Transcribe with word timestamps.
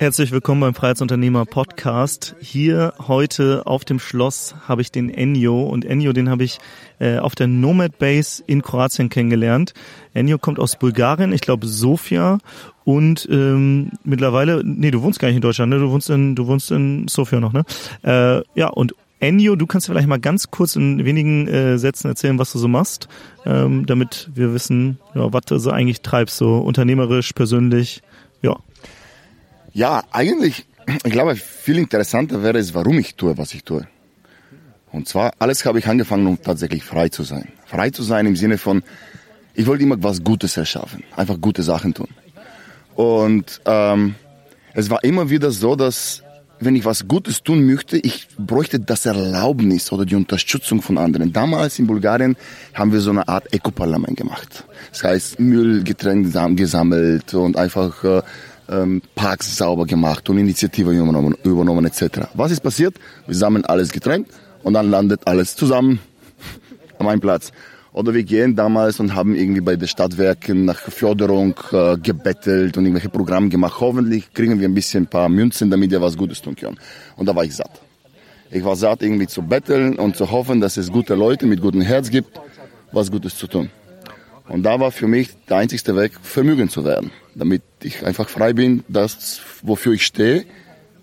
Herzlich 0.00 0.32
willkommen 0.32 0.62
beim 0.62 0.72
Freiheitsunternehmer 0.72 1.44
Podcast. 1.44 2.34
Hier 2.40 2.94
heute 3.06 3.66
auf 3.66 3.84
dem 3.84 3.98
Schloss 3.98 4.54
habe 4.66 4.80
ich 4.80 4.90
den 4.90 5.10
Enyo 5.10 5.64
und 5.64 5.84
Enyo, 5.84 6.14
den 6.14 6.30
habe 6.30 6.42
ich 6.42 6.56
äh, 7.00 7.18
auf 7.18 7.34
der 7.34 7.48
Nomad 7.48 7.98
Base 7.98 8.42
in 8.46 8.62
Kroatien 8.62 9.10
kennengelernt. 9.10 9.74
Enyo 10.14 10.38
kommt 10.38 10.58
aus 10.58 10.78
Bulgarien, 10.78 11.34
ich 11.34 11.42
glaube 11.42 11.66
Sofia 11.66 12.38
und 12.84 13.28
ähm, 13.30 13.90
mittlerweile, 14.02 14.62
nee, 14.64 14.90
du 14.90 15.02
wohnst 15.02 15.18
gar 15.20 15.28
nicht 15.28 15.36
in 15.36 15.42
Deutschland, 15.42 15.68
ne? 15.68 15.78
Du 15.78 15.90
wohnst 15.90 16.08
in, 16.08 16.34
du 16.34 16.46
wohnst 16.46 16.70
in 16.70 17.06
Sofia 17.06 17.38
noch, 17.38 17.52
ne? 17.52 17.66
Äh, 18.02 18.42
ja 18.58 18.68
und 18.68 18.94
Enyo, 19.18 19.54
du 19.54 19.66
kannst 19.66 19.86
vielleicht 19.86 20.08
mal 20.08 20.18
ganz 20.18 20.50
kurz 20.50 20.76
in 20.76 21.04
wenigen 21.04 21.46
äh, 21.46 21.76
Sätzen 21.76 22.08
erzählen, 22.08 22.38
was 22.38 22.52
du 22.52 22.58
so 22.58 22.68
machst, 22.68 23.06
ähm, 23.44 23.84
damit 23.84 24.30
wir 24.34 24.54
wissen, 24.54 24.98
ja, 25.14 25.30
was 25.30 25.44
du 25.44 25.58
so 25.58 25.70
eigentlich 25.70 26.00
treibst, 26.00 26.38
so 26.38 26.56
unternehmerisch, 26.56 27.34
persönlich, 27.34 28.00
ja. 28.40 28.56
Ja, 29.72 30.02
eigentlich, 30.10 30.66
ich 31.04 31.12
glaube, 31.12 31.36
viel 31.36 31.78
interessanter 31.78 32.42
wäre 32.42 32.58
es, 32.58 32.74
warum 32.74 32.98
ich 32.98 33.14
tue, 33.14 33.38
was 33.38 33.54
ich 33.54 33.64
tue. 33.64 33.86
Und 34.92 35.06
zwar, 35.06 35.32
alles 35.38 35.64
habe 35.64 35.78
ich 35.78 35.86
angefangen, 35.86 36.26
um 36.26 36.42
tatsächlich 36.42 36.82
frei 36.84 37.08
zu 37.08 37.22
sein. 37.22 37.48
Frei 37.64 37.90
zu 37.90 38.02
sein 38.02 38.26
im 38.26 38.34
Sinne 38.34 38.58
von, 38.58 38.82
ich 39.54 39.66
wollte 39.66 39.84
immer 39.84 40.02
was 40.02 40.24
Gutes 40.24 40.56
erschaffen, 40.56 41.04
einfach 41.16 41.40
gute 41.40 41.62
Sachen 41.62 41.94
tun. 41.94 42.08
Und 42.94 43.60
ähm, 43.66 44.16
es 44.74 44.90
war 44.90 45.04
immer 45.04 45.30
wieder 45.30 45.50
so, 45.50 45.76
dass 45.76 46.22
wenn 46.60 46.76
ich 46.76 46.84
was 46.84 47.08
Gutes 47.08 47.42
tun 47.42 47.64
möchte, 47.64 47.96
ich 47.96 48.28
bräuchte 48.36 48.78
das 48.78 49.06
Erlaubnis 49.06 49.90
oder 49.92 50.04
die 50.04 50.14
Unterstützung 50.14 50.82
von 50.82 50.98
anderen. 50.98 51.32
Damals 51.32 51.78
in 51.78 51.86
Bulgarien 51.86 52.36
haben 52.74 52.92
wir 52.92 53.00
so 53.00 53.10
eine 53.10 53.26
Art 53.26 53.52
Eco-Parlament 53.52 54.16
gemacht. 54.18 54.64
Das 54.92 55.02
heißt, 55.02 55.40
Müll 55.40 55.82
getrennt 55.82 56.34
gesammelt 56.56 57.32
und 57.32 57.56
einfach 57.56 58.04
äh, 58.04 58.22
ähm, 58.70 59.02
Parks 59.14 59.56
sauber 59.56 59.84
gemacht 59.84 60.28
und 60.30 60.38
Initiative 60.38 60.92
übernommen, 60.92 61.34
übernommen 61.42 61.84
etc. 61.84 62.28
Was 62.34 62.52
ist 62.52 62.60
passiert? 62.60 62.94
Wir 63.26 63.34
sammeln 63.34 63.64
alles 63.64 63.92
getrennt 63.92 64.28
und 64.62 64.74
dann 64.74 64.90
landet 64.90 65.26
alles 65.26 65.56
zusammen 65.56 65.98
an 66.98 67.08
einem 67.08 67.20
Platz. 67.20 67.52
Oder 67.92 68.14
wir 68.14 68.22
gehen 68.22 68.54
damals 68.54 69.00
und 69.00 69.16
haben 69.16 69.34
irgendwie 69.34 69.60
bei 69.60 69.74
den 69.74 69.88
Stadtwerken 69.88 70.64
nach 70.64 70.78
Förderung 70.78 71.56
äh, 71.72 71.96
gebettelt 71.98 72.76
und 72.76 72.84
irgendwelche 72.84 73.08
Programme 73.08 73.48
gemacht. 73.48 73.80
Hoffentlich 73.80 74.32
kriegen 74.32 74.60
wir 74.60 74.68
ein 74.68 74.74
bisschen 74.74 75.04
ein 75.04 75.06
paar 75.08 75.28
Münzen, 75.28 75.70
damit 75.70 75.90
wir 75.90 76.00
was 76.00 76.16
Gutes 76.16 76.40
tun 76.40 76.54
können. 76.54 76.78
Und 77.16 77.26
da 77.26 77.34
war 77.34 77.42
ich 77.42 77.56
satt. 77.56 77.80
Ich 78.52 78.64
war 78.64 78.76
satt, 78.76 79.02
irgendwie 79.02 79.26
zu 79.26 79.42
betteln 79.42 79.96
und 79.96 80.16
zu 80.16 80.30
hoffen, 80.30 80.60
dass 80.60 80.76
es 80.76 80.92
gute 80.92 81.16
Leute 81.16 81.46
mit 81.46 81.60
gutem 81.60 81.80
Herz 81.80 82.10
gibt, 82.10 82.40
was 82.92 83.10
Gutes 83.10 83.36
zu 83.36 83.48
tun. 83.48 83.70
Und 84.50 84.64
da 84.64 84.80
war 84.80 84.90
für 84.90 85.06
mich 85.06 85.30
der 85.48 85.58
einzigste 85.58 85.96
Weg, 85.96 86.12
Vermögen 86.22 86.68
zu 86.68 86.84
werden, 86.84 87.12
damit 87.36 87.62
ich 87.82 88.04
einfach 88.04 88.28
frei 88.28 88.52
bin, 88.52 88.82
das, 88.88 89.40
wofür 89.62 89.92
ich 89.92 90.04
stehe, 90.04 90.44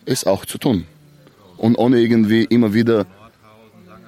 es 0.05 0.25
auch 0.25 0.45
zu 0.45 0.57
tun. 0.57 0.85
Und 1.55 1.75
ohne 1.77 1.99
irgendwie 1.99 2.43
immer 2.43 2.73
wieder 2.73 3.05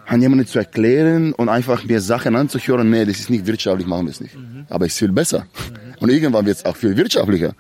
an 0.05 0.21
jemanden 0.21 0.45
zu 0.45 0.59
erklären 0.59 1.33
und 1.33 1.47
einfach 1.47 1.85
mir 1.85 2.01
Sachen 2.01 2.35
anzuhören, 2.35 2.89
nee, 2.89 3.05
das 3.05 3.19
ist 3.19 3.29
nicht 3.29 3.47
wirtschaftlich, 3.47 3.87
machen 3.87 4.07
wir 4.07 4.11
es 4.11 4.19
nicht. 4.19 4.35
Mhm. 4.35 4.65
Aber 4.69 4.85
es 4.85 4.93
ist 4.93 4.99
viel 4.99 5.11
besser. 5.11 5.39
Mhm. 5.39 5.95
Und 6.01 6.09
irgendwann 6.09 6.45
wird 6.45 6.57
es 6.57 6.65
auch 6.65 6.75
viel 6.75 6.97
wirtschaftlicher. 6.97 7.53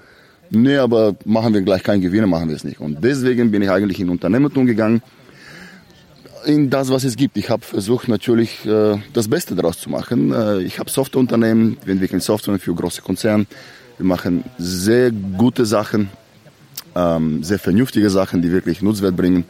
Nee, 0.49 0.77
aber 0.77 1.15
machen 1.25 1.53
wir 1.53 1.61
gleich 1.61 1.83
keinen 1.83 2.01
Gewinn, 2.01 2.27
machen 2.27 2.49
wir 2.49 2.55
es 2.55 2.63
nicht. 2.63 2.81
Und 2.81 3.03
deswegen 3.03 3.51
bin 3.51 3.61
ich 3.61 3.69
eigentlich 3.69 3.99
in 3.99 4.09
Unternehmertum 4.09 4.65
gegangen, 4.65 5.01
in 6.49 6.69
das, 6.69 6.89
was 6.89 7.03
es 7.03 7.15
gibt. 7.15 7.37
Ich 7.37 7.49
habe 7.49 7.63
versucht 7.63 8.07
natürlich 8.07 8.65
äh, 8.65 8.97
das 9.13 9.27
Beste 9.27 9.55
daraus 9.55 9.79
zu 9.79 9.89
machen. 9.89 10.33
Äh, 10.33 10.61
ich 10.61 10.79
habe 10.79 10.89
Softwareunternehmen, 10.89 11.77
wir 11.85 11.93
entwickeln 11.93 12.19
Software 12.19 12.59
für 12.59 12.73
große 12.73 13.01
Konzerne. 13.01 13.45
Wir 13.97 14.05
machen 14.05 14.43
sehr 14.57 15.11
gute 15.11 15.65
Sachen, 15.65 16.09
ähm, 16.95 17.43
sehr 17.43 17.59
vernünftige 17.59 18.09
Sachen, 18.09 18.41
die 18.41 18.51
wirklich 18.51 18.81
Nutzwert 18.81 19.15
bringen. 19.15 19.45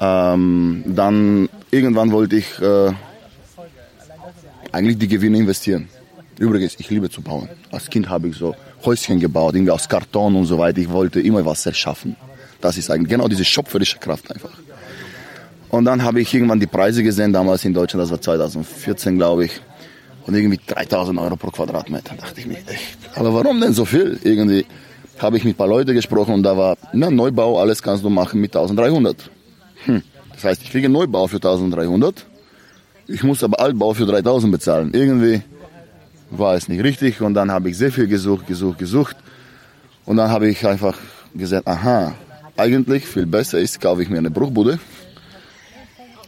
Ähm, 0.00 0.82
dann 0.86 1.48
irgendwann 1.70 2.12
wollte 2.12 2.36
ich 2.36 2.60
äh, 2.60 2.92
eigentlich 4.72 4.98
die 4.98 5.08
Gewinne 5.08 5.38
investieren. 5.38 5.88
Übrigens, 6.38 6.74
ich 6.78 6.90
liebe 6.90 7.08
zu 7.10 7.22
bauen. 7.22 7.48
Als 7.70 7.88
Kind 7.88 8.08
habe 8.08 8.28
ich 8.28 8.36
so 8.36 8.54
Häuschen 8.84 9.20
gebaut, 9.20 9.54
irgendwie 9.54 9.70
aus 9.70 9.88
Karton 9.88 10.34
und 10.34 10.46
so 10.46 10.58
weiter. 10.58 10.78
Ich 10.78 10.90
wollte 10.90 11.20
immer 11.20 11.44
was 11.44 11.64
erschaffen. 11.64 12.16
Das 12.60 12.76
ist 12.76 12.90
eigentlich 12.90 13.10
genau 13.10 13.28
diese 13.28 13.44
schöpferische 13.44 13.98
Kraft 13.98 14.30
einfach. 14.32 14.50
Und 15.74 15.86
dann 15.86 16.04
habe 16.04 16.20
ich 16.20 16.32
irgendwann 16.32 16.60
die 16.60 16.68
Preise 16.68 17.02
gesehen, 17.02 17.32
damals 17.32 17.64
in 17.64 17.74
Deutschland, 17.74 18.04
das 18.04 18.12
war 18.12 18.20
2014, 18.20 19.16
glaube 19.16 19.46
ich. 19.46 19.60
Und 20.24 20.36
irgendwie 20.36 20.60
3000 20.64 21.18
Euro 21.18 21.34
pro 21.34 21.50
Quadratmeter. 21.50 22.14
Da 22.14 22.26
dachte 22.26 22.38
ich 22.38 22.46
mir, 22.46 22.58
echt, 22.58 22.96
aber 23.16 23.34
warum 23.34 23.60
denn 23.60 23.72
so 23.72 23.84
viel? 23.84 24.16
Irgendwie 24.22 24.66
habe 25.18 25.36
ich 25.36 25.42
mit 25.42 25.54
ein 25.54 25.56
paar 25.56 25.66
Leuten 25.66 25.92
gesprochen 25.92 26.32
und 26.32 26.44
da 26.44 26.56
war, 26.56 26.76
na, 26.92 27.10
Neubau, 27.10 27.60
alles 27.60 27.82
kannst 27.82 28.04
du 28.04 28.08
machen 28.08 28.40
mit 28.40 28.54
1300. 28.54 29.28
Hm. 29.86 30.02
Das 30.32 30.44
heißt, 30.44 30.62
ich 30.62 30.70
kriege 30.70 30.88
Neubau 30.88 31.26
für 31.26 31.38
1300. 31.38 32.24
Ich 33.08 33.24
muss 33.24 33.42
aber 33.42 33.58
Altbau 33.58 33.94
für 33.94 34.06
3000 34.06 34.52
bezahlen. 34.52 34.90
Irgendwie 34.94 35.42
war 36.30 36.54
es 36.54 36.68
nicht 36.68 36.84
richtig 36.84 37.20
und 37.20 37.34
dann 37.34 37.50
habe 37.50 37.68
ich 37.68 37.76
sehr 37.76 37.90
viel 37.90 38.06
gesucht, 38.06 38.46
gesucht, 38.46 38.78
gesucht. 38.78 39.16
Und 40.04 40.18
dann 40.18 40.30
habe 40.30 40.46
ich 40.48 40.64
einfach 40.64 40.96
gesagt, 41.34 41.66
aha, 41.66 42.14
eigentlich 42.56 43.06
viel 43.06 43.26
besser 43.26 43.58
ist, 43.58 43.80
kaufe 43.80 44.04
ich 44.04 44.08
mir 44.08 44.18
eine 44.18 44.30
Bruchbude. 44.30 44.78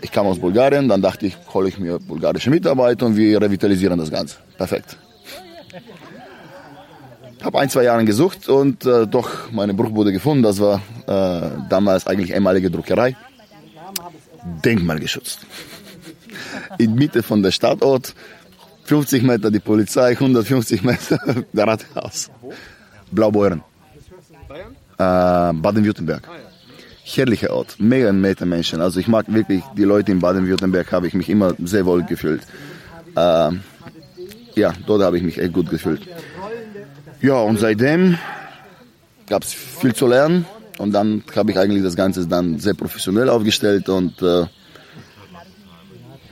Ich 0.03 0.13
kam 0.13 0.27
aus 0.27 0.39
Bulgarien, 0.39 0.89
dann 0.89 1.03
dachte 1.03 1.27
ich, 1.27 1.37
hole 1.53 1.69
ich 1.69 1.79
mir 1.79 1.99
bulgarische 1.99 2.51
Mitarbeiter 2.51 3.07
und 3.07 3.17
wir 3.17 3.41
revitalisieren 3.41 3.99
das 3.99 4.11
Ganze. 4.11 4.37
Perfekt. 4.57 4.97
Habe 7.43 7.59
ein, 7.61 7.71
zwei 7.71 7.85
Jahre 7.85 8.05
gesucht 8.05 8.49
und 8.49 8.85
äh, 8.85 9.07
doch 9.07 9.53
meine 9.53 9.75
Bruchbude 9.75 10.13
gefunden. 10.13 10.43
Das 10.43 10.59
war 10.59 10.83
äh, 11.07 11.49
damals 11.69 12.07
eigentlich 12.07 12.35
einmalige 12.35 12.71
Druckerei. 12.71 13.17
Denkmalgeschützt. 14.65 15.41
In 16.79 16.95
Mitte 16.95 17.23
von 17.23 17.43
der 17.43 17.51
Stadtort, 17.51 18.15
50 18.85 19.23
Meter 19.23 19.51
die 19.51 19.61
Polizei, 19.61 20.11
150 20.11 20.83
Meter 20.83 21.19
der 21.53 21.67
Rathaus. 21.67 22.31
Blaubeuren. 23.11 23.63
Äh, 24.99 25.53
Baden-Württemberg. 25.53 26.29
Herrlicher 27.09 27.53
Ort, 27.53 27.77
mega 27.79 28.13
nette 28.13 28.47
Menschen. 28.47 28.81
Also 28.81 28.99
ich 28.99 29.07
mag 29.07 29.33
wirklich 29.33 29.63
die 29.77 29.85
Leute 29.85 30.11
in 30.11 30.19
Baden-Württemberg, 30.19 30.91
habe 30.91 31.07
ich 31.07 31.15
mich 31.15 31.29
immer 31.29 31.55
sehr 31.63 31.87
wohl 31.87 32.03
gefühlt. 32.03 32.43
Äh, 33.15 33.51
ja, 34.57 34.73
dort 34.87 35.03
habe 35.03 35.17
ich 35.17 35.23
mich 35.23 35.39
echt 35.39 35.53
gut 35.53 35.71
gefühlt. 35.71 36.03
Ja, 37.21 37.35
und 37.35 37.61
seitdem 37.61 38.19
gab 39.29 39.45
es 39.45 39.55
viel 39.55 39.95
zu 39.95 40.09
lernen. 40.09 40.47
Und 40.79 40.93
dann 40.93 41.23
habe 41.35 41.53
ich 41.53 41.59
eigentlich 41.59 41.85
das 41.85 41.95
Ganze 41.95 42.27
dann 42.27 42.59
sehr 42.59 42.75
professionell 42.75 43.29
aufgestellt 43.29 43.89
und 43.89 44.21
äh, 44.21 44.47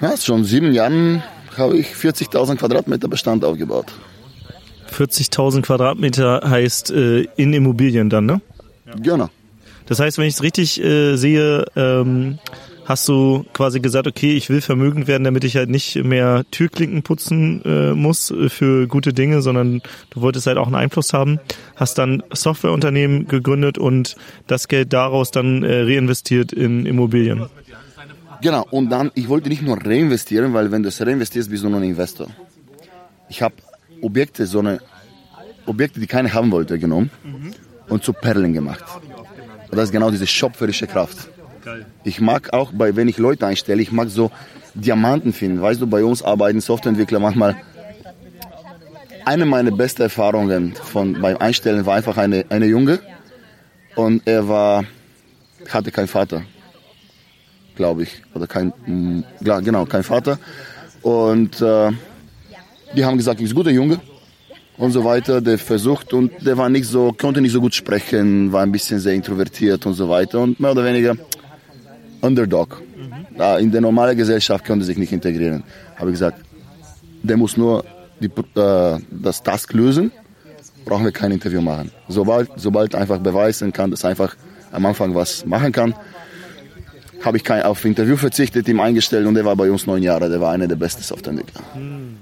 ja, 0.00 0.16
schon 0.16 0.44
sieben 0.44 0.72
Jahren 0.72 1.22
habe 1.56 1.78
ich 1.78 1.86
40.000 1.94 2.56
Quadratmeter 2.56 3.08
Bestand 3.08 3.44
aufgebaut. 3.44 3.86
40.000 4.92 5.62
Quadratmeter 5.62 6.42
heißt 6.44 6.90
äh, 6.90 7.22
in 7.36 7.52
Immobilien 7.52 8.10
dann, 8.10 8.26
ne? 8.26 8.40
Genau. 9.00 9.30
Das 9.86 10.00
heißt, 10.00 10.18
wenn 10.18 10.26
ich 10.26 10.34
es 10.34 10.42
richtig 10.42 10.82
äh, 10.82 11.16
sehe, 11.16 11.66
ähm, 11.76 12.38
hast 12.84 13.08
du 13.08 13.44
quasi 13.52 13.80
gesagt, 13.80 14.06
okay, 14.06 14.32
ich 14.32 14.50
will 14.50 14.60
vermögend 14.60 15.06
werden, 15.06 15.24
damit 15.24 15.44
ich 15.44 15.56
halt 15.56 15.70
nicht 15.70 15.96
mehr 15.96 16.44
Türklinken 16.50 17.02
putzen 17.02 17.62
äh, 17.64 17.94
muss 17.94 18.32
für 18.48 18.86
gute 18.86 19.12
Dinge, 19.12 19.42
sondern 19.42 19.82
du 20.10 20.20
wolltest 20.20 20.46
halt 20.46 20.58
auch 20.58 20.66
einen 20.66 20.74
Einfluss 20.74 21.12
haben, 21.12 21.40
hast 21.76 21.98
dann 21.98 22.22
Softwareunternehmen 22.32 23.26
gegründet 23.26 23.78
und 23.78 24.16
das 24.46 24.68
Geld 24.68 24.92
daraus 24.92 25.30
dann 25.30 25.62
äh, 25.62 25.82
reinvestiert 25.82 26.52
in 26.52 26.86
Immobilien. 26.86 27.46
Genau, 28.42 28.66
und 28.70 28.90
dann, 28.90 29.10
ich 29.14 29.28
wollte 29.28 29.48
nicht 29.48 29.62
nur 29.62 29.78
reinvestieren, 29.78 30.52
weil 30.52 30.70
wenn 30.70 30.82
du 30.82 30.90
es 30.90 31.00
reinvestierst, 31.00 31.50
bist 31.50 31.64
du 31.64 31.68
nur 31.70 31.80
ein 31.80 31.84
Investor. 31.84 32.28
Ich 33.28 33.40
habe 33.40 33.54
Objekte, 34.02 34.46
so 34.46 34.58
eine 34.58 34.80
Objekte, 35.66 35.98
die 35.98 36.06
keiner 36.06 36.32
haben 36.34 36.50
wollte, 36.50 36.78
genommen 36.78 37.10
mhm. 37.22 37.54
und 37.88 38.04
zu 38.04 38.12
Perlen 38.12 38.52
gemacht. 38.52 38.84
Und 39.74 39.78
das 39.78 39.86
ist 39.86 39.92
genau 39.92 40.12
diese 40.12 40.28
schöpferische 40.28 40.86
Kraft. 40.86 41.28
Ich 42.04 42.20
mag 42.20 42.52
auch, 42.52 42.70
bei, 42.72 42.94
wenn 42.94 43.08
ich 43.08 43.18
Leute 43.18 43.44
einstelle, 43.44 43.82
ich 43.82 43.90
mag 43.90 44.08
so 44.08 44.30
Diamanten 44.74 45.32
finden. 45.32 45.60
Weißt 45.60 45.80
du, 45.80 45.88
bei 45.88 46.04
uns 46.04 46.22
arbeiten 46.22 46.60
Softwareentwickler 46.60 47.18
manchmal. 47.18 47.56
Eine 49.24 49.46
meiner 49.46 49.72
besten 49.72 50.02
Erfahrungen 50.02 50.76
von, 50.76 51.20
beim 51.20 51.38
Einstellen 51.38 51.84
war 51.86 51.96
einfach 51.96 52.16
eine, 52.18 52.44
eine 52.50 52.66
Junge 52.66 53.00
und 53.96 54.22
er 54.26 54.46
war, 54.46 54.84
hatte 55.68 55.90
keinen 55.90 56.06
Vater, 56.06 56.42
glaube 57.74 58.04
ich, 58.04 58.22
oder 58.32 58.46
kein, 58.46 58.72
genau, 59.40 59.86
kein 59.86 60.04
Vater. 60.04 60.38
Und 61.02 61.60
äh, 61.60 61.90
die 62.94 63.04
haben 63.04 63.16
gesagt, 63.16 63.40
ich 63.40 63.46
ist 63.46 63.50
ein 63.50 63.56
guter 63.56 63.72
Junge 63.72 63.98
und 64.76 64.92
so 64.92 65.04
weiter. 65.04 65.40
Der 65.40 65.58
versucht 65.58 66.12
und 66.12 66.32
der 66.44 66.56
war 66.56 66.68
nicht 66.68 66.86
so, 66.86 67.12
konnte 67.12 67.40
nicht 67.40 67.52
so 67.52 67.60
gut 67.60 67.74
sprechen, 67.74 68.52
war 68.52 68.62
ein 68.62 68.72
bisschen 68.72 68.98
sehr 68.98 69.14
introvertiert 69.14 69.86
und 69.86 69.94
so 69.94 70.08
weiter 70.08 70.40
und 70.40 70.60
mehr 70.60 70.72
oder 70.72 70.84
weniger 70.84 71.16
Underdog. 72.20 72.80
Mhm. 72.80 73.60
In 73.60 73.72
der 73.72 73.80
normalen 73.80 74.16
Gesellschaft 74.16 74.64
konnte 74.64 74.84
sich 74.84 74.96
nicht 74.96 75.12
integrieren. 75.12 75.64
Habe 75.96 76.10
ich 76.10 76.14
gesagt, 76.14 76.38
der 77.22 77.36
muss 77.36 77.56
nur 77.56 77.84
die, 78.20 78.30
äh, 78.58 78.98
das 79.10 79.42
Task 79.42 79.72
lösen 79.72 80.12
brauchen 80.84 81.04
wir 81.04 81.12
kein 81.12 81.32
Interview 81.32 81.60
machen. 81.60 81.90
Sobald, 82.08 82.50
sobald 82.56 82.94
einfach 82.94 83.18
beweisen 83.18 83.72
kann, 83.72 83.90
dass 83.90 84.04
einfach 84.04 84.36
am 84.72 84.86
Anfang 84.86 85.14
was 85.14 85.44
machen 85.46 85.72
kann, 85.72 85.94
habe 87.22 87.38
ich 87.38 87.44
kein 87.44 87.62
auf 87.62 87.84
Interview 87.84 88.16
verzichtet, 88.16 88.68
ihm 88.68 88.80
eingestellt 88.80 89.26
und 89.26 89.34
der 89.34 89.44
war 89.44 89.56
bei 89.56 89.70
uns 89.70 89.86
neun 89.86 90.02
Jahre. 90.02 90.28
Der 90.28 90.40
war 90.40 90.52
einer 90.52 90.68
der 90.68 90.76
besten 90.76 91.02
Softwareentwickler. 91.02 91.62
Hm. 91.74 92.16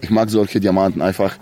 Ich 0.00 0.10
mag 0.10 0.30
solche 0.30 0.58
Diamanten 0.58 1.00
einfach. 1.00 1.36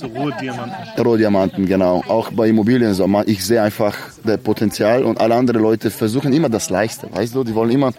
So 0.00 0.06
rohe 0.06 0.32
Diamanten. 0.40 1.04
Rohe 1.04 1.18
Diamanten, 1.18 1.66
genau. 1.66 2.02
Auch 2.08 2.30
bei 2.32 2.48
Immobilien 2.48 2.94
so. 2.94 3.06
Ich 3.26 3.44
sehe 3.44 3.60
einfach 3.60 3.94
das 4.24 4.38
Potenzial 4.38 5.04
und 5.04 5.20
alle 5.20 5.34
anderen 5.34 5.60
Leute 5.60 5.90
versuchen 5.90 6.32
immer 6.32 6.48
das 6.48 6.70
Leichte. 6.70 7.06
Weißt 7.12 7.34
du, 7.34 7.44
die 7.44 7.54
wollen 7.54 7.70
immer 7.70 7.92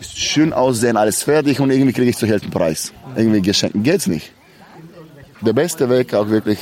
schön 0.00 0.52
aussehen, 0.52 0.96
alles 0.96 1.22
fertig 1.22 1.60
und 1.60 1.70
irgendwie 1.70 1.92
kriege 1.92 2.10
ich 2.10 2.16
zu 2.16 2.26
Hälfte 2.26 2.48
Preis. 2.48 2.92
Irgendwie 3.14 3.40
geschenkt. 3.40 3.76
Geht's 3.84 4.08
nicht. 4.08 4.32
Der 5.40 5.52
beste 5.52 5.88
Weg 5.88 6.12
auch 6.12 6.28
wirklich 6.28 6.58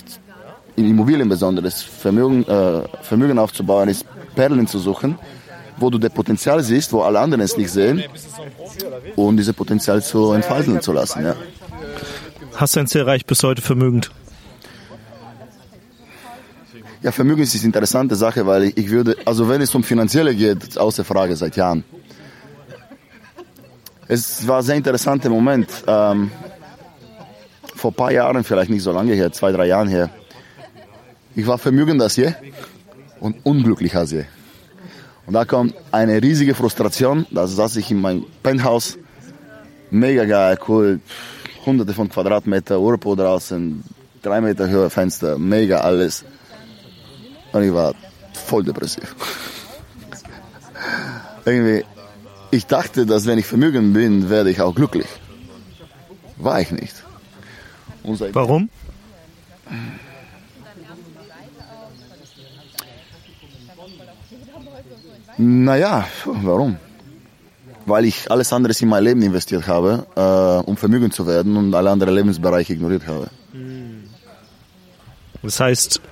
in 0.76 0.90
Immobilien 0.90 1.28
besonders 1.28 1.80
Vermögen, 1.82 2.44
äh, 2.44 2.82
Vermögen 3.00 3.38
aufzubauen 3.38 3.88
ist 3.88 4.04
Perlen 4.34 4.66
zu 4.66 4.78
suchen 4.78 5.18
wo 5.78 5.90
du 5.90 5.98
das 5.98 6.10
Potenzial 6.10 6.62
siehst, 6.62 6.92
wo 6.92 7.02
alle 7.02 7.20
anderen 7.20 7.42
es 7.42 7.56
nicht 7.56 7.70
sehen 7.70 8.02
und 9.14 9.36
dieses 9.36 9.54
Potenzial 9.54 10.02
zu 10.02 10.32
entfalten 10.32 10.80
zu 10.80 10.92
lassen. 10.92 11.24
Ja. 11.24 11.36
Hast 12.54 12.76
du 12.76 12.80
ein 12.80 12.86
Ziel 12.86 13.02
erreicht 13.02 13.26
bis 13.26 13.42
heute 13.42 13.62
vermögend? 13.62 14.10
Ja, 17.02 17.12
Vermögen 17.12 17.42
ist 17.42 17.54
eine 17.54 17.64
interessante 17.64 18.16
Sache, 18.16 18.46
weil 18.46 18.72
ich 18.74 18.90
würde, 18.90 19.16
also 19.24 19.48
wenn 19.48 19.60
es 19.60 19.74
um 19.74 19.82
Finanzielle 19.82 20.34
geht, 20.34 20.78
außer 20.78 21.04
Frage 21.04 21.36
seit 21.36 21.56
Jahren. 21.56 21.84
Es 24.08 24.46
war 24.46 24.58
ein 24.58 24.62
sehr 24.62 24.76
interessanter 24.76 25.28
Moment. 25.28 25.68
Ähm, 25.86 26.30
vor 27.74 27.90
ein 27.90 27.94
paar 27.94 28.12
Jahren, 28.12 28.44
vielleicht 28.44 28.70
nicht 28.70 28.82
so 28.82 28.92
lange 28.92 29.12
her, 29.12 29.30
zwei, 29.32 29.52
drei 29.52 29.66
Jahren 29.66 29.88
her. 29.88 30.10
Ich 31.34 31.46
war 31.46 31.58
vermögender 31.58 32.04
als 32.04 32.16
je 32.16 32.32
und 33.20 33.44
unglücklicher 33.44 34.00
als 34.00 34.12
je. 34.12 34.24
Und 35.26 35.34
da 35.34 35.44
kommt 35.44 35.74
eine 35.92 36.22
riesige 36.22 36.54
Frustration. 36.54 37.26
Da 37.30 37.46
saß 37.46 37.76
ich 37.76 37.90
in 37.90 38.00
meinem 38.00 38.24
Penthouse. 38.42 38.96
Mega 39.90 40.24
geil, 40.24 40.58
cool. 40.68 41.00
Hunderte 41.66 41.92
von 41.92 42.08
Quadratmeter, 42.08 42.80
Urpo 42.80 43.14
draußen, 43.16 43.82
drei 44.22 44.40
Meter 44.40 44.68
höher 44.68 44.88
Fenster, 44.88 45.36
mega 45.36 45.80
alles. 45.80 46.24
Und 47.56 47.64
ich 47.64 47.72
war 47.72 47.94
voll 48.34 48.64
depressiv. 48.64 49.16
Irgendwie, 51.46 51.86
ich 52.50 52.66
dachte, 52.66 53.06
dass 53.06 53.24
wenn 53.24 53.38
ich 53.38 53.46
vermögend 53.46 53.94
bin, 53.94 54.28
werde 54.28 54.50
ich 54.50 54.60
auch 54.60 54.74
glücklich. 54.74 55.06
War 56.36 56.60
ich 56.60 56.70
nicht. 56.70 57.02
Warum? 58.34 58.68
Naja, 65.38 66.06
warum? 66.26 66.76
Weil 67.86 68.04
ich 68.04 68.30
alles 68.30 68.52
andere 68.52 68.74
in 68.78 68.88
mein 68.88 69.02
Leben 69.02 69.22
investiert 69.22 69.66
habe, 69.66 70.06
äh, 70.14 70.68
um 70.68 70.76
vermögend 70.76 71.14
zu 71.14 71.26
werden 71.26 71.56
und 71.56 71.74
alle 71.74 71.90
anderen 71.90 72.14
Lebensbereiche 72.14 72.74
ignoriert 72.74 73.06
habe. 73.06 73.30
Das 75.42 75.58
heißt, 75.58 76.02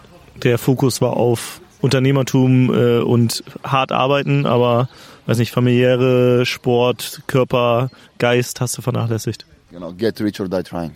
der 0.42 0.58
Fokus 0.58 1.00
war 1.00 1.16
auf 1.16 1.60
Unternehmertum 1.80 2.72
äh, 2.72 2.98
und 2.98 3.44
hart 3.62 3.92
arbeiten, 3.92 4.46
aber 4.46 4.88
weiß 5.26 5.38
nicht, 5.38 5.52
familiäre, 5.52 6.46
Sport, 6.46 7.22
Körper, 7.26 7.90
Geist 8.18 8.60
hast 8.60 8.76
du 8.78 8.82
vernachlässigt. 8.82 9.46
Genau, 9.70 9.92
get 9.92 10.20
rich 10.20 10.40
or 10.40 10.48
die 10.48 10.62
trying. 10.62 10.92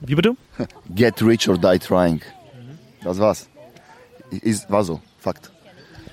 Wie 0.00 0.14
bitte? 0.14 0.36
Get 0.94 1.20
rich 1.22 1.48
or 1.48 1.58
die 1.58 1.78
trying. 1.78 2.22
Das 3.02 3.18
war's. 3.18 3.48
Ist, 4.30 4.70
war 4.70 4.84
so, 4.84 5.00
Fakt. 5.18 5.50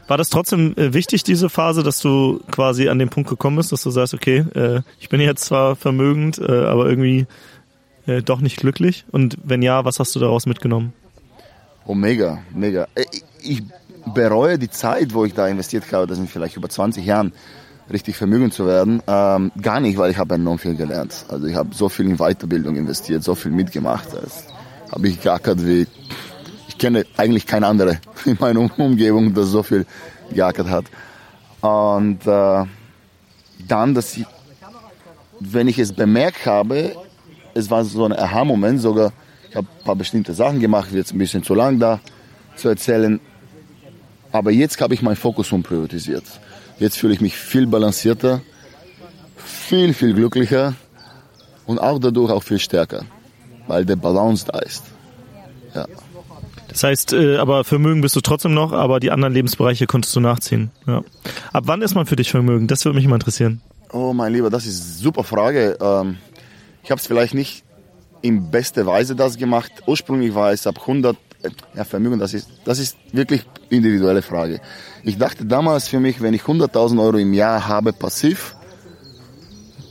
War 0.08 0.18
das 0.18 0.30
trotzdem 0.30 0.74
äh, 0.78 0.94
wichtig, 0.94 1.24
diese 1.24 1.50
Phase, 1.50 1.84
dass 1.84 2.00
du 2.00 2.42
quasi 2.52 2.88
an 2.88 3.00
den 3.00 3.10
Punkt 3.10 3.30
gekommen 3.30 3.58
bist, 3.58 3.72
dass 3.72 3.84
du 3.84 3.90
sagst, 3.90 4.14
okay, 4.14 4.46
äh, 4.56 4.82
ich 5.00 5.10
bin 5.10 5.20
jetzt 5.20 5.46
zwar 5.46 5.76
vermögend, 5.76 6.40
äh, 6.40 6.66
aber 6.66 6.90
irgendwie 6.90 7.26
äh, 8.06 8.22
doch 8.22 8.40
nicht 8.40 8.58
glücklich? 8.58 9.06
Und 9.12 9.38
wenn 9.44 9.62
ja, 9.62 9.84
was 9.84 10.00
hast 10.00 10.16
du 10.16 10.20
daraus 10.20 10.46
mitgenommen? 10.46 10.94
Oh, 11.88 11.96
mega, 11.96 12.40
mega. 12.54 12.86
Äh, 12.96 13.06
ich 13.42 13.64
bereue 14.14 14.60
die 14.60 14.70
Zeit, 14.70 15.14
wo 15.14 15.24
ich 15.24 15.34
da 15.34 15.48
investiert 15.48 15.90
habe, 15.94 16.06
das 16.06 16.18
sind 16.18 16.30
vielleicht 16.30 16.58
über 16.58 16.68
20 16.68 17.06
Jahren, 17.06 17.32
richtig 17.90 18.18
vermögend 18.18 18.54
zu 18.54 18.68
werden, 18.68 19.02
ähm, 19.08 19.54
gar 19.62 19.80
nicht, 19.80 19.98
weil 19.98 20.12
ich 20.12 20.18
habe 20.18 20.36
enorm 20.36 20.60
viel 20.60 20.76
gelernt. 20.76 21.26
Also 21.30 21.48
ich 21.48 21.56
habe 21.56 21.74
so 21.74 21.88
viel 21.88 22.10
in 22.10 22.18
Weiterbildung 22.18 22.76
investiert, 22.76 23.24
so 23.24 23.36
viel 23.36 23.52
mitgemacht. 23.52 24.10
Das 24.12 24.48
habe 24.92 25.08
ich 25.08 25.22
geackert 25.22 25.66
wie 25.66 25.88
ich 26.68 26.78
kenne 26.78 27.06
eigentlich 27.16 27.48
keine 27.48 27.68
andere 27.68 28.02
in 28.26 28.38
meiner 28.38 28.70
Umgebung, 28.78 29.34
das 29.34 29.48
so 29.48 29.64
viel 29.64 29.86
geackert 30.30 30.68
hat. 30.70 30.86
Und 31.62 32.28
äh, 32.28 32.66
dann, 33.66 33.96
dass 33.96 34.18
ich, 34.18 34.26
wenn 35.40 35.70
ich 35.70 35.80
es 35.80 35.94
bemerkt 35.94 36.46
habe, 36.46 36.96
es 37.54 37.72
war 37.72 37.86
so 37.86 38.04
ein 38.04 38.12
Aha-Moment 38.12 38.82
sogar, 38.82 39.14
habe 39.58 39.68
ein 39.80 39.84
paar 39.84 39.96
bestimmte 39.96 40.34
Sachen 40.34 40.60
gemacht, 40.60 40.90
jetzt 40.94 41.14
ein 41.14 41.18
bisschen 41.18 41.44
zu 41.44 41.54
lang 41.54 41.80
da 41.80 42.00
zu 42.56 42.70
erzählen. 42.70 43.20
Aber 44.32 44.52
jetzt 44.52 44.80
habe 44.82 44.94
ich 44.94 45.02
meinen 45.02 45.16
Fokus 45.16 45.52
umpriorisiert. 45.52 46.24
Jetzt 46.80 46.98
fühle 46.98 47.14
ich 47.14 47.22
mich 47.22 47.36
viel 47.36 47.68
balancierter, 47.68 48.42
viel, 49.36 49.94
viel 49.94 50.14
glücklicher 50.14 50.76
und 51.66 51.80
auch 51.80 52.00
dadurch 52.00 52.32
auch 52.32 52.44
viel 52.44 52.60
stärker, 52.60 53.04
weil 53.68 53.86
der 53.86 53.96
Balance 53.96 54.46
da 54.46 54.60
ist. 54.60 54.84
Ja. 55.74 55.86
Das 56.68 56.84
heißt, 56.84 57.14
äh, 57.14 57.38
aber 57.38 57.64
Vermögen 57.64 58.02
bist 58.02 58.16
du 58.16 58.22
trotzdem 58.22 58.54
noch, 58.54 58.74
aber 58.74 59.00
die 59.00 59.10
anderen 59.10 59.34
Lebensbereiche 59.34 59.88
konntest 59.88 60.16
du 60.16 60.20
nachziehen. 60.20 60.72
Ja. 60.86 61.04
Ab 61.54 61.64
wann 61.66 61.82
ist 61.82 61.96
man 61.96 62.06
für 62.06 62.16
dich 62.16 62.30
Vermögen? 62.30 62.68
Das 62.68 62.86
würde 62.86 62.98
mich 62.98 63.08
mal 63.08 63.16
interessieren. 63.16 63.62
Oh 63.92 64.14
mein 64.14 64.34
Lieber, 64.34 64.50
das 64.50 64.66
ist 64.66 64.82
eine 64.82 64.92
super 64.92 65.24
Frage. 65.24 65.78
Ähm, 65.82 66.18
ich 66.84 66.92
habe 66.92 67.00
es 67.00 67.08
vielleicht 67.08 67.34
nicht 67.34 67.64
in 68.22 68.50
bester 68.52 68.86
Weise 68.86 69.16
das 69.16 69.38
gemacht. 69.38 69.72
Ursprünglich 69.86 70.34
war 70.34 70.52
es 70.52 70.68
ab 70.68 70.80
100 70.82 71.16
äh, 71.44 71.50
ja, 71.76 71.84
Vermögen, 71.84 72.20
das 72.20 72.34
ist, 72.34 72.50
das 72.66 72.80
ist 72.80 72.98
wirklich 73.12 73.46
individuelle 73.70 74.22
Frage. 74.22 74.60
Ich 75.04 75.18
dachte 75.18 75.46
damals 75.46 75.88
für 75.88 76.00
mich, 76.00 76.22
wenn 76.22 76.34
ich 76.34 76.42
100.000 76.42 77.02
Euro 77.02 77.18
im 77.18 77.34
Jahr 77.34 77.68
habe 77.68 77.94
passiv, 77.94 78.56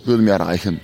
würde 0.05 0.23
mir 0.23 0.35
reichen. 0.35 0.81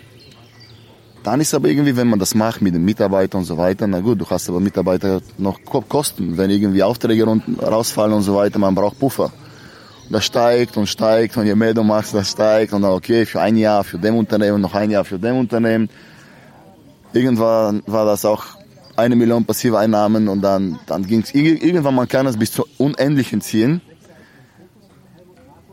Dann 1.22 1.40
ist 1.40 1.54
aber 1.54 1.68
irgendwie, 1.68 1.96
wenn 1.96 2.08
man 2.08 2.18
das 2.18 2.34
macht 2.34 2.62
mit 2.62 2.74
den 2.74 2.84
Mitarbeitern 2.84 3.40
und 3.40 3.44
so 3.44 3.56
weiter, 3.56 3.86
na 3.86 4.00
gut, 4.00 4.20
du 4.20 4.28
hast 4.28 4.48
aber 4.48 4.58
Mitarbeiter 4.58 5.20
noch 5.38 5.60
Kosten, 5.64 6.36
wenn 6.36 6.50
irgendwie 6.50 6.82
Aufträge 6.82 7.24
rausfallen 7.60 8.14
und 8.14 8.22
so 8.22 8.34
weiter, 8.34 8.58
man 8.58 8.74
braucht 8.74 8.98
Puffer. 8.98 9.32
Und 10.06 10.12
das 10.12 10.24
steigt 10.24 10.76
und 10.76 10.88
steigt 10.88 11.36
und 11.36 11.46
je 11.46 11.54
mehr 11.54 11.74
du 11.74 11.84
machst, 11.84 12.12
das 12.12 12.30
steigt 12.30 12.72
und 12.72 12.82
dann 12.82 12.92
okay, 12.92 13.24
für 13.24 13.40
ein 13.40 13.56
Jahr 13.56 13.84
für 13.84 13.98
dem 13.98 14.16
Unternehmen, 14.16 14.60
noch 14.60 14.74
ein 14.74 14.90
Jahr 14.90 15.04
für 15.04 15.18
dem 15.18 15.36
Unternehmen. 15.36 15.88
Irgendwann 17.12 17.82
war 17.86 18.04
das 18.06 18.24
auch 18.24 18.44
eine 18.96 19.16
Million 19.16 19.44
passive 19.44 19.78
Einnahmen 19.78 20.28
und 20.28 20.42
dann, 20.42 20.78
dann 20.86 21.06
ging 21.06 21.22
es, 21.22 21.34
irgendwann 21.34 21.94
man 21.94 22.08
kann 22.08 22.26
es 22.26 22.36
bis 22.36 22.52
zu 22.52 22.66
Unendlichen 22.78 23.40
ziehen. 23.40 23.80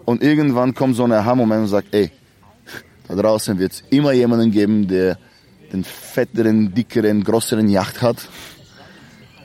Und 0.05 0.23
irgendwann 0.23 0.73
kommt 0.73 0.95
so 0.95 1.03
ein 1.03 1.11
Aha-Moment 1.11 1.61
und 1.61 1.67
sagt, 1.67 1.93
ey, 1.93 2.11
da 3.07 3.15
draußen 3.15 3.59
wird 3.59 3.73
es 3.73 3.83
immer 3.89 4.11
jemanden 4.11 4.51
geben, 4.51 4.87
der 4.87 5.17
den 5.71 5.83
fetteren, 5.83 6.73
dickeren, 6.73 7.23
größeren 7.23 7.69
Yacht 7.69 8.01
hat, 8.01 8.27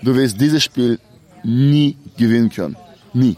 du 0.02 0.14
wirst 0.14 0.40
dieses 0.40 0.62
Spiel 0.62 0.98
nie 1.42 1.96
gewinnen 2.16 2.48
können. 2.48 2.76
Nie. 3.12 3.36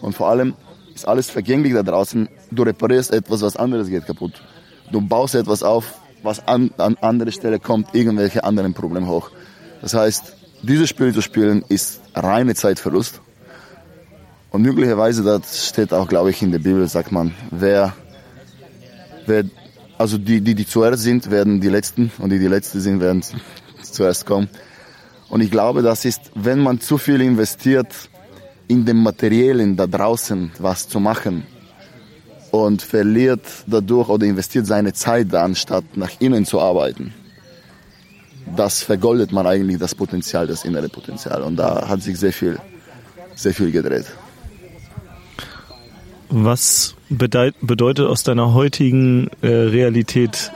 Und 0.00 0.14
vor 0.14 0.28
allem 0.28 0.54
ist 0.94 1.06
alles 1.06 1.30
vergänglich 1.30 1.72
da 1.72 1.82
draußen. 1.82 2.28
Du 2.50 2.62
reparierst 2.62 3.12
etwas, 3.12 3.42
was 3.42 3.56
anderes 3.56 3.88
geht 3.88 4.06
kaputt. 4.06 4.40
Du 4.90 5.00
baust 5.00 5.34
etwas 5.34 5.62
auf, 5.62 6.01
was 6.22 6.46
an, 6.46 6.70
an 6.78 6.96
andere 7.00 7.32
Stelle 7.32 7.58
kommt, 7.58 7.94
irgendwelche 7.94 8.44
anderen 8.44 8.74
Probleme 8.74 9.06
hoch. 9.06 9.30
Das 9.80 9.94
heißt, 9.94 10.36
dieses 10.62 10.88
Spiel 10.88 11.12
zu 11.12 11.20
spielen 11.20 11.64
ist 11.68 12.00
reine 12.14 12.54
Zeitverlust. 12.54 13.20
Und 14.50 14.62
möglicherweise, 14.62 15.22
das 15.22 15.68
steht 15.68 15.92
auch, 15.92 16.08
glaube 16.08 16.30
ich, 16.30 16.42
in 16.42 16.52
der 16.52 16.58
Bibel, 16.58 16.86
sagt 16.86 17.10
man, 17.10 17.34
wer, 17.50 17.94
wer 19.26 19.44
also 19.98 20.18
die, 20.18 20.40
die, 20.40 20.54
die 20.54 20.66
zuerst 20.66 21.02
sind, 21.02 21.30
werden 21.30 21.60
die 21.60 21.68
Letzten 21.68 22.10
und 22.18 22.30
die, 22.30 22.38
die 22.38 22.48
Letzte 22.48 22.80
sind, 22.80 23.00
werden 23.00 23.22
zuerst 23.82 24.26
kommen. 24.26 24.48
Und 25.28 25.40
ich 25.40 25.50
glaube, 25.50 25.82
das 25.82 26.04
ist, 26.04 26.30
wenn 26.34 26.60
man 26.60 26.80
zu 26.80 26.98
viel 26.98 27.20
investiert 27.22 27.94
in 28.68 28.84
den 28.84 29.02
Materiellen 29.02 29.76
da 29.76 29.86
draußen 29.86 30.52
was 30.58 30.88
zu 30.88 31.00
machen 31.00 31.46
und 32.52 32.82
verliert 32.82 33.40
dadurch 33.66 34.08
oder 34.08 34.26
investiert 34.26 34.66
seine 34.66 34.92
Zeit 34.92 35.32
da, 35.32 35.42
anstatt 35.42 35.96
nach 35.96 36.10
innen 36.20 36.44
zu 36.44 36.60
arbeiten, 36.60 37.12
das 38.54 38.82
vergoldet 38.82 39.32
man 39.32 39.46
eigentlich 39.46 39.78
das 39.78 39.94
Potenzial, 39.94 40.46
das 40.46 40.64
innere 40.64 40.88
Potenzial. 40.88 41.42
Und 41.42 41.56
da 41.56 41.88
hat 41.88 42.02
sich 42.02 42.18
sehr 42.18 42.32
viel, 42.32 42.58
sehr 43.34 43.54
viel 43.54 43.72
gedreht. 43.72 44.06
Was 46.28 46.94
bedeutet 47.08 48.06
aus 48.06 48.22
deiner 48.22 48.52
heutigen 48.52 49.28
äh, 49.40 49.48
Realität 49.48 50.52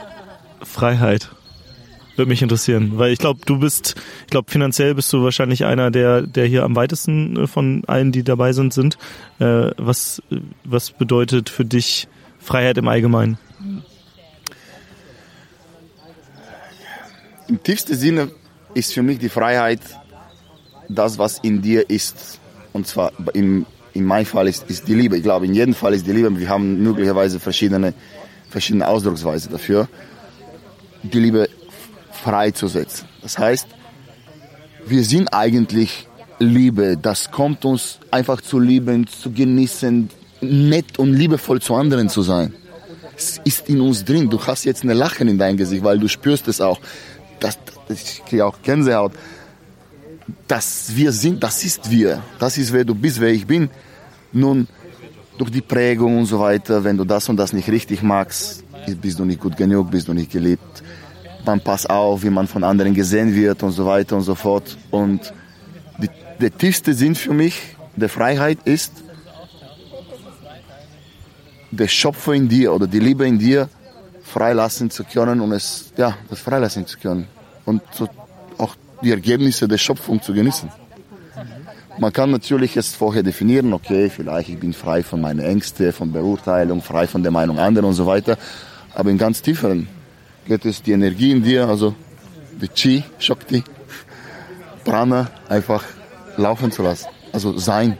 Freiheit? 0.61 1.29
Würde 2.17 2.29
mich 2.29 2.41
interessieren, 2.41 2.93
weil 2.95 3.11
ich 3.11 3.19
glaube, 3.19 3.41
du 3.45 3.59
bist, 3.59 3.93
ich 4.21 4.31
glaube, 4.31 4.49
finanziell 4.49 4.95
bist 4.95 5.13
du 5.13 5.23
wahrscheinlich 5.23 5.65
einer, 5.65 5.91
der, 5.91 6.23
der 6.23 6.47
hier 6.47 6.63
am 6.63 6.75
weitesten 6.75 7.43
äh, 7.43 7.47
von 7.47 7.83
allen, 7.85 8.11
die 8.11 8.23
dabei 8.23 8.53
sind, 8.53 8.73
sind. 8.73 8.97
Äh, 9.37 9.69
was, 9.77 10.23
was 10.63 10.89
bedeutet 10.89 11.47
für 11.47 11.63
dich 11.63 12.07
Freiheit 12.39 12.79
im 12.79 12.87
Allgemeinen? 12.87 13.37
Im 17.47 17.61
tiefsten 17.61 17.95
Sinne 17.95 18.31
ist 18.73 18.95
für 18.95 19.03
mich 19.03 19.19
die 19.19 19.29
Freiheit 19.29 19.81
das, 20.89 21.19
was 21.19 21.37
in 21.37 21.61
dir 21.61 21.87
ist. 21.87 22.39
Und 22.73 22.87
zwar 22.87 23.11
im, 23.33 23.67
in 23.93 24.05
meinem 24.05 24.25
Fall 24.25 24.47
ist, 24.47 24.67
ist 24.71 24.87
die 24.87 24.95
Liebe. 24.95 25.17
Ich 25.17 25.23
glaube, 25.23 25.45
in 25.45 25.53
jedem 25.53 25.75
Fall 25.75 25.93
ist 25.93 26.07
die 26.07 26.13
Liebe. 26.13 26.35
Wir 26.35 26.49
haben 26.49 26.81
möglicherweise 26.81 27.39
verschiedene, 27.39 27.93
verschiedene 28.49 28.87
Ausdrucksweise 28.87 29.49
dafür. 29.49 29.87
Die 31.03 31.19
Liebe 31.19 31.47
freizusetzen. 32.27 33.07
Das 33.21 33.37
heißt, 33.37 33.67
wir 34.85 35.03
sind 35.05 35.33
eigentlich 35.33 36.07
Liebe. 36.39 36.97
Das 37.01 37.31
kommt 37.31 37.63
uns 37.63 37.99
einfach 38.11 38.41
zu 38.41 38.59
lieben, 38.59 39.07
zu 39.07 39.31
genießen, 39.31 40.09
nett 40.41 40.99
und 40.99 41.13
liebevoll 41.13 41.61
zu 41.61 41.73
anderen 41.75 42.09
zu 42.09 42.21
sein. 42.23 42.53
Es 43.15 43.39
ist 43.45 43.69
in 43.69 43.79
uns 43.79 44.03
drin. 44.03 44.29
Du 44.29 44.45
hast 44.45 44.65
jetzt 44.65 44.83
eine 44.83 44.93
Lachen 44.93 45.29
in 45.29 45.37
deinem 45.37 45.57
Gesicht, 45.57 45.83
weil 45.85 45.99
du 45.99 46.09
spürst 46.09 46.49
es 46.49 46.59
auch. 46.59 46.79
Das, 47.39 47.57
das, 47.87 48.01
ich 48.03 48.25
kriege 48.25 48.45
auch 48.45 48.61
Gänsehaut. 48.61 49.13
Dass 50.47 50.95
wir 50.95 51.13
sind, 51.13 51.41
das 51.41 51.63
ist 51.63 51.89
wir. 51.89 52.21
Das 52.39 52.57
ist 52.57 52.73
wer 52.73 52.83
du 52.83 52.93
bist, 52.93 53.21
wer 53.21 53.29
ich 53.29 53.47
bin. 53.47 53.69
Nun, 54.33 54.67
durch 55.37 55.49
die 55.49 55.61
Prägung 55.61 56.19
und 56.19 56.25
so 56.25 56.39
weiter, 56.41 56.83
wenn 56.83 56.97
du 56.97 57.05
das 57.05 57.29
und 57.29 57.37
das 57.37 57.53
nicht 57.53 57.69
richtig 57.69 58.03
magst, 58.03 58.65
bist 59.01 59.17
du 59.17 59.23
nicht 59.23 59.39
gut 59.39 59.55
genug, 59.55 59.89
bist 59.89 60.09
du 60.09 60.13
nicht 60.13 60.31
geliebt. 60.31 60.83
Man 61.47 61.61
passt 61.61 61.89
auf, 61.89 62.23
wie 62.23 62.29
man 62.29 62.45
von 62.45 62.63
anderen 62.65 62.93
gesehen 62.93 63.33
wird 63.33 63.63
und 63.63 63.71
so 63.71 63.85
weiter 63.85 64.17
und 64.17 64.23
so 64.23 64.35
fort. 64.35 64.77
Und 64.91 65.33
die, 65.97 66.09
der 66.41 66.55
tiefste 66.55 66.93
Sinn 66.93 67.15
für 67.15 67.33
mich 67.33 67.77
der 67.95 68.09
Freiheit 68.09 68.59
ist, 68.65 68.91
der 71.71 71.87
Schöpfer 71.87 72.33
in 72.33 72.49
dir 72.49 72.73
oder 72.73 72.85
die 72.85 72.99
Liebe 72.99 73.25
in 73.25 73.39
dir 73.39 73.69
freilassen 74.23 74.89
zu 74.89 75.05
können 75.05 75.39
und 75.39 75.53
es, 75.53 75.93
ja, 75.95 76.17
das 76.29 76.41
freilassen 76.41 76.85
zu 76.85 76.99
können. 76.99 77.27
Und 77.63 77.81
so 77.93 78.09
auch 78.57 78.75
die 79.01 79.11
Ergebnisse 79.11 79.69
der 79.69 79.77
Schöpfung 79.77 80.21
zu 80.21 80.33
genießen. 80.33 80.69
Man 81.97 82.11
kann 82.11 82.29
natürlich 82.29 82.75
es 82.75 82.93
vorher 82.93 83.23
definieren, 83.23 83.71
okay, 83.71 84.09
vielleicht 84.09 84.49
ich 84.49 84.59
bin 84.59 84.73
frei 84.73 85.01
von 85.01 85.21
meinen 85.21 85.39
Ängsten, 85.39 85.93
von 85.93 86.11
Beurteilung, 86.11 86.81
frei 86.81 87.07
von 87.07 87.23
der 87.23 87.31
Meinung 87.31 87.57
anderer 87.57 87.87
und 87.87 87.93
so 87.93 88.05
weiter. 88.05 88.37
Aber 88.93 89.09
im 89.09 89.17
ganz 89.17 89.41
tieferen 89.41 89.87
geht 90.47 90.65
es 90.65 90.81
die 90.81 90.93
Energie 90.93 91.31
in 91.31 91.43
dir, 91.43 91.67
also 91.67 91.93
die 92.61 92.69
Chi, 92.69 93.03
Shakti, 93.19 93.63
Prana 94.83 95.29
einfach 95.49 95.83
laufen 96.37 96.71
zu 96.71 96.81
lassen. 96.81 97.07
Also 97.33 97.57
sein. 97.57 97.97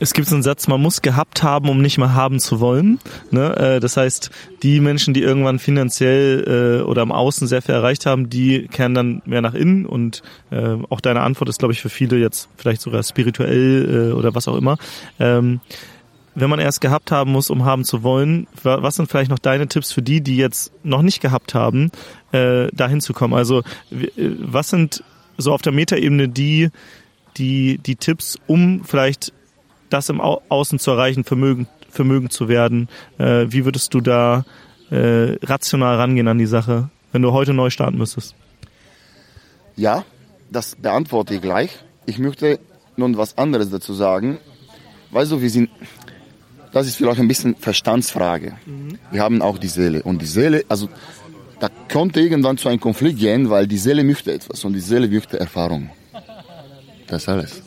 Es 0.00 0.12
gibt 0.12 0.26
so 0.26 0.34
einen 0.34 0.42
Satz, 0.42 0.66
man 0.66 0.82
muss 0.82 1.02
gehabt 1.02 1.42
haben, 1.42 1.68
um 1.68 1.80
nicht 1.80 1.98
mehr 1.98 2.14
haben 2.14 2.40
zu 2.40 2.58
wollen. 2.58 2.98
Ne? 3.30 3.56
Äh, 3.56 3.80
das 3.80 3.96
heißt, 3.96 4.30
die 4.62 4.80
Menschen, 4.80 5.14
die 5.14 5.22
irgendwann 5.22 5.58
finanziell 5.58 6.80
äh, 6.82 6.84
oder 6.84 7.02
im 7.02 7.12
Außen 7.12 7.46
sehr 7.46 7.62
viel 7.62 7.76
erreicht 7.76 8.04
haben, 8.04 8.28
die 8.28 8.66
kehren 8.66 8.94
dann 8.94 9.22
mehr 9.24 9.40
nach 9.40 9.54
innen 9.54 9.86
und 9.86 10.22
äh, 10.50 10.76
auch 10.90 11.00
deine 11.00 11.20
Antwort 11.20 11.48
ist, 11.48 11.60
glaube 11.60 11.72
ich, 11.72 11.80
für 11.80 11.90
viele 11.90 12.18
jetzt 12.18 12.48
vielleicht 12.56 12.82
sogar 12.82 13.02
spirituell 13.02 14.12
oder 14.12 14.34
was 14.34 14.48
auch 14.48 14.56
immer. 14.56 14.76
Wenn 16.34 16.50
man 16.50 16.58
erst 16.58 16.80
gehabt 16.80 17.12
haben 17.12 17.32
muss, 17.32 17.50
um 17.50 17.64
haben 17.64 17.84
zu 17.84 18.02
wollen, 18.02 18.46
was 18.62 18.96
sind 18.96 19.08
vielleicht 19.08 19.30
noch 19.30 19.38
deine 19.38 19.68
Tipps 19.68 19.92
für 19.92 20.02
die, 20.02 20.20
die 20.20 20.36
jetzt 20.36 20.72
noch 20.82 21.02
nicht 21.02 21.20
gehabt 21.20 21.54
haben, 21.54 21.92
dahin 22.32 23.00
zu 23.00 23.12
kommen? 23.12 23.34
Also 23.34 23.62
was 23.90 24.70
sind 24.70 25.04
so 25.36 25.52
auf 25.52 25.62
der 25.62 25.72
Metaebene 25.72 26.28
die, 26.28 26.70
die, 27.36 27.78
die 27.78 27.96
Tipps, 27.96 28.38
um 28.46 28.84
vielleicht 28.84 29.32
das 29.90 30.08
im 30.08 30.20
Au 30.20 30.42
Außen 30.48 30.78
zu 30.78 30.90
erreichen, 30.90 31.24
Vermögen, 31.24 31.68
Vermögen 31.88 32.30
zu 32.30 32.48
werden. 32.48 32.88
Äh, 33.18 33.46
wie 33.48 33.64
würdest 33.64 33.94
du 33.94 34.00
da 34.00 34.44
äh, 34.90 35.36
rational 35.42 35.96
rangehen 35.96 36.28
an 36.28 36.38
die 36.38 36.46
Sache, 36.46 36.90
wenn 37.12 37.22
du 37.22 37.32
heute 37.32 37.54
neu 37.54 37.70
starten 37.70 37.98
müsstest? 37.98 38.34
Ja, 39.76 40.04
das 40.50 40.76
beantworte 40.76 41.34
ich 41.34 41.42
gleich. 41.42 41.70
Ich 42.06 42.18
möchte 42.18 42.58
nun 42.96 43.16
was 43.16 43.38
anderes 43.38 43.70
dazu 43.70 43.94
sagen. 43.94 44.38
Weißt 45.10 45.32
du, 45.32 45.40
wir 45.40 45.50
sind, 45.50 45.70
das 46.74 46.88
ist 46.88 46.96
vielleicht 46.96 47.20
ein 47.20 47.28
bisschen 47.28 47.54
Verstandsfrage. 47.54 48.54
Wir 49.12 49.22
haben 49.22 49.40
auch 49.42 49.58
die 49.58 49.68
Seele. 49.68 50.02
Und 50.02 50.20
die 50.20 50.26
Seele, 50.26 50.64
also 50.68 50.88
da 51.60 51.68
konnte 51.90 52.20
irgendwann 52.20 52.58
zu 52.58 52.68
einem 52.68 52.80
Konflikt 52.80 53.20
gehen, 53.20 53.48
weil 53.48 53.68
die 53.68 53.78
Seele 53.78 54.02
möchte 54.02 54.32
etwas 54.32 54.64
und 54.64 54.72
die 54.72 54.80
Seele 54.80 55.06
möchte 55.06 55.38
Erfahrung. 55.38 55.90
Das 57.06 57.28
alles. 57.28 57.62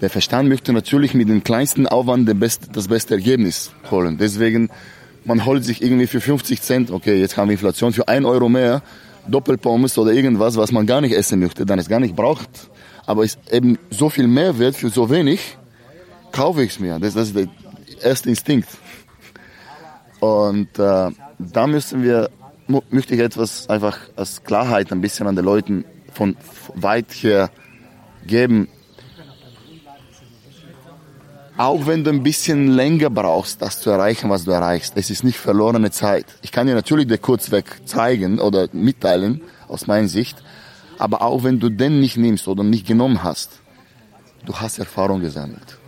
Der 0.00 0.10
Verstand 0.10 0.48
möchte 0.48 0.72
natürlich 0.72 1.14
mit 1.14 1.28
dem 1.28 1.44
kleinsten 1.44 1.86
Aufwand 1.86 2.28
das 2.28 2.88
beste 2.88 3.14
Ergebnis 3.14 3.70
holen. 3.92 4.18
Deswegen, 4.18 4.70
man 5.24 5.46
holt 5.46 5.64
sich 5.64 5.80
irgendwie 5.80 6.08
für 6.08 6.20
50 6.20 6.60
Cent, 6.60 6.90
okay, 6.90 7.20
jetzt 7.20 7.36
haben 7.36 7.48
wir 7.48 7.52
Inflation, 7.52 7.92
für 7.92 8.08
1 8.08 8.26
Euro 8.26 8.48
mehr 8.48 8.82
Doppelpommes 9.28 9.96
oder 9.98 10.12
irgendwas, 10.12 10.56
was 10.56 10.72
man 10.72 10.84
gar 10.84 11.00
nicht 11.00 11.14
essen 11.14 11.38
möchte, 11.38 11.64
dann 11.64 11.78
es 11.78 11.88
gar 11.88 12.00
nicht 12.00 12.16
braucht. 12.16 12.50
Aber 13.06 13.22
es 13.22 13.38
eben 13.52 13.78
so 13.90 14.10
viel 14.10 14.26
Mehrwert 14.26 14.74
für 14.74 14.88
so 14.88 15.10
wenig, 15.10 15.56
kaufe 16.32 16.64
ich 16.64 16.72
es 16.72 16.80
mir. 16.80 16.98
Das, 16.98 17.14
das, 17.14 17.30
ist 17.30 17.48
der 17.88 18.02
erste 18.02 18.28
Instinkt. 18.28 18.68
Und 20.20 20.78
äh, 20.78 21.10
da 21.38 21.66
müssen 21.66 22.02
wir, 22.02 22.30
möchte 22.90 23.14
ich 23.14 23.20
etwas 23.20 23.68
einfach 23.68 23.98
als 24.16 24.42
Klarheit 24.44 24.92
ein 24.92 25.00
bisschen 25.00 25.26
an 25.26 25.36
den 25.36 25.44
Leuten 25.44 25.84
von 26.12 26.36
weit 26.74 27.12
her 27.12 27.50
geben 28.26 28.68
auch 31.58 31.86
wenn 31.86 32.04
du 32.04 32.10
ein 32.10 32.22
bisschen 32.22 32.68
länger 32.68 33.08
brauchst, 33.10 33.62
das 33.62 33.80
zu 33.80 33.90
erreichen, 33.90 34.28
was 34.28 34.44
du 34.44 34.50
erreichst, 34.50 34.92
es 34.96 35.10
ist 35.10 35.24
nicht 35.24 35.38
verlorene 35.38 35.90
Zeit. 35.90 36.26
Ich 36.42 36.52
kann 36.52 36.66
dir 36.66 36.74
natürlich 36.74 37.06
den 37.06 37.20
Kurzweg 37.20 37.64
zeigen 37.86 38.38
oder 38.40 38.68
mitteilen, 38.72 39.40
aus 39.68 39.86
meiner 39.86 40.08
Sicht, 40.08 40.42
aber 40.98 41.22
auch 41.22 41.44
wenn 41.44 41.58
du 41.58 41.70
den 41.70 42.00
nicht 42.00 42.16
nimmst 42.16 42.46
oder 42.46 42.62
nicht 42.62 42.86
genommen 42.86 43.22
hast, 43.22 43.60
du 44.44 44.54
hast 44.54 44.78
Erfahrung 44.78 45.20
gesammelt. 45.20 45.78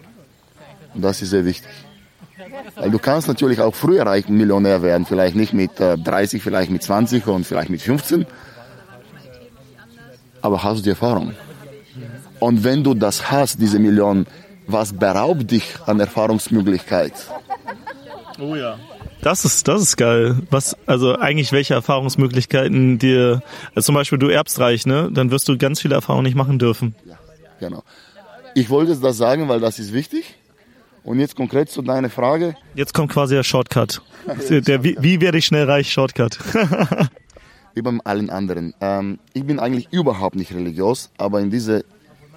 Und 0.94 1.02
das 1.02 1.22
ist 1.22 1.30
sehr 1.30 1.44
wichtig. 1.44 1.70
Weil 2.76 2.90
du 2.90 2.98
kannst 2.98 3.28
natürlich 3.28 3.60
auch 3.60 3.74
früher 3.74 4.06
reichen 4.06 4.36
Millionär 4.36 4.82
werden, 4.82 5.06
vielleicht 5.06 5.36
nicht 5.36 5.52
mit 5.52 5.72
30, 5.78 6.40
äh, 6.40 6.42
vielleicht 6.42 6.70
mit 6.70 6.82
20 6.82 7.26
und 7.26 7.44
vielleicht 7.44 7.70
mit 7.70 7.82
15, 7.82 8.26
aber 10.40 10.62
hast 10.62 10.78
du 10.78 10.82
die 10.82 10.90
Erfahrung. 10.90 11.34
Und 12.38 12.62
wenn 12.62 12.84
du 12.84 12.94
das 12.94 13.30
hast, 13.30 13.60
diese 13.60 13.78
Millionen, 13.78 14.26
was 14.66 14.92
beraubt 14.92 15.50
dich 15.50 15.74
an 15.86 15.98
Erfahrungsmöglichkeit? 15.98 17.12
Oh 18.38 18.54
ja. 18.54 18.78
Das 19.20 19.44
ist, 19.44 19.66
das 19.66 19.82
ist 19.82 19.96
geil. 19.96 20.36
Was, 20.50 20.76
also 20.86 21.16
eigentlich 21.16 21.50
welche 21.50 21.74
Erfahrungsmöglichkeiten 21.74 22.98
dir, 23.00 23.42
also 23.74 23.86
zum 23.86 23.96
Beispiel 23.96 24.18
du 24.18 24.28
erbst 24.28 24.60
reich, 24.60 24.86
ne? 24.86 25.10
Dann 25.12 25.32
wirst 25.32 25.48
du 25.48 25.58
ganz 25.58 25.80
viele 25.80 25.96
Erfahrungen 25.96 26.24
nicht 26.24 26.36
machen 26.36 26.60
dürfen. 26.60 26.94
Ja, 27.04 27.18
genau. 27.58 27.82
Ich 28.54 28.70
wollte 28.70 28.94
das 28.96 29.16
sagen, 29.16 29.48
weil 29.48 29.58
das 29.58 29.80
ist 29.80 29.92
wichtig. 29.92 30.37
Und 31.08 31.20
jetzt 31.20 31.36
konkret 31.36 31.70
zu 31.70 31.80
deiner 31.80 32.10
Frage. 32.10 32.54
Jetzt 32.74 32.92
kommt 32.92 33.10
quasi 33.10 33.34
der 33.34 33.42
Shortcut. 33.42 34.02
der, 34.50 34.84
wie, 34.84 34.94
wie 35.00 35.22
werde 35.22 35.38
ich 35.38 35.46
schnell 35.46 35.64
reich 35.64 35.90
Shortcut? 35.90 36.38
wie 37.74 37.80
bei 37.80 37.92
allen 38.04 38.28
anderen. 38.28 38.74
Ähm, 38.82 39.18
ich 39.32 39.42
bin 39.42 39.58
eigentlich 39.58 39.88
überhaupt 39.90 40.36
nicht 40.36 40.52
religiös, 40.52 41.08
aber 41.16 41.40
in 41.40 41.50
diese 41.50 41.86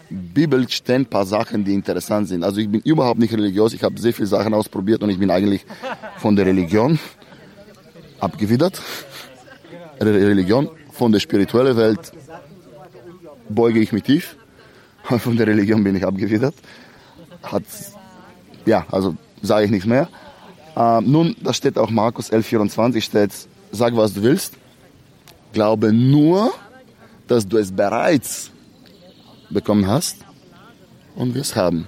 Bibel 0.09 0.69
stehen 0.69 1.01
ein 1.01 1.05
paar 1.05 1.25
Sachen, 1.25 1.65
die 1.65 1.73
interessant 1.73 2.29
sind. 2.29 2.45
Also 2.45 2.61
ich 2.61 2.69
bin 2.69 2.79
überhaupt 2.79 3.19
nicht 3.19 3.33
religiös. 3.33 3.73
Ich 3.73 3.83
habe 3.83 3.99
sehr 3.99 4.13
viele 4.13 4.27
Sachen 4.27 4.53
ausprobiert 4.53 5.03
und 5.03 5.09
ich 5.09 5.19
bin 5.19 5.31
eigentlich 5.31 5.65
von 6.15 6.37
der 6.37 6.45
Religion 6.45 6.97
abgewidert. 8.21 8.81
Religion, 9.99 10.69
von 10.93 11.11
der 11.11 11.19
spirituellen 11.19 11.75
Welt 11.75 12.13
beuge 13.49 13.81
ich 13.81 13.91
mich 13.91 14.03
tief. 14.03 14.37
Von 15.03 15.35
der 15.35 15.47
Religion 15.47 15.83
bin 15.83 15.97
ich 15.97 16.05
abgewidert. 16.05 16.55
Hat, 17.43 17.63
ja, 18.65 18.86
also 18.91 19.15
sage 19.41 19.65
ich 19.65 19.72
nichts 19.72 19.88
mehr. 19.88 20.08
Äh, 20.75 21.01
nun, 21.01 21.36
da 21.41 21.53
steht 21.53 21.77
auch 21.77 21.89
Markus 21.89 22.32
11,24 22.32 23.01
steht, 23.01 23.32
sag 23.72 23.96
was 23.96 24.13
du 24.13 24.24
willst. 24.24 24.53
Glaube 25.53 25.91
nur, 25.91 26.53
dass 27.27 27.48
du 27.48 27.58
es 27.58 27.72
bereits 27.72 28.51
bekommen 29.50 29.88
hast 29.88 30.18
und 31.15 31.34
wir 31.34 31.41
es 31.41 31.56
haben. 31.56 31.88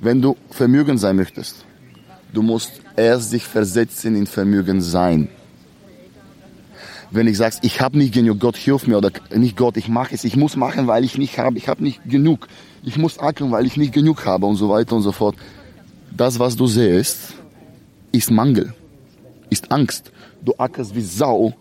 wenn 0.00 0.20
du 0.22 0.36
Vermögen 0.50 0.98
sein 0.98 1.16
möchtest, 1.16 1.64
du 2.32 2.42
musst 2.42 2.72
erst 2.96 3.32
dich 3.32 3.44
versetzen 3.44 4.16
in 4.16 4.26
Vermögen 4.26 4.80
sein. 4.80 5.28
Wenn 7.10 7.28
ich 7.28 7.36
sagst, 7.36 7.60
ich 7.62 7.80
habe 7.80 7.96
nicht 7.98 8.12
genug, 8.12 8.40
Gott 8.40 8.56
hilf 8.56 8.86
mir 8.86 8.98
oder 8.98 9.10
nicht 9.34 9.56
Gott, 9.56 9.76
ich 9.76 9.88
mache 9.88 10.14
es, 10.14 10.24
ich 10.24 10.36
muss 10.36 10.56
machen, 10.56 10.86
weil 10.86 11.04
ich 11.04 11.16
nicht 11.18 11.38
habe, 11.38 11.56
ich 11.56 11.68
habe 11.68 11.82
nicht 11.82 12.00
genug, 12.04 12.48
ich 12.82 12.98
muss 12.98 13.18
ackern, 13.18 13.52
weil 13.52 13.64
ich 13.64 13.76
nicht 13.76 13.94
genug 13.94 14.26
habe 14.26 14.46
und 14.46 14.56
so 14.56 14.68
weiter 14.68 14.96
und 14.96 15.02
so 15.02 15.12
fort. 15.12 15.36
Das, 16.14 16.38
was 16.38 16.56
du 16.56 16.66
siehst, 16.66 17.34
ist 18.12 18.30
Mangel, 18.30 18.74
ist 19.50 19.70
Angst. 19.70 20.10
Du 20.42 20.54
ackerst 20.58 20.94
wie 20.94 21.02
Sau 21.02 21.54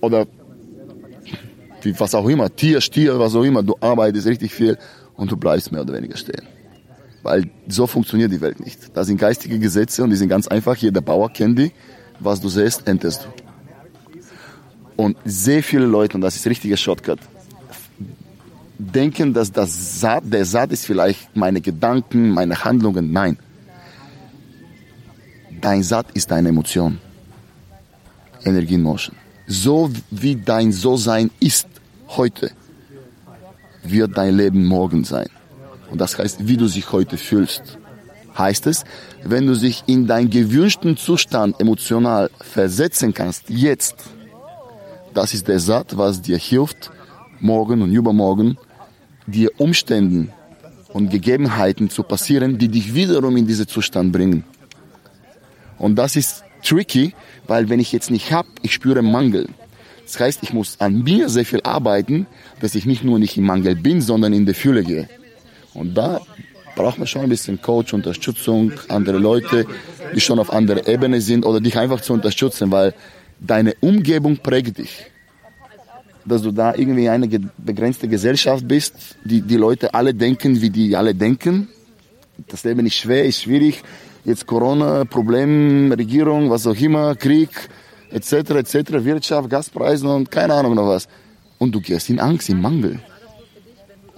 oder 0.00 0.26
wie 1.82 1.98
was 1.98 2.14
auch 2.14 2.28
immer, 2.28 2.54
Tier, 2.54 2.80
Stier, 2.80 3.18
was 3.18 3.34
auch 3.34 3.42
immer, 3.42 3.62
du 3.62 3.76
arbeitest 3.80 4.26
richtig 4.26 4.52
viel 4.52 4.78
und 5.16 5.30
du 5.30 5.36
bleibst 5.36 5.72
mehr 5.72 5.82
oder 5.82 5.94
weniger 5.94 6.16
stehen. 6.16 6.59
Weil 7.22 7.50
so 7.68 7.86
funktioniert 7.86 8.32
die 8.32 8.40
Welt 8.40 8.60
nicht. 8.60 8.96
Das 8.96 9.06
sind 9.06 9.18
geistige 9.18 9.58
Gesetze 9.58 10.02
und 10.02 10.10
die 10.10 10.16
sind 10.16 10.28
ganz 10.28 10.48
einfach. 10.48 10.76
Jeder 10.76 11.00
Bauer 11.00 11.30
kennt 11.30 11.58
die. 11.58 11.72
Was 12.18 12.40
du 12.40 12.48
siehst, 12.48 12.86
erntest 12.86 13.24
du. 13.24 13.28
Und 15.02 15.16
sehr 15.24 15.62
viele 15.62 15.86
Leute, 15.86 16.16
und 16.16 16.20
das 16.20 16.36
ist 16.36 16.46
richtiger 16.46 16.76
Shortcut, 16.76 17.18
denken, 18.78 19.32
dass 19.32 19.50
das 19.52 20.00
Saat, 20.00 20.24
der 20.26 20.44
Saat 20.44 20.72
ist 20.72 20.86
vielleicht 20.86 21.34
meine 21.36 21.60
Gedanken, 21.60 22.30
meine 22.30 22.64
Handlungen. 22.64 23.12
Nein. 23.12 23.38
Dein 25.60 25.82
Saat 25.82 26.10
ist 26.12 26.30
deine 26.30 26.50
Emotion. 26.50 26.98
Energie 28.44 28.74
in 28.74 28.82
Motion. 28.82 29.16
So 29.46 29.90
wie 30.10 30.36
dein 30.36 30.72
So-Sein 30.72 31.30
ist 31.40 31.68
heute, 32.08 32.50
wird 33.82 34.16
dein 34.16 34.34
Leben 34.34 34.64
morgen 34.64 35.04
sein. 35.04 35.28
Und 35.90 36.00
das 36.00 36.18
heißt, 36.18 36.46
wie 36.46 36.56
du 36.56 36.66
dich 36.66 36.92
heute 36.92 37.16
fühlst. 37.16 37.78
Heißt 38.36 38.66
es, 38.66 38.84
wenn 39.24 39.46
du 39.46 39.56
dich 39.56 39.84
in 39.86 40.06
deinen 40.06 40.30
gewünschten 40.30 40.96
Zustand 40.96 41.60
emotional 41.60 42.30
versetzen 42.40 43.12
kannst, 43.12 43.50
jetzt, 43.50 43.96
das 45.14 45.34
ist 45.34 45.48
der 45.48 45.58
Satz, 45.58 45.96
was 45.96 46.22
dir 46.22 46.38
hilft, 46.38 46.90
morgen 47.40 47.82
und 47.82 47.92
übermorgen 47.92 48.56
dir 49.26 49.50
Umständen 49.58 50.32
und 50.92 51.10
Gegebenheiten 51.10 51.90
zu 51.90 52.02
passieren, 52.02 52.58
die 52.58 52.68
dich 52.68 52.94
wiederum 52.94 53.36
in 53.36 53.46
diesen 53.46 53.68
Zustand 53.68 54.12
bringen. 54.12 54.44
Und 55.78 55.96
das 55.96 56.16
ist 56.16 56.42
tricky, 56.62 57.14
weil 57.46 57.68
wenn 57.68 57.80
ich 57.80 57.92
jetzt 57.92 58.10
nicht 58.10 58.32
hab, 58.32 58.46
ich 58.62 58.72
spüre 58.74 59.02
Mangel. 59.02 59.48
Das 60.04 60.18
heißt, 60.18 60.40
ich 60.42 60.52
muss 60.52 60.80
an 60.80 61.02
mir 61.02 61.28
sehr 61.28 61.46
viel 61.46 61.60
arbeiten, 61.62 62.26
dass 62.60 62.74
ich 62.74 62.86
nicht 62.86 63.04
nur 63.04 63.18
nicht 63.18 63.36
im 63.36 63.44
Mangel 63.44 63.76
bin, 63.76 64.00
sondern 64.00 64.32
in 64.32 64.44
der 64.44 64.54
Fülle 64.54 64.82
gehe. 64.82 65.08
Und 65.74 65.94
da 65.94 66.20
braucht 66.76 66.98
man 66.98 67.06
schon 67.06 67.22
ein 67.22 67.28
bisschen 67.28 67.60
Coach, 67.60 67.92
Unterstützung, 67.92 68.72
andere 68.88 69.18
Leute, 69.18 69.66
die 70.14 70.20
schon 70.20 70.38
auf 70.38 70.52
anderer 70.52 70.86
Ebene 70.88 71.20
sind 71.20 71.44
oder 71.44 71.60
dich 71.60 71.78
einfach 71.78 72.00
zu 72.00 72.12
unterstützen, 72.12 72.70
weil 72.70 72.94
deine 73.38 73.74
Umgebung 73.80 74.36
prägt 74.38 74.78
dich. 74.78 75.06
Dass 76.24 76.42
du 76.42 76.52
da 76.52 76.74
irgendwie 76.74 77.08
eine 77.08 77.28
begrenzte 77.58 78.06
Gesellschaft 78.06 78.66
bist, 78.68 79.16
die, 79.24 79.40
die 79.40 79.56
Leute 79.56 79.94
alle 79.94 80.14
denken, 80.14 80.60
wie 80.60 80.70
die 80.70 80.94
alle 80.94 81.14
denken. 81.14 81.68
Das 82.48 82.64
Leben 82.64 82.86
ist 82.86 82.94
schwer, 82.94 83.24
ist 83.24 83.42
schwierig. 83.42 83.82
Jetzt 84.24 84.46
Corona, 84.46 85.04
Problem, 85.04 85.92
Regierung, 85.92 86.50
was 86.50 86.66
auch 86.66 86.76
immer, 86.76 87.14
Krieg, 87.14 87.50
etc., 88.10 88.32
etc., 88.32 88.74
Wirtschaft, 89.04 89.48
Gaspreise 89.48 90.08
und 90.08 90.30
keine 90.30 90.54
Ahnung 90.54 90.74
noch 90.74 90.88
was. 90.88 91.08
Und 91.58 91.74
du 91.74 91.80
gehst 91.80 92.10
in 92.10 92.20
Angst, 92.20 92.50
in 92.50 92.60
Mangel. 92.60 93.00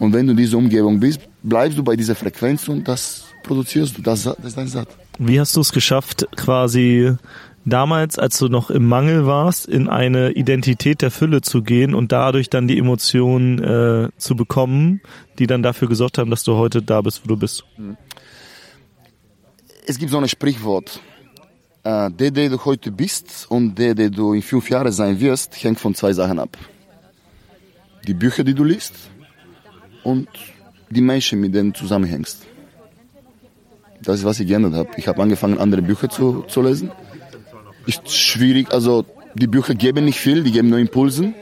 Und 0.03 0.13
wenn 0.13 0.27
du 0.27 0.33
in 0.33 0.37
dieser 0.37 0.59
Umgebung 0.59 0.99
bist, 0.99 1.21
bleibst 1.45 1.79
du 1.79 1.85
bei 1.85 1.95
dieser 1.95 2.17
Frequenz 2.17 2.67
und 2.67 2.89
das 2.89 3.27
produzierst 3.45 3.97
du, 3.97 4.03
das, 4.03 4.25
das 4.25 4.37
ist 4.43 4.57
dein 4.57 4.67
Satz. 4.67 4.91
Wie 5.21 5.39
hast 5.39 5.55
du 5.55 5.61
es 5.61 5.71
geschafft, 5.71 6.27
quasi 6.35 7.15
damals, 7.65 8.19
als 8.19 8.37
du 8.37 8.49
noch 8.49 8.71
im 8.71 8.89
Mangel 8.89 9.27
warst, 9.27 9.65
in 9.65 9.89
eine 9.89 10.33
Identität 10.33 11.03
der 11.03 11.13
Fülle 11.13 11.41
zu 11.41 11.63
gehen 11.63 11.95
und 11.95 12.11
dadurch 12.11 12.51
dann 12.51 12.67
die 12.67 12.79
Emotionen 12.79 13.63
äh, 13.63 14.09
zu 14.17 14.35
bekommen, 14.35 15.03
die 15.39 15.47
dann 15.47 15.63
dafür 15.63 15.87
gesorgt 15.87 16.19
haben, 16.19 16.31
dass 16.31 16.43
du 16.43 16.57
heute 16.57 16.83
da 16.83 17.01
bist, 17.01 17.23
wo 17.23 17.29
du 17.29 17.37
bist? 17.37 17.65
Es 19.87 20.01
gibt 20.01 20.11
so 20.11 20.19
ein 20.19 20.27
Sprichwort. 20.27 20.99
Äh, 21.85 22.11
der, 22.11 22.33
der 22.33 22.49
du 22.49 22.65
heute 22.65 22.91
bist 22.91 23.47
und 23.49 23.77
der, 23.77 23.95
der 23.95 24.11
du 24.11 24.33
in 24.33 24.43
fünf 24.43 24.69
Jahren 24.69 24.91
sein 24.91 25.21
wirst, 25.21 25.63
hängt 25.63 25.79
von 25.79 25.95
zwei 25.95 26.13
Sachen 26.13 26.41
ab. 26.41 26.59
Die 28.09 28.15
Bücher, 28.15 28.43
die 28.43 28.55
du 28.55 28.65
liest 28.65 29.12
und 30.05 30.29
die 30.91 31.01
Menschen, 31.01 31.41
mit 31.41 31.55
denen 31.55 31.73
du 31.73 31.79
zusammenhängst. 31.81 32.43
Das 34.03 34.19
ist, 34.19 34.25
was 34.25 34.41
ich 34.41 34.49
geändert 34.49 34.75
habe. 34.75 34.91
Ich 34.97 35.09
habe 35.09 35.23
angefangen, 35.23 35.59
andere 35.59 35.83
Bücher 35.83 36.09
zu, 36.09 36.43
zu 36.49 36.61
lesen. 36.61 36.91
Ist 37.87 38.11
schwierig, 38.11 38.73
also 38.73 39.05
die 39.35 39.47
Bücher 39.47 39.75
geben 39.75 40.05
nicht 40.05 40.19
viel, 40.19 40.43
die 40.43 40.53
geben 40.53 40.69
nur 40.71 40.79
Impulsen. 40.79 41.35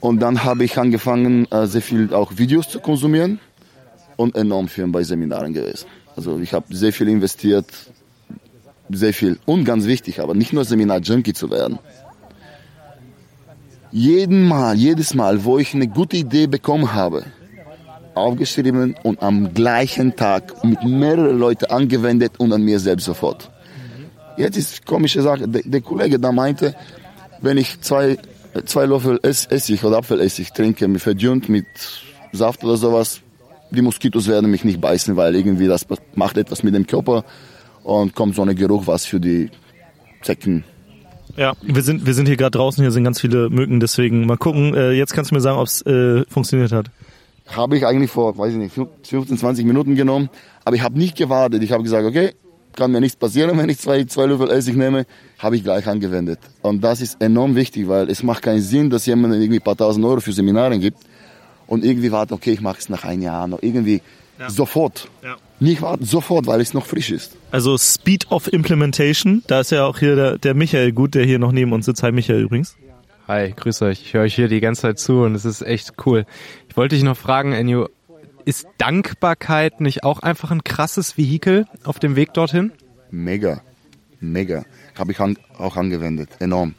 Und 0.00 0.20
dann 0.20 0.44
habe 0.44 0.64
ich 0.64 0.78
angefangen, 0.78 1.50
äh, 1.50 1.66
sehr 1.66 1.82
viel 1.82 2.14
auch 2.14 2.32
Videos 2.36 2.68
zu 2.68 2.80
konsumieren 2.80 3.40
und 4.16 4.36
enorm 4.36 4.68
viel 4.68 4.86
bei 4.88 5.02
Seminaren 5.02 5.52
gewesen. 5.52 5.86
Also 6.14 6.38
ich 6.38 6.52
habe 6.52 6.74
sehr 6.74 6.92
viel 6.92 7.08
investiert, 7.08 7.66
sehr 8.90 9.12
viel. 9.12 9.38
Und 9.44 9.64
ganz 9.64 9.86
wichtig, 9.86 10.20
aber 10.20 10.34
nicht 10.34 10.52
nur 10.52 10.64
Seminar-Junkie 10.64 11.32
zu 11.32 11.50
werden. 11.50 11.78
Jeden 13.90 14.46
Mal, 14.46 14.76
jedes 14.76 15.14
Mal, 15.14 15.44
wo 15.44 15.58
ich 15.58 15.74
eine 15.74 15.88
gute 15.88 16.16
Idee 16.16 16.46
bekommen 16.46 16.92
habe, 16.92 17.24
aufgeschrieben 18.18 18.94
und 19.02 19.22
am 19.22 19.54
gleichen 19.54 20.16
Tag 20.16 20.64
mit 20.64 20.82
mehreren 20.84 21.38
Leuten 21.38 21.66
angewendet 21.66 22.32
und 22.38 22.52
an 22.52 22.62
mir 22.62 22.78
selbst 22.80 23.04
sofort. 23.04 23.50
Jetzt 24.36 24.56
ist 24.56 24.86
komische 24.86 25.22
Sache, 25.22 25.48
der, 25.48 25.62
der 25.64 25.80
Kollege 25.80 26.18
da 26.18 26.30
meinte, 26.30 26.74
wenn 27.40 27.56
ich 27.56 27.80
zwei, 27.80 28.18
zwei 28.64 28.86
Löffel 28.86 29.18
Essig 29.22 29.82
oder 29.84 29.98
Apfelessig 29.98 30.52
trinke, 30.52 30.88
verdünnt 30.98 31.48
mit 31.48 31.66
Saft 32.32 32.62
oder 32.64 32.76
sowas, 32.76 33.20
die 33.70 33.82
Moskitos 33.82 34.28
werden 34.28 34.50
mich 34.50 34.64
nicht 34.64 34.80
beißen, 34.80 35.16
weil 35.16 35.34
irgendwie 35.34 35.66
das 35.66 35.86
macht 36.14 36.38
etwas 36.38 36.62
mit 36.62 36.74
dem 36.74 36.86
Körper 36.86 37.24
und 37.82 38.14
kommt 38.14 38.36
so 38.36 38.42
ein 38.42 38.54
Geruch, 38.54 38.86
was 38.86 39.06
für 39.06 39.20
die 39.20 39.50
Zecken 40.22 40.64
ja, 41.36 41.52
wir 41.62 41.82
sind, 41.82 42.04
wir 42.04 42.14
sind 42.14 42.26
hier 42.26 42.36
gerade 42.36 42.58
draußen, 42.58 42.82
hier 42.82 42.90
sind 42.90 43.04
ganz 43.04 43.20
viele 43.20 43.48
Mücken, 43.48 43.78
deswegen 43.78 44.26
mal 44.26 44.36
gucken. 44.36 44.74
Äh, 44.74 44.92
jetzt 44.92 45.12
kannst 45.12 45.30
du 45.30 45.36
mir 45.36 45.40
sagen, 45.40 45.58
ob 45.58 45.68
es 45.68 45.82
äh, 45.82 46.24
funktioniert 46.28 46.72
hat 46.72 46.90
habe 47.48 47.76
ich 47.76 47.86
eigentlich 47.86 48.10
vor, 48.10 48.36
weiß 48.36 48.52
ich 48.52 48.58
nicht, 48.58 48.74
15, 48.74 49.38
20 49.38 49.66
Minuten 49.66 49.94
genommen. 49.94 50.28
Aber 50.64 50.76
ich 50.76 50.82
habe 50.82 50.98
nicht 50.98 51.16
gewartet. 51.16 51.62
Ich 51.62 51.72
habe 51.72 51.82
gesagt, 51.82 52.06
okay, 52.06 52.32
kann 52.78 52.92
mir 52.92 53.00
nichts 53.00 53.16
passieren, 53.16 53.58
wenn 53.58 53.68
ich 53.68 53.78
zwei, 53.78 54.04
zwei 54.04 54.26
Löffel 54.26 54.50
Essig 54.50 54.76
nehme, 54.76 55.04
habe 55.38 55.56
ich 55.56 55.64
gleich 55.64 55.86
angewendet. 55.86 56.38
Und 56.62 56.82
das 56.82 57.00
ist 57.00 57.20
enorm 57.20 57.56
wichtig, 57.56 57.88
weil 57.88 58.08
es 58.08 58.22
macht 58.22 58.42
keinen 58.42 58.62
Sinn, 58.62 58.88
dass 58.90 59.04
jemand 59.06 59.34
irgendwie 59.34 59.58
ein 59.58 59.64
paar 59.64 59.76
tausend 59.76 60.04
Euro 60.06 60.20
für 60.20 60.32
Seminare 60.32 60.78
gibt 60.78 60.98
und 61.66 61.84
irgendwie 61.84 62.12
wartet, 62.12 62.32
okay, 62.32 62.52
ich 62.52 62.60
mache 62.60 62.78
es 62.78 62.88
nach 62.88 63.04
einem 63.04 63.22
Jahr 63.22 63.46
noch. 63.48 63.62
Irgendwie 63.62 64.00
ja. 64.38 64.48
sofort. 64.48 65.08
Ja. 65.22 65.36
Nicht 65.60 65.82
warten, 65.82 66.04
sofort, 66.04 66.46
weil 66.46 66.60
es 66.60 66.72
noch 66.72 66.86
frisch 66.86 67.10
ist. 67.10 67.36
Also 67.50 67.76
Speed 67.76 68.30
of 68.30 68.52
Implementation, 68.52 69.42
da 69.48 69.60
ist 69.60 69.72
ja 69.72 69.84
auch 69.84 69.98
hier 69.98 70.14
der, 70.14 70.38
der 70.38 70.54
Michael 70.54 70.92
gut, 70.92 71.14
der 71.14 71.24
hier 71.24 71.40
noch 71.40 71.50
neben 71.50 71.72
uns 71.72 71.86
sitzt. 71.86 72.02
Hi 72.04 72.12
Michael 72.12 72.42
übrigens. 72.42 72.76
Hi, 73.26 73.52
grüß 73.54 73.82
euch. 73.82 74.00
Ich 74.00 74.14
höre 74.14 74.22
euch 74.22 74.34
hier 74.34 74.48
die 74.48 74.60
ganze 74.60 74.82
Zeit 74.82 74.98
zu 74.98 75.20
und 75.20 75.34
es 75.34 75.44
ist 75.44 75.60
echt 75.60 75.92
cool. 76.06 76.24
Wollte 76.78 76.94
dich 76.94 77.02
noch 77.02 77.16
fragen, 77.16 77.50
Enyo, 77.50 77.88
ist 78.44 78.68
Dankbarkeit 78.78 79.80
nicht 79.80 80.04
auch 80.04 80.20
einfach 80.20 80.52
ein 80.52 80.62
krasses 80.62 81.18
Vehikel 81.18 81.66
auf 81.82 81.98
dem 81.98 82.14
Weg 82.14 82.34
dorthin? 82.34 82.70
mega, 83.10 83.62
mega. 84.20 84.64
Habe 84.96 85.10
ich 85.10 85.18
an, 85.18 85.36
auch 85.58 85.76
angewendet, 85.76 86.28
enorm. 86.38 86.76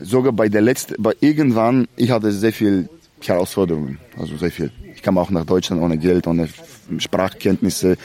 Sogar 0.00 0.32
bei 0.32 0.48
der 0.48 0.62
letzten, 0.62 0.94
bei 0.98 1.12
irgendwann, 1.20 1.88
ich 1.96 2.10
hatte 2.10 2.32
sehr 2.32 2.54
viel 2.54 2.88
Herausforderungen, 3.20 3.98
also 4.18 4.34
sehr 4.38 4.50
viel. 4.50 4.72
Ich 4.94 5.02
kam 5.02 5.18
auch 5.18 5.28
nach 5.28 5.44
Deutschland 5.44 5.82
ohne 5.82 5.98
Geld, 5.98 6.26
ohne 6.26 6.48
Sprachkenntnisse, 6.96 7.98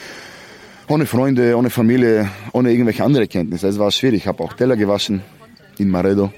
ohne 0.88 1.06
Freunde, 1.06 1.56
ohne 1.56 1.70
Familie, 1.70 2.28
ohne 2.52 2.70
irgendwelche 2.70 3.02
andere 3.02 3.28
Kenntnisse. 3.28 3.66
Es 3.66 3.78
war 3.78 3.90
schwierig. 3.92 4.18
Ich 4.18 4.26
habe 4.26 4.44
auch 4.44 4.52
Teller 4.52 4.76
gewaschen 4.76 5.22
in 5.78 5.88
Maredo, 5.88 6.34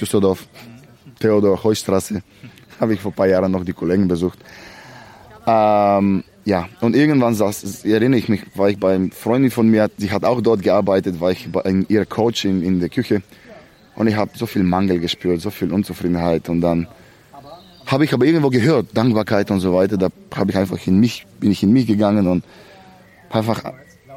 Düsseldorf, 0.00 0.48
Theodor 1.18 1.62
Heustraße. 1.62 2.22
Habe 2.80 2.94
ich 2.94 3.00
vor 3.00 3.12
ein 3.12 3.14
paar 3.14 3.28
Jahren 3.28 3.52
noch 3.52 3.64
die 3.64 3.72
Kollegen 3.72 4.08
besucht. 4.08 4.38
Ähm, 5.46 6.24
ja, 6.44 6.68
und 6.80 6.96
irgendwann 6.96 7.34
saß, 7.34 7.84
erinnere 7.84 8.18
ich 8.18 8.28
mich, 8.28 8.42
war 8.56 8.70
ich 8.70 8.78
bei 8.78 8.94
einer 8.94 9.10
Freundin 9.10 9.50
von 9.50 9.68
mir, 9.68 9.88
die 9.98 10.10
hat 10.10 10.24
auch 10.24 10.40
dort 10.40 10.62
gearbeitet, 10.62 11.20
war 11.20 11.30
ich 11.30 11.50
bei 11.52 11.84
ihrer 11.88 12.06
Coach 12.06 12.44
in, 12.44 12.62
in 12.62 12.80
der 12.80 12.88
Küche 12.88 13.22
und 13.94 14.06
ich 14.06 14.16
habe 14.16 14.30
so 14.34 14.46
viel 14.46 14.62
Mangel 14.62 14.98
gespürt, 14.98 15.40
so 15.40 15.50
viel 15.50 15.72
Unzufriedenheit 15.72 16.48
und 16.48 16.60
dann 16.62 16.88
habe 17.86 18.04
ich 18.04 18.14
aber 18.14 18.24
irgendwo 18.24 18.50
gehört, 18.50 18.86
Dankbarkeit 18.94 19.50
und 19.50 19.60
so 19.60 19.74
weiter, 19.74 19.96
da 19.96 20.08
habe 20.34 20.50
ich 20.50 20.56
einfach 20.56 20.78
in 20.86 20.98
mich, 20.98 21.26
bin 21.38 21.50
ich 21.50 21.62
in 21.62 21.72
mich 21.72 21.86
gegangen 21.86 22.26
und 22.26 22.44
einfach, 23.30 23.62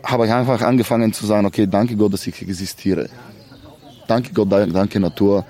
habe 0.04 0.26
ich 0.26 0.32
einfach 0.32 0.62
angefangen 0.62 1.12
zu 1.12 1.26
sagen, 1.26 1.46
okay, 1.46 1.68
danke 1.68 1.96
Gott, 1.96 2.14
dass 2.14 2.26
ich 2.28 2.42
existiere. 2.42 3.10
Danke 4.08 4.34
Gott, 4.34 4.52
danke 4.52 5.00
Natur, 5.00 5.46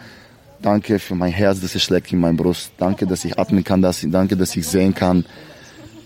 danke 0.64 0.98
für 0.98 1.14
mein 1.14 1.32
Herz, 1.32 1.62
dass 1.62 1.76
es 1.76 1.84
schlägt 1.84 2.12
in 2.12 2.20
meiner 2.20 2.38
Brust, 2.38 2.72
danke, 2.78 3.06
dass 3.06 3.24
ich 3.24 3.38
atmen 3.38 3.64
kann, 3.64 3.82
dass, 3.82 4.04
danke, 4.10 4.36
dass 4.36 4.56
ich 4.56 4.66
sehen 4.66 4.96
kann, 4.96 5.26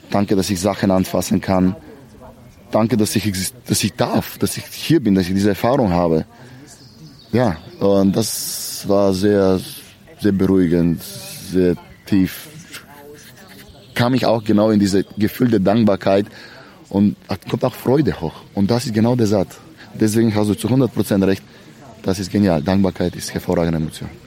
Danke, 0.09 0.35
dass 0.35 0.49
ich 0.49 0.59
Sachen 0.59 0.91
anfassen 0.91 1.41
kann. 1.41 1.75
Danke, 2.71 2.97
dass 2.97 3.15
ich, 3.15 3.53
dass 3.65 3.83
ich 3.83 3.93
darf, 3.93 4.37
dass 4.37 4.57
ich 4.57 4.65
hier 4.65 4.99
bin, 5.01 5.15
dass 5.15 5.27
ich 5.27 5.33
diese 5.33 5.49
Erfahrung 5.49 5.91
habe. 5.91 6.25
Ja, 7.31 7.57
und 7.79 8.15
das 8.15 8.85
war 8.87 9.13
sehr, 9.13 9.59
sehr 10.19 10.31
beruhigend, 10.31 11.01
sehr 11.03 11.75
tief. 12.05 12.49
Kam 13.93 14.13
ich 14.13 14.25
auch 14.25 14.43
genau 14.43 14.69
in 14.69 14.79
diese 14.79 15.03
Gefühl 15.17 15.49
der 15.49 15.59
Dankbarkeit 15.59 16.27
und 16.89 17.15
kommt 17.49 17.63
auch 17.63 17.73
Freude 17.73 18.19
hoch. 18.19 18.35
Und 18.53 18.69
das 18.71 18.85
ist 18.85 18.93
genau 18.93 19.15
der 19.15 19.27
Satz. 19.27 19.57
Deswegen 19.93 20.33
hast 20.35 20.49
du 20.49 20.53
zu 20.53 20.67
100% 20.67 21.25
recht. 21.25 21.43
Das 22.03 22.19
ist 22.19 22.31
genial. 22.31 22.61
Dankbarkeit 22.61 23.15
ist 23.15 23.33
hervorragende 23.33 23.77
Emotion. 23.77 24.26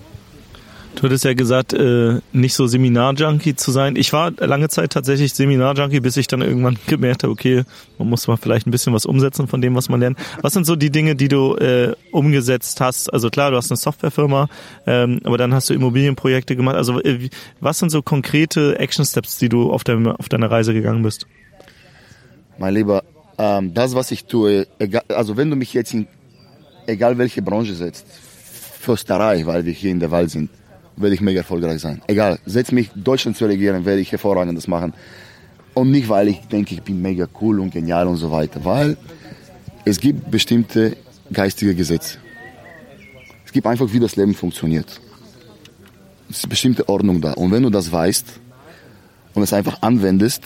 Du 0.97 1.05
hattest 1.05 1.25
ja 1.25 1.35
gesagt, 1.35 1.73
äh, 1.73 2.21
nicht 2.33 2.55
so 2.55 2.67
Seminar-Junkie 2.67 3.55
zu 3.55 3.71
sein. 3.71 3.97
Ich 3.97 4.13
war 4.13 4.33
lange 4.33 4.69
Zeit 4.69 4.93
tatsächlich 4.93 5.33
Seminar-Junkie, 5.33 6.01
bis 6.01 6.17
ich 6.17 6.27
dann 6.27 6.43
irgendwann 6.43 6.79
gemerkt 6.87 7.23
habe, 7.23 7.33
okay, 7.33 7.63
man 7.99 8.09
muss 8.09 8.27
mal 8.27 8.37
vielleicht 8.37 8.67
ein 8.67 8.71
bisschen 8.71 8.93
was 8.93 9.07
umsetzen 9.07 9.47
von 9.47 9.61
dem, 9.61 9.75
was 9.75 9.89
man 9.89 10.01
lernt. 10.01 10.19
Was 10.43 10.53
sind 10.53 10.67
so 10.67 10.77
die 10.77 10.91
Dinge, 10.91 11.15
die 11.15 11.29
du 11.29 11.55
äh, 11.57 11.95
umgesetzt 12.11 12.81
hast? 12.81 13.13
Also 13.13 13.31
klar, 13.31 13.51
du 13.51 13.57
hast 13.57 13.71
eine 13.71 13.77
Softwarefirma, 13.77 14.49
ähm, 14.87 15.21
aber 15.25 15.39
dann 15.39 15.55
hast 15.55 15.71
du 15.71 15.75
Immobilienprojekte 15.75 16.57
gemacht. 16.57 16.77
Also 16.77 17.01
äh, 17.01 17.31
was 17.61 17.79
sind 17.79 17.91
so 17.91 18.03
konkrete 18.03 18.79
Action-Steps, 18.79 19.39
die 19.39 19.49
du 19.49 19.73
auf, 19.73 19.85
deiner 19.85 20.51
Reise 20.51 20.75
gegangen 20.75 21.03
bist? 21.03 21.27
Mein 22.59 22.75
Lieber, 22.75 23.05
ähm, 23.39 23.73
das, 23.73 23.95
was 23.95 24.11
ich 24.11 24.25
tue, 24.27 24.67
egal, 24.79 25.05
also 25.09 25.37
wenn 25.37 25.49
du 25.51 25.57
mich 25.57 25.73
jetzt 25.73 25.95
in 25.95 26.09
egal 26.87 27.17
welche 27.17 27.43
Branche 27.43 27.75
setzt, 27.75 28.07
Försterei, 28.81 29.47
weil 29.47 29.65
wir 29.65 29.73
hier 29.73 29.91
in 29.91 30.01
der 30.01 30.11
Wald 30.11 30.31
sind, 30.31 30.51
werde 30.97 31.15
ich 31.15 31.21
mega 31.21 31.41
erfolgreich 31.41 31.81
sein. 31.81 32.03
Egal, 32.07 32.39
setz 32.47 32.73
mich 32.73 32.91
Deutschland 32.95 33.37
zu 33.37 33.47
regieren, 33.47 33.85
werde 33.85 34.01
ich 34.01 34.13
hervorragendes 34.13 34.69
machen. 34.69 34.93
Und 35.75 35.91
nicht, 35.91 36.09
weil 36.09 36.29
ich 36.29 36.41
denke, 36.41 36.75
ich 36.75 36.83
bin 36.83 37.01
mega 37.01 37.27
cool 37.41 37.61
und 37.61 37.73
genial 37.73 38.07
und 38.07 38.17
so 38.17 38.31
weiter, 38.31 38.65
weil 38.65 38.97
es 39.85 40.01
gibt 40.01 40.31
bestimmte 40.31 40.97
geistige 41.33 41.75
Gesetze. 41.75 42.19
Es 43.47 43.53
gibt 43.53 43.67
einfach, 43.67 43.93
wie 43.93 44.01
das 44.01 44.17
Leben 44.17 44.35
funktioniert. 44.35 45.01
Es 46.29 46.39
ist 46.39 46.45
eine 46.45 46.51
bestimmte 46.51 46.89
Ordnung 46.89 47.21
da. 47.21 47.33
Und 47.33 47.51
wenn 47.51 47.63
du 47.63 47.71
das 47.71 47.91
weißt 47.91 48.27
und 49.35 49.43
es 49.43 49.53
einfach 49.53 49.83
anwendest, 49.83 50.45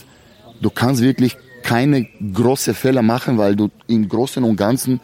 du 0.61 0.71
kannst 0.71 1.03
wirklich 1.03 1.37
keine 1.63 2.07
großen 2.33 2.75
Fehler 2.75 3.03
machen, 3.03 3.39
weil 3.39 3.57
du 3.57 3.71
im 3.87 4.09
Großen 4.09 4.45
und 4.45 4.57
Ganzen, 4.57 5.01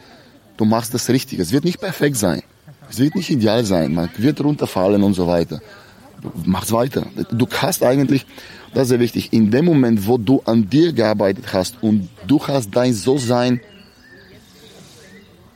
du 0.56 0.64
machst 0.64 0.94
das 0.94 1.08
Richtige. 1.08 1.42
Es 1.42 1.52
wird 1.52 1.64
nicht 1.64 1.80
perfekt 1.80 2.16
sein. 2.16 2.42
Es 2.90 2.98
wird 2.98 3.14
nicht 3.14 3.30
ideal 3.30 3.64
sein, 3.64 3.94
man 3.94 4.10
wird 4.16 4.42
runterfallen 4.42 5.02
und 5.04 5.14
so 5.14 5.26
weiter. 5.28 5.60
Du 6.20 6.32
machst 6.44 6.72
weiter. 6.72 7.06
Du 7.30 7.46
hast 7.48 7.84
eigentlich, 7.84 8.26
das 8.74 8.82
ist 8.82 8.88
sehr 8.88 9.00
wichtig, 9.00 9.32
in 9.32 9.50
dem 9.50 9.64
Moment, 9.64 10.06
wo 10.06 10.18
du 10.18 10.42
an 10.44 10.68
dir 10.68 10.92
gearbeitet 10.92 11.52
hast 11.52 11.82
und 11.82 12.08
du 12.26 12.44
hast 12.46 12.70
dein 12.74 12.92
So-Sein 12.92 13.60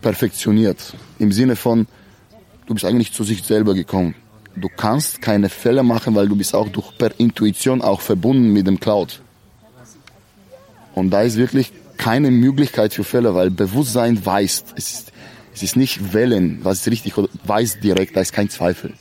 perfektioniert, 0.01 0.95
im 1.19 1.33
Sinne 1.33 1.57
von, 1.57 1.87
du 2.67 2.75
bist 2.75 2.87
eigentlich 2.87 3.13
zu 3.13 3.25
sich 3.25 3.43
selber 3.43 3.75
gekommen. 3.75 4.15
Du 4.55 4.69
kannst 4.69 5.21
keine 5.21 5.49
Fälle 5.49 5.83
machen, 5.83 6.15
weil 6.15 6.29
du 6.29 6.37
bist 6.37 6.55
auch 6.55 6.69
durch, 6.69 6.97
per 6.97 7.19
Intuition 7.19 7.83
auch 7.83 8.01
verbunden 8.01 8.53
mit 8.53 8.67
dem 8.69 8.79
Cloud. 8.79 9.21
Und 10.95 11.11
da 11.11 11.23
ist 11.23 11.37
wirklich 11.37 11.73
keine 11.97 12.31
Möglichkeit 12.31 12.95
für 12.95 13.03
Fälle, 13.03 13.35
weil 13.35 13.51
Bewusstsein 13.51 14.25
weiß, 14.25 14.65
es 14.77 14.93
ist, 14.93 15.13
es 15.55 15.63
ist 15.63 15.77
nicht 15.77 16.13
wählen, 16.13 16.59
was 16.63 16.81
ist 16.81 16.89
richtig 16.89 17.17
oder 17.17 17.29
weiß 17.45 17.81
direkt, 17.81 18.17
da 18.17 18.21
ist 18.21 18.33
kein 18.33 18.51
Zweifel. 18.51 18.93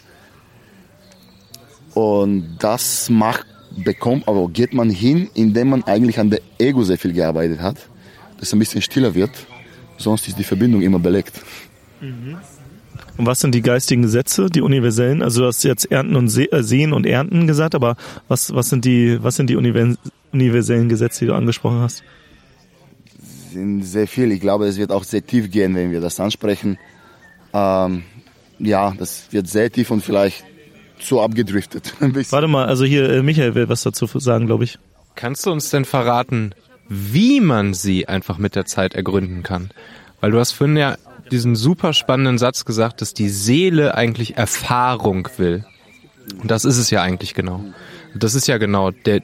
Und 1.96 2.58
das 2.60 3.10
macht, 3.10 3.46
bekommt, 3.84 4.28
aber 4.28 4.48
geht 4.50 4.74
man 4.74 4.90
hin, 4.90 5.30
indem 5.34 5.70
man 5.70 5.84
eigentlich 5.84 6.20
an 6.20 6.30
der 6.30 6.42
Ego 6.60 6.84
sehr 6.84 6.98
viel 6.98 7.14
gearbeitet 7.14 7.60
hat, 7.60 7.78
dass 8.38 8.50
es 8.50 8.54
ein 8.54 8.60
bisschen 8.60 8.82
stiller 8.82 9.16
wird, 9.16 9.32
sonst 9.98 10.28
ist 10.28 10.38
die 10.38 10.44
Verbindung 10.44 10.82
immer 10.82 11.00
belegt. 11.00 11.42
Mhm. 12.02 12.38
Und 13.18 13.26
was 13.28 13.40
sind 13.40 13.54
die 13.54 13.62
geistigen 13.62 14.02
Gesetze, 14.02 14.48
die 14.48 14.62
universellen? 14.62 15.22
Also 15.22 15.42
du 15.42 15.48
hast 15.48 15.64
jetzt 15.64 15.92
Ernten 15.92 16.16
und 16.16 16.36
äh, 16.36 16.64
Sehen 16.64 16.94
und 16.94 17.06
Ernten 17.06 17.46
gesagt, 17.48 17.76
aber 17.76 17.96
was, 18.28 18.54
was 18.54 18.70
sind 18.70 18.86
die, 18.86 19.22
was 19.22 19.36
sind 19.36 19.50
die 19.50 19.56
universellen 19.56 20.90
Gesetze, 20.90 21.22
die 21.22 21.28
du 21.28 21.36
angesprochen 21.36 21.80
hast? 21.80 22.04
Sind 23.54 23.84
sehr 23.84 24.08
viel. 24.08 24.32
Ich 24.32 24.42
glaube, 24.42 24.66
es 24.66 24.78
wird 24.78 24.92
auch 24.92 25.04
sehr 25.04 25.26
tief 25.26 25.52
gehen, 25.52 25.76
wenn 25.76 25.92
wir 25.92 26.02
das 26.02 26.20
ansprechen. 26.20 26.78
Ähm, 27.54 28.04
ja, 28.60 28.94
das 28.98 29.28
wird 29.32 29.48
sehr 29.48 29.72
tief 29.72 29.92
und 29.92 30.02
vielleicht 30.02 30.44
zu 31.00 31.22
abgedriftet. 31.22 31.94
Warte 32.32 32.48
mal, 32.48 32.66
also 32.66 32.86
hier, 32.86 33.10
äh, 33.10 33.24
Michael 33.24 33.56
will 33.56 33.70
was 33.70 33.84
dazu 33.84 34.08
sagen, 34.08 34.46
glaube 34.46 34.64
ich. 34.64 34.80
Kannst 35.16 35.46
du 35.46 35.52
uns 35.52 35.70
denn 35.70 35.86
verraten, 35.86 36.56
wie 36.90 37.40
man 37.40 37.74
sie 37.74 38.08
einfach 38.08 38.38
mit 38.38 38.56
der 38.56 38.66
Zeit 38.66 38.94
ergründen 38.96 39.44
kann? 39.44 39.70
Weil 40.22 40.32
du 40.32 40.40
hast 40.40 40.54
vorhin 40.54 40.78
ja 40.78 40.96
diesen 41.32 41.56
super 41.56 41.94
spannenden 41.94 42.38
Satz 42.38 42.66
gesagt, 42.66 43.02
dass 43.02 43.14
die 43.14 43.30
Seele 43.30 43.96
eigentlich 43.96 44.38
Erfahrung 44.38 45.28
will. 45.38 45.66
Und 46.42 46.50
das 46.50 46.66
ist 46.66 46.78
es 46.78 46.90
ja 46.90 47.02
eigentlich 47.02 47.34
genau. 47.34 47.64
Das 48.16 48.36
ist 48.36 48.48
ja 48.48 48.58
genau 48.58 48.92
der, 48.92 49.22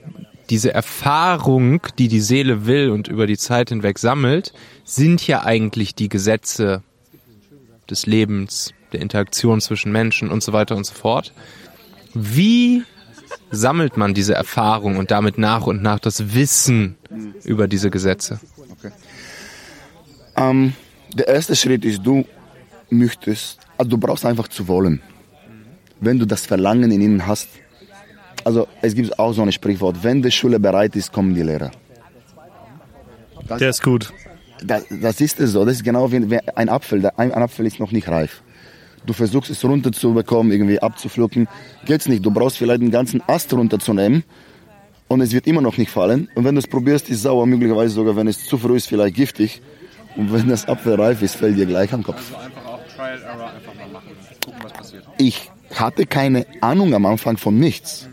diese 0.49 0.73
Erfahrung, 0.73 1.81
die 1.97 2.07
die 2.07 2.21
Seele 2.21 2.65
will 2.65 2.89
und 2.89 3.07
über 3.07 3.27
die 3.27 3.37
Zeit 3.37 3.69
hinweg 3.69 3.99
sammelt, 3.99 4.53
sind 4.83 5.25
ja 5.27 5.43
eigentlich 5.43 5.95
die 5.95 6.09
Gesetze 6.09 6.83
des 7.89 8.05
Lebens, 8.05 8.73
der 8.91 9.01
Interaktion 9.01 9.61
zwischen 9.61 9.91
Menschen 9.91 10.29
und 10.29 10.41
so 10.43 10.53
weiter 10.53 10.75
und 10.75 10.85
so 10.85 10.93
fort. 10.93 11.33
Wie 12.13 12.83
sammelt 13.51 13.97
man 13.97 14.13
diese 14.13 14.33
Erfahrung 14.33 14.97
und 14.97 15.11
damit 15.11 15.37
nach 15.37 15.67
und 15.67 15.81
nach 15.83 15.99
das 15.99 16.33
Wissen 16.33 16.95
über 17.43 17.67
diese 17.67 17.91
Gesetze? 17.91 18.39
Okay. 18.71 18.91
Ähm, 20.35 20.73
der 21.13 21.27
erste 21.27 21.55
Schritt 21.55 21.85
ist, 21.85 22.01
du 22.03 22.25
möchtest, 22.89 23.59
also 23.77 23.91
du 23.91 23.97
brauchst 23.97 24.25
einfach 24.25 24.47
zu 24.47 24.67
wollen. 24.67 25.01
Wenn 25.99 26.17
du 26.17 26.25
das 26.25 26.45
Verlangen 26.45 26.91
in 26.91 27.01
ihnen 27.01 27.27
hast, 27.27 27.49
also 28.43 28.67
es 28.81 28.95
gibt 28.95 29.17
auch 29.19 29.33
so 29.33 29.41
ein 29.41 29.51
Sprichwort, 29.51 30.03
wenn 30.03 30.21
die 30.21 30.31
Schule 30.31 30.59
bereit 30.59 30.95
ist, 30.95 31.11
kommen 31.11 31.33
die 31.35 31.43
Lehrer. 31.43 31.71
Das, 33.47 33.59
Der 33.59 33.69
ist 33.69 33.83
gut. 33.83 34.13
Das, 34.63 34.83
das 34.89 35.21
ist 35.21 35.39
es 35.39 35.51
so, 35.51 35.65
das 35.65 35.75
ist 35.75 35.83
genau 35.83 36.11
wie 36.11 36.39
ein 36.55 36.69
Apfel, 36.69 37.09
ein 37.17 37.31
Apfel 37.31 37.65
ist 37.65 37.79
noch 37.79 37.91
nicht 37.91 38.07
reif. 38.09 38.41
Du 39.05 39.13
versuchst 39.13 39.49
es 39.49 39.63
runterzubekommen, 39.63 40.51
irgendwie 40.51 40.79
abzupflücken, 40.79 41.47
geht's 41.85 42.07
nicht. 42.07 42.25
Du 42.25 42.31
brauchst 42.31 42.57
vielleicht 42.57 42.81
einen 42.81 42.91
ganzen 42.91 43.23
Ast 43.27 43.53
runterzunehmen 43.53 44.23
und 45.07 45.21
es 45.21 45.31
wird 45.31 45.47
immer 45.47 45.61
noch 45.61 45.77
nicht 45.77 45.89
fallen. 45.89 46.29
Und 46.35 46.43
wenn 46.43 46.55
du 46.55 46.59
es 46.59 46.67
probierst, 46.67 47.09
ist 47.09 47.21
sauer, 47.21 47.45
möglicherweise 47.45 47.93
sogar, 47.93 48.15
wenn 48.15 48.27
es 48.27 48.45
zu 48.45 48.57
früh 48.57 48.75
ist, 48.75 48.87
vielleicht 48.87 49.15
giftig. 49.15 49.61
Und 50.17 50.33
wenn 50.33 50.49
das 50.49 50.67
Apfel 50.67 50.95
reif 50.95 51.21
ist, 51.21 51.35
fällt 51.35 51.57
dir 51.57 51.65
gleich 51.65 51.93
am 51.93 52.03
Kopf. 52.03 52.33
Also 52.33 52.45
einfach 52.45 52.65
auch 52.65 52.79
Trial 52.95 53.21
Error 53.21 53.51
einfach 53.51 53.75
mal 53.75 53.87
machen, 53.87 54.09
gucken, 54.43 54.59
was 54.63 54.73
passiert. 54.73 55.03
Ich 55.17 55.49
hatte 55.73 56.05
keine 56.05 56.45
Ahnung 56.61 56.93
am 56.93 57.05
Anfang 57.05 57.37
von 57.37 57.57
nichts. 57.57 58.09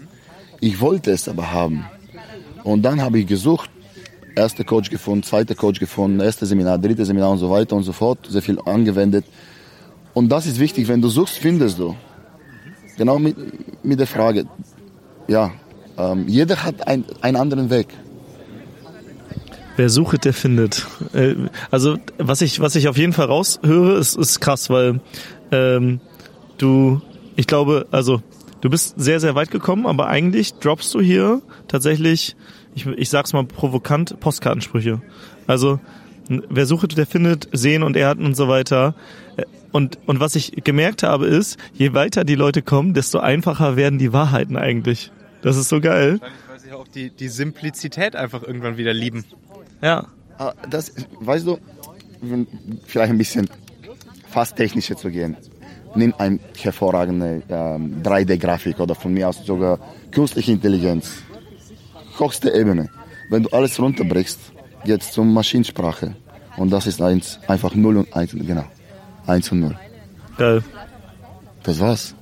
Ich 0.61 0.81
wollte 0.81 1.11
es 1.11 1.29
aber 1.29 1.53
haben. 1.53 1.85
Und 2.65 2.83
dann 2.83 3.01
habe 3.01 3.19
ich 3.19 3.27
gesucht, 3.27 3.71
erster 4.35 4.65
Coach 4.65 4.91
gefunden, 4.91 5.23
zweiter 5.23 5.55
Coach 5.55 5.81
gefunden, 5.81 6.21
erste 6.21 6.47
Seminar, 6.47 6.79
dritte 6.79 7.05
Seminar 7.05 7.31
und 7.31 7.39
so 7.39 7.51
weiter 7.51 7.77
und 7.77 7.83
so 7.83 7.93
fort, 7.93 8.19
sehr 8.29 8.43
viel 8.43 8.59
angewendet. 8.61 9.25
Und 10.15 10.29
das 10.31 10.47
ist 10.47 10.59
wichtig, 10.59 10.89
wenn 10.89 11.01
du 11.01 11.09
suchst, 11.09 11.39
findest 11.39 11.79
du. 11.79 11.97
Genau 12.97 13.19
mit, 13.19 13.37
mit 13.85 14.01
der 14.01 14.07
Frage, 14.07 14.47
ja, 15.29 15.53
ähm, 15.99 16.27
jeder 16.29 16.63
hat 16.63 16.87
ein, 16.87 17.05
einen 17.21 17.37
anderen 17.37 17.71
Weg. 17.71 17.89
Wer 19.77 19.91
sucht, 19.91 20.25
der 20.25 20.33
findet. 20.33 20.87
Äh, 21.13 21.35
also 21.71 21.99
was 22.17 22.41
ich, 22.41 22.61
was 22.61 22.77
ich 22.77 22.89
auf 22.89 22.97
jeden 22.97 23.13
Fall 23.13 23.27
raushöre, 23.27 23.99
ist, 23.99 24.17
ist 24.17 24.41
krass, 24.41 24.71
weil 24.71 25.01
ähm, 25.53 26.01
du, 26.57 27.03
ich 27.37 27.47
glaube, 27.47 27.87
also 27.91 28.23
du 28.61 28.71
bist 28.71 28.95
sehr, 28.97 29.21
sehr 29.21 29.35
weit 29.35 29.51
gekommen, 29.51 29.87
aber 29.87 30.09
eigentlich 30.09 30.55
droppst 30.55 30.93
du 30.95 31.01
hier 31.01 31.43
tatsächlich, 31.69 32.37
ich, 32.75 32.87
ich 32.87 33.09
sag's 33.09 33.33
mal 33.33 33.45
provokant, 33.45 34.19
Postkartensprüche. 34.21 35.01
Also 35.47 35.81
wer 36.29 36.67
sucht, 36.67 36.97
der 36.97 37.07
findet, 37.07 37.49
sehen 37.53 37.83
und 37.83 37.97
erden 37.97 38.25
und 38.25 38.35
so 38.35 38.49
weiter. 38.49 38.95
Und, 39.73 39.99
und 40.07 40.21
was 40.21 40.35
ich 40.35 40.53
gemerkt 40.65 41.03
habe 41.03 41.27
ist, 41.27 41.59
je 41.75 41.93
weiter 41.93 42.25
die 42.25 42.35
Leute 42.35 42.63
kommen, 42.63 42.95
desto 42.95 43.19
einfacher 43.19 43.77
werden 43.77 43.99
die 43.99 44.13
Wahrheiten 44.13 44.57
eigentlich. 44.57 45.11
Das 45.43 45.57
ist 45.57 45.69
so 45.69 45.81
geil. 45.81 46.19
Weil 46.49 46.61
sie 46.61 46.73
auch 46.73 46.89
die, 46.89 47.11
die 47.11 47.29
Simplizität 47.29 48.17
einfach 48.17 48.43
irgendwann 48.43 48.77
wieder 48.79 48.95
lieben. 48.95 49.25
Ja. 49.83 50.07
Ah, 50.39 50.55
Das, 50.69 50.93
weißt 51.21 51.47
du, 51.47 51.59
vielleicht 52.87 53.11
ein 53.11 53.19
bisschen 53.19 53.49
fast 54.29 54.57
technischer 54.57 54.97
zu 54.97 55.11
gehen. 55.11 55.37
Nimm 55.97 56.15
eine 56.19 56.39
hervorragende 56.59 57.43
ähm, 57.49 58.03
3D-Grafik 58.03 58.79
oder 58.81 58.95
von 58.95 59.13
mir 59.13 59.29
aus 59.29 59.45
sogar 59.45 59.79
künstliche 60.11 60.53
Intelligenz. 60.53 61.23
Höchste 62.19 62.51
Ebene. 62.51 62.89
Wenn 63.31 63.43
du 63.45 63.51
alles 63.51 63.81
runterbrichst, 63.81 64.39
geht's 64.85 65.13
zur 65.13 65.25
Maschinensprache. 65.25 66.15
Und 66.57 66.71
das 66.71 66.87
ist 66.87 67.03
eins, 67.03 67.39
einfach 67.49 67.75
0 67.75 67.99
und 67.99 68.15
1, 68.15 68.33
genau. 68.33 68.65
1 69.27 69.53
und 69.53 69.61
0. 69.61 69.79
Geil. 70.39 70.63
Das 71.63 71.81
war's. 71.81 72.15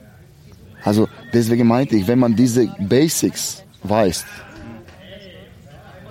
Also 0.83 1.09
deswegen 1.33 1.67
meinte 1.67 1.97
ich, 1.97 2.07
wenn 2.07 2.19
man 2.19 2.37
diese 2.37 2.67
Basics 2.79 3.63
weiß, 3.83 4.25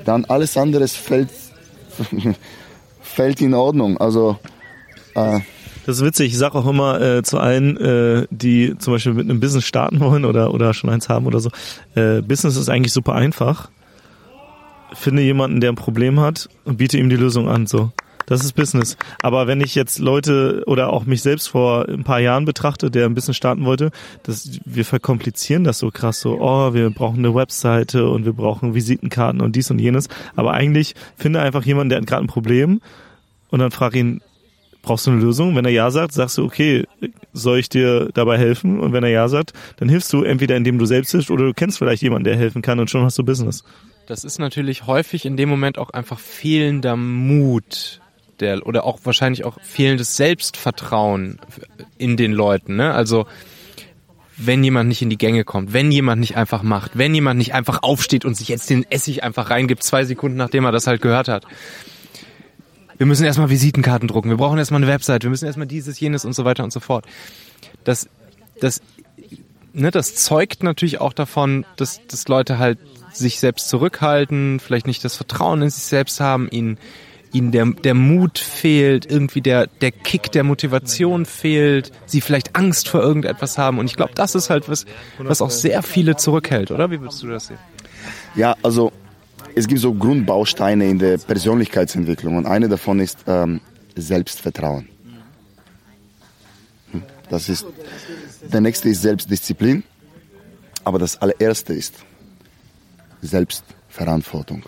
dann 0.06 0.26
alles 0.26 0.58
andere 0.58 0.88
fällt, 0.88 1.30
fällt 3.02 3.41
in 3.41 3.54
Ordnung. 3.54 3.97
Also 3.97 4.38
äh, 5.15 5.39
Das 5.85 5.97
ist 5.97 6.05
witzig. 6.05 6.27
Ich 6.27 6.37
sage 6.37 6.55
auch 6.55 6.67
immer 6.67 7.01
äh, 7.01 7.23
zu 7.23 7.39
allen, 7.39 7.77
äh, 7.77 8.27
die 8.29 8.75
zum 8.77 8.93
Beispiel 8.93 9.13
mit 9.13 9.29
einem 9.29 9.39
Business 9.39 9.65
starten 9.65 9.99
wollen 9.99 10.25
oder, 10.25 10.53
oder 10.53 10.73
schon 10.73 10.89
eins 10.89 11.09
haben 11.09 11.25
oder 11.25 11.39
so. 11.39 11.49
Äh, 11.95 12.21
Business 12.21 12.55
ist 12.55 12.69
eigentlich 12.69 12.93
super 12.93 13.15
einfach. 13.15 13.69
Finde 14.93 15.23
jemanden, 15.23 15.59
der 15.59 15.71
ein 15.71 15.75
Problem 15.75 16.19
hat 16.19 16.49
und 16.65 16.77
biete 16.77 16.97
ihm 16.97 17.09
die 17.09 17.15
Lösung 17.15 17.49
an. 17.49 17.67
So, 17.67 17.91
das 18.25 18.45
ist 18.45 18.53
Business. 18.53 18.95
Aber 19.21 19.47
wenn 19.47 19.59
ich 19.59 19.75
jetzt 19.75 19.99
Leute 19.99 20.63
oder 20.67 20.93
auch 20.93 21.05
mich 21.05 21.21
selbst 21.21 21.49
vor 21.49 21.89
ein 21.89 22.03
paar 22.03 22.19
Jahren 22.19 22.45
betrachte, 22.45 22.89
der 22.89 23.05
ein 23.05 23.15
Business 23.15 23.35
starten 23.35 23.65
wollte, 23.65 23.91
das, 24.23 24.59
wir 24.65 24.85
verkomplizieren 24.85 25.63
das 25.65 25.79
so 25.79 25.91
krass. 25.91 26.21
So, 26.21 26.39
oh, 26.39 26.73
wir 26.73 26.91
brauchen 26.91 27.19
eine 27.19 27.35
Webseite 27.35 28.07
und 28.07 28.23
wir 28.23 28.33
brauchen 28.33 28.73
Visitenkarten 28.73 29.41
und 29.41 29.55
dies 29.55 29.69
und 29.69 29.79
jenes. 29.79 30.07
Aber 30.35 30.53
eigentlich 30.53 30.95
finde 31.17 31.41
einfach 31.41 31.65
jemanden, 31.65 31.89
der 31.89 31.99
hat 31.99 32.07
gerade 32.07 32.23
ein 32.23 32.27
Problem 32.27 32.79
und 33.49 33.59
dann 33.59 33.71
frag 33.71 33.95
ihn, 33.95 34.21
brauchst 34.83 35.07
du 35.07 35.11
eine 35.11 35.21
Lösung? 35.21 35.55
Wenn 35.55 35.65
er 35.65 35.71
ja 35.71 35.89
sagt, 35.89 36.13
sagst 36.13 36.37
du, 36.37 36.43
okay, 36.43 36.85
soll 37.31 37.57
ich 37.57 37.69
dir 37.69 38.09
dabei 38.13 38.37
helfen? 38.37 38.79
Und 38.79 38.93
wenn 38.93 39.03
er 39.03 39.09
ja 39.09 39.27
sagt, 39.27 39.53
dann 39.77 39.89
hilfst 39.89 40.13
du 40.13 40.21
entweder 40.21 40.55
indem 40.55 40.77
du 40.77 40.85
selbst 40.85 41.11
hilfst 41.11 41.31
oder 41.31 41.45
du 41.45 41.53
kennst 41.53 41.79
vielleicht 41.79 42.03
jemanden, 42.03 42.25
der 42.25 42.35
helfen 42.35 42.61
kann 42.61 42.79
und 42.79 42.91
schon 42.91 43.03
hast 43.03 43.17
du 43.17 43.23
Business. 43.23 43.63
Das 44.05 44.23
ist 44.23 44.37
natürlich 44.37 44.85
häufig 44.85 45.25
in 45.25 45.37
dem 45.37 45.49
Moment 45.49 45.79
auch 45.79 45.89
einfach 45.89 46.19
fehlender 46.19 46.95
Mut. 46.95 47.99
Der, 48.39 48.65
oder 48.65 48.83
auch 48.83 48.99
wahrscheinlich 49.03 49.45
auch 49.45 49.57
fehlendes 49.61 50.17
Selbstvertrauen 50.17 51.39
in 51.97 52.17
den 52.17 52.33
Leuten. 52.33 52.75
Ne? 52.75 52.93
Also 52.93 53.25
wenn 54.37 54.63
jemand 54.63 54.89
nicht 54.89 55.01
in 55.01 55.09
die 55.09 55.19
Gänge 55.19 55.43
kommt, 55.43 55.71
wenn 55.71 55.91
jemand 55.91 56.19
nicht 56.19 56.35
einfach 56.35 56.63
macht, 56.63 56.97
wenn 56.97 57.13
jemand 57.13 57.37
nicht 57.37 57.53
einfach 57.53 57.83
aufsteht 57.83 58.25
und 58.25 58.35
sich 58.35 58.49
jetzt 58.49 58.69
den 58.69 58.89
Essig 58.89 59.23
einfach 59.23 59.51
reingibt, 59.51 59.83
zwei 59.83 60.03
Sekunden 60.03 60.37
nachdem 60.37 60.65
er 60.65 60.71
das 60.71 60.87
halt 60.87 61.01
gehört 61.01 61.27
hat. 61.27 61.45
Wir 63.03 63.07
müssen 63.07 63.25
erstmal 63.25 63.49
Visitenkarten 63.49 64.07
drucken, 64.07 64.29
wir 64.29 64.37
brauchen 64.37 64.57
erstmal 64.57 64.81
eine 64.81 64.89
Website, 64.89 65.23
wir 65.23 65.29
müssen 65.29 65.43
erstmal 65.43 65.67
dieses, 65.67 65.99
jenes 65.99 66.23
und 66.23 66.31
so 66.31 66.45
weiter 66.45 66.63
und 66.63 66.71
so 66.71 66.79
fort. 66.79 67.05
Das, 67.83 68.07
das, 68.61 68.81
ne, 69.73 69.91
das 69.91 70.15
zeugt 70.15 70.63
natürlich 70.63 71.01
auch 71.01 71.11
davon, 71.11 71.65
dass, 71.75 71.99
dass 72.07 72.29
Leute 72.29 72.59
halt 72.59 72.79
sich 73.11 73.41
selbst 73.41 73.67
zurückhalten, 73.67 74.61
vielleicht 74.61 74.87
nicht 74.87 75.03
das 75.03 75.17
Vertrauen 75.17 75.61
in 75.63 75.69
sich 75.69 75.83
selbst 75.83 76.21
haben, 76.21 76.47
ihnen, 76.49 76.77
ihnen 77.33 77.51
der, 77.51 77.65
der 77.65 77.93
Mut 77.93 78.39
fehlt, 78.39 79.05
irgendwie 79.05 79.41
der, 79.41 79.67
der 79.67 79.91
Kick 79.91 80.31
der 80.31 80.45
Motivation 80.45 81.25
fehlt, 81.25 81.91
sie 82.05 82.21
vielleicht 82.21 82.55
Angst 82.55 82.87
vor 82.87 83.01
irgendetwas 83.01 83.57
haben. 83.57 83.79
Und 83.79 83.87
ich 83.87 83.97
glaube, 83.97 84.13
das 84.15 84.33
ist 84.33 84.49
halt 84.49 84.69
was, 84.69 84.85
was 85.17 85.41
auch 85.41 85.51
sehr 85.51 85.83
viele 85.83 86.15
zurückhält, 86.15 86.71
oder? 86.71 86.89
Wie 86.89 87.01
würdest 87.01 87.21
du 87.21 87.27
das 87.27 87.47
sehen? 87.47 87.59
Ja, 88.33 88.55
also 88.63 88.93
es 89.55 89.67
gibt 89.67 89.81
so 89.81 89.93
Grundbausteine 89.93 90.89
in 90.89 90.99
der 90.99 91.17
Persönlichkeitsentwicklung 91.17 92.37
und 92.37 92.45
eine 92.45 92.69
davon 92.69 92.99
ist 92.99 93.19
ähm, 93.27 93.61
Selbstvertrauen. 93.95 94.87
Hm, 96.91 97.03
Das 97.29 97.49
ist, 97.49 97.65
der 98.51 98.61
nächste 98.61 98.89
ist 98.89 99.01
Selbstdisziplin, 99.01 99.83
aber 100.83 100.99
das 100.99 101.21
allererste 101.21 101.73
ist 101.73 101.95
Selbstverantwortung. 103.21 104.63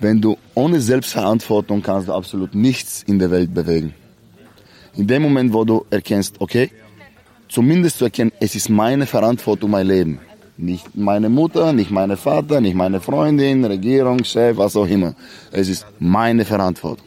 Wenn 0.00 0.20
du 0.20 0.38
ohne 0.54 0.80
Selbstverantwortung 0.80 1.82
kannst 1.82 2.08
du 2.08 2.14
absolut 2.14 2.54
nichts 2.54 3.02
in 3.02 3.18
der 3.18 3.30
Welt 3.30 3.52
bewegen. 3.52 3.94
In 4.94 5.06
dem 5.06 5.22
Moment, 5.22 5.52
wo 5.52 5.64
du 5.64 5.84
erkennst, 5.90 6.40
okay, 6.40 6.70
zumindest 7.48 7.98
zu 7.98 8.04
erkennen, 8.04 8.32
es 8.40 8.54
ist 8.54 8.68
meine 8.68 9.06
Verantwortung, 9.06 9.70
mein 9.70 9.86
Leben. 9.86 10.18
Nicht 10.60 10.94
meine 10.94 11.30
Mutter, 11.30 11.72
nicht 11.72 11.90
meine 11.90 12.18
Vater, 12.18 12.60
nicht 12.60 12.74
meine 12.74 13.00
Freundin, 13.00 13.64
Regierung, 13.64 14.22
Chef, 14.24 14.58
was 14.58 14.76
auch 14.76 14.86
immer. 14.86 15.14
Es 15.50 15.70
ist 15.70 15.86
meine 15.98 16.44
Verantwortung. 16.44 17.06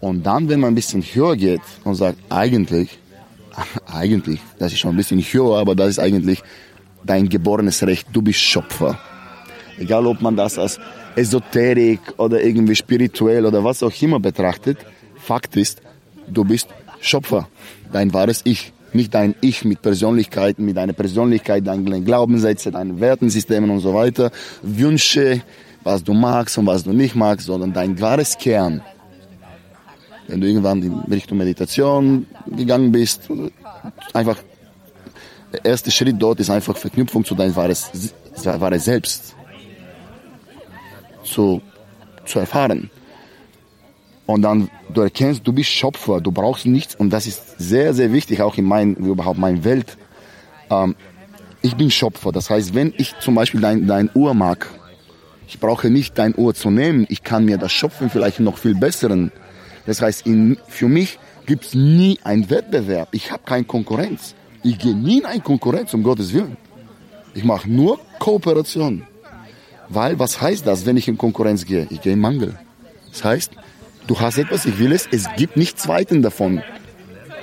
Und 0.00 0.24
dann, 0.24 0.48
wenn 0.48 0.60
man 0.60 0.72
ein 0.72 0.74
bisschen 0.74 1.02
höher 1.02 1.36
geht 1.36 1.60
und 1.84 1.94
sagt, 1.94 2.18
eigentlich, 2.30 2.98
eigentlich, 3.86 4.40
das 4.58 4.72
ist 4.72 4.78
schon 4.78 4.92
ein 4.94 4.96
bisschen 4.96 5.20
höher, 5.20 5.58
aber 5.58 5.74
das 5.74 5.90
ist 5.90 5.98
eigentlich 5.98 6.42
dein 7.04 7.28
geborenes 7.28 7.86
Recht, 7.86 8.08
du 8.14 8.22
bist 8.22 8.40
Schöpfer. 8.40 8.98
Egal, 9.78 10.06
ob 10.06 10.22
man 10.22 10.36
das 10.36 10.58
als 10.58 10.80
Esoterik 11.16 12.00
oder 12.16 12.40
irgendwie 12.42 12.76
spirituell 12.76 13.44
oder 13.44 13.62
was 13.62 13.82
auch 13.82 13.92
immer 14.00 14.20
betrachtet, 14.20 14.78
Fakt 15.16 15.54
ist, 15.56 15.82
du 16.28 16.44
bist 16.44 16.68
Schöpfer, 17.02 17.46
dein 17.92 18.14
wahres 18.14 18.40
Ich. 18.44 18.72
Nicht 18.92 19.14
dein 19.14 19.34
Ich 19.40 19.64
mit 19.64 19.82
Persönlichkeiten, 19.82 20.64
mit 20.64 20.76
deiner 20.76 20.92
Persönlichkeit, 20.92 21.66
deinen 21.66 22.04
Glaubenssätze, 22.04 22.70
deinen 22.70 23.00
Wertensystemen 23.00 23.70
und 23.70 23.80
so 23.80 23.94
weiter, 23.94 24.30
Wünsche, 24.62 25.42
was 25.84 26.02
du 26.02 26.12
magst 26.12 26.58
und 26.58 26.66
was 26.66 26.84
du 26.84 26.92
nicht 26.92 27.14
magst, 27.14 27.46
sondern 27.46 27.72
dein 27.72 28.00
wahres 28.00 28.36
Kern. 28.36 28.82
Wenn 30.26 30.40
du 30.40 30.46
irgendwann 30.46 30.82
in 30.82 30.98
Richtung 31.10 31.38
Meditation 31.38 32.26
gegangen 32.46 32.92
bist, 32.92 33.28
einfach 34.12 34.36
der 35.52 35.64
erste 35.64 35.90
Schritt 35.90 36.16
dort 36.18 36.38
ist 36.40 36.50
einfach 36.50 36.76
Verknüpfung 36.76 37.24
zu 37.24 37.34
deinem 37.34 37.56
wahres, 37.56 37.90
wahres 38.44 38.84
Selbst 38.84 39.34
zu, 41.24 41.60
zu 42.24 42.38
erfahren. 42.38 42.90
Und 44.30 44.42
dann, 44.42 44.70
du 44.94 45.00
erkennst, 45.00 45.44
du 45.44 45.52
bist 45.52 45.70
Schöpfer, 45.70 46.20
du 46.20 46.30
brauchst 46.30 46.64
nichts. 46.64 46.94
Und 46.94 47.10
das 47.10 47.26
ist 47.26 47.58
sehr, 47.58 47.94
sehr 47.94 48.12
wichtig, 48.12 48.42
auch 48.42 48.56
in 48.58 48.64
mein, 48.64 48.94
überhaupt 48.94 49.40
mein 49.40 49.64
Welt. 49.64 49.98
Ähm, 50.70 50.94
ich 51.62 51.76
bin 51.76 51.90
Schöpfer. 51.90 52.30
Das 52.30 52.48
heißt, 52.48 52.72
wenn 52.72 52.94
ich 52.96 53.18
zum 53.18 53.34
Beispiel 53.34 53.60
dein, 53.60 53.88
dein 53.88 54.08
Uhr 54.14 54.32
mag, 54.34 54.70
ich 55.48 55.58
brauche 55.58 55.90
nicht 55.90 56.16
dein 56.16 56.36
Uhr 56.36 56.54
zu 56.54 56.70
nehmen. 56.70 57.06
Ich 57.08 57.24
kann 57.24 57.44
mir 57.44 57.58
das 57.58 57.72
Schöpfen 57.72 58.08
vielleicht 58.08 58.38
noch 58.38 58.56
viel 58.56 58.76
besseren. 58.76 59.32
Das 59.84 60.00
heißt, 60.00 60.24
in, 60.28 60.58
für 60.68 60.86
mich 60.86 61.18
gibt 61.46 61.64
es 61.64 61.74
nie 61.74 62.20
einen 62.22 62.50
Wettbewerb. 62.50 63.08
Ich 63.10 63.32
habe 63.32 63.42
keine 63.44 63.64
Konkurrenz. 63.64 64.36
Ich 64.62 64.78
gehe 64.78 64.94
nie 64.94 65.18
in 65.18 65.26
eine 65.26 65.40
Konkurrenz, 65.40 65.92
um 65.92 66.04
Gottes 66.04 66.32
Willen. 66.32 66.56
Ich 67.34 67.42
mache 67.42 67.68
nur 67.68 67.98
Kooperation. 68.20 69.02
Weil, 69.88 70.20
was 70.20 70.40
heißt 70.40 70.68
das, 70.68 70.86
wenn 70.86 70.96
ich 70.96 71.08
in 71.08 71.18
Konkurrenz 71.18 71.66
gehe? 71.66 71.88
Ich 71.90 72.00
gehe 72.00 72.12
in 72.12 72.20
Mangel. 72.20 72.56
Das 73.10 73.24
heißt, 73.24 73.50
du 74.06 74.20
hast 74.20 74.38
etwas, 74.38 74.66
ich 74.66 74.78
will 74.78 74.92
es, 74.92 75.08
es 75.10 75.28
gibt 75.36 75.56
nicht 75.56 75.78
zweiten 75.78 76.22
davon. 76.22 76.62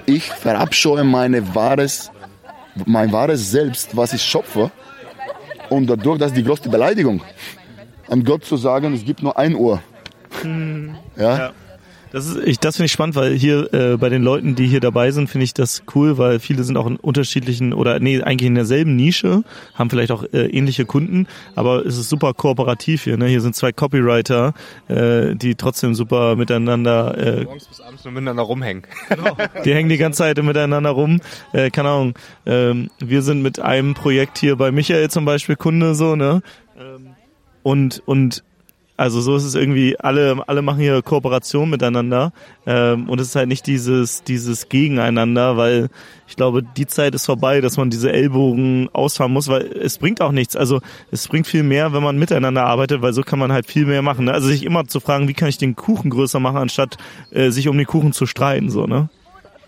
Ich 0.05 0.29
verabscheue 0.29 1.03
meine 1.03 1.55
wahres, 1.55 2.11
mein 2.85 3.11
wahres 3.11 3.51
Selbst, 3.51 3.95
was 3.97 4.13
ich 4.13 4.21
schöpfe. 4.21 4.71
Und 5.69 5.87
dadurch, 5.87 6.17
das 6.17 6.31
ist 6.31 6.37
die 6.37 6.43
größte 6.43 6.69
Beleidigung, 6.69 7.21
an 8.09 8.23
Gott 8.23 8.45
zu 8.45 8.55
sagen, 8.55 8.93
es 8.93 9.03
gibt 9.03 9.21
nur 9.21 9.37
ein 9.37 9.55
Ohr. 9.55 9.81
Ja? 11.17 11.37
Ja. 11.37 11.53
Das 12.11 12.27
ist, 12.27 12.37
ich, 12.45 12.59
das 12.59 12.77
finde 12.77 12.85
ich 12.85 12.91
spannend, 12.91 13.15
weil 13.15 13.33
hier 13.33 13.73
äh, 13.73 13.97
bei 13.97 14.09
den 14.09 14.23
Leuten, 14.23 14.55
die 14.55 14.67
hier 14.67 14.79
dabei 14.79 15.11
sind, 15.11 15.29
finde 15.29 15.43
ich 15.43 15.53
das 15.53 15.83
cool, 15.95 16.17
weil 16.17 16.39
viele 16.39 16.63
sind 16.63 16.77
auch 16.77 16.87
in 16.87 16.95
unterschiedlichen 16.95 17.73
oder 17.73 17.99
nee, 17.99 18.21
eigentlich 18.21 18.47
in 18.47 18.55
derselben 18.55 18.95
Nische, 18.95 19.43
haben 19.75 19.89
vielleicht 19.89 20.11
auch 20.11 20.23
äh, 20.23 20.47
ähnliche 20.47 20.85
Kunden, 20.85 21.27
aber 21.55 21.85
es 21.85 21.97
ist 21.97 22.09
super 22.09 22.33
kooperativ 22.33 23.03
hier. 23.03 23.17
Ne? 23.17 23.27
Hier 23.27 23.41
sind 23.41 23.55
zwei 23.55 23.71
Copywriter, 23.71 24.53
äh, 24.87 25.35
die 25.35 25.55
trotzdem 25.55 25.95
super 25.95 26.35
miteinander 26.35 27.17
äh, 27.17 27.43
Morgens 27.43 27.67
bis 27.67 27.81
abends 27.81 28.03
nur 28.05 28.13
miteinander 28.13 28.43
rumhängen. 28.43 28.83
die 29.65 29.73
hängen 29.73 29.89
die 29.89 29.97
ganze 29.97 30.19
Zeit 30.19 30.41
miteinander 30.41 30.91
rum. 30.91 31.19
Äh, 31.53 31.69
keine 31.71 31.89
Ahnung. 31.89 32.13
Ähm, 32.45 32.89
wir 32.99 33.21
sind 33.21 33.41
mit 33.41 33.59
einem 33.59 33.93
Projekt 33.93 34.37
hier 34.37 34.55
bei 34.55 34.71
Michael 34.71 35.09
zum 35.09 35.25
Beispiel 35.25 35.55
Kunde 35.55 35.95
so, 35.95 36.15
ne? 36.15 36.41
Ähm, 36.79 37.07
und 37.63 38.01
und 38.05 38.43
Also 38.97 39.21
so 39.21 39.35
ist 39.35 39.43
es 39.43 39.53
irgendwie, 39.53 39.95
alle, 39.99 40.41
alle 40.47 40.63
machen 40.63 40.79
hier 40.79 41.03
Kooperation 41.03 41.69
miteinander 41.69 42.33
ähm, 42.65 43.07
und 43.07 43.21
es 43.21 43.27
ist 43.27 43.35
halt 43.35 43.47
nicht 43.47 43.67
dieses, 43.67 44.23
dieses 44.23 44.69
Gegeneinander, 44.69 45.55
weil 45.55 45.89
ich 46.27 46.35
glaube, 46.35 46.63
die 46.63 46.87
Zeit 46.87 47.13
ist 47.13 47.27
vorbei, 47.27 47.61
dass 47.61 47.77
man 47.77 47.91
diese 47.91 48.11
Ellbogen 48.11 48.89
ausfahren 48.93 49.31
muss, 49.31 49.49
weil 49.49 49.67
es 49.67 49.99
bringt 49.99 50.19
auch 50.19 50.31
nichts. 50.31 50.55
Also 50.55 50.81
es 51.11 51.27
bringt 51.27 51.45
viel 51.45 51.61
mehr, 51.61 51.93
wenn 51.93 52.01
man 52.01 52.17
miteinander 52.17 52.65
arbeitet, 52.65 53.03
weil 53.03 53.13
so 53.13 53.21
kann 53.21 53.37
man 53.37 53.51
halt 53.51 53.67
viel 53.67 53.85
mehr 53.85 54.01
machen. 54.01 54.25
Ne? 54.25 54.33
Also 54.33 54.47
sich 54.47 54.65
immer 54.65 54.87
zu 54.87 54.99
fragen, 54.99 55.27
wie 55.27 55.35
kann 55.35 55.49
ich 55.49 55.59
den 55.59 55.75
Kuchen 55.75 56.09
größer 56.09 56.39
machen, 56.39 56.57
anstatt 56.57 56.97
äh, 57.29 57.51
sich 57.51 57.67
um 57.67 57.77
den 57.77 57.85
Kuchen 57.85 58.13
zu 58.13 58.25
streiten. 58.25 58.71
So, 58.71 58.87
ne? 58.87 59.09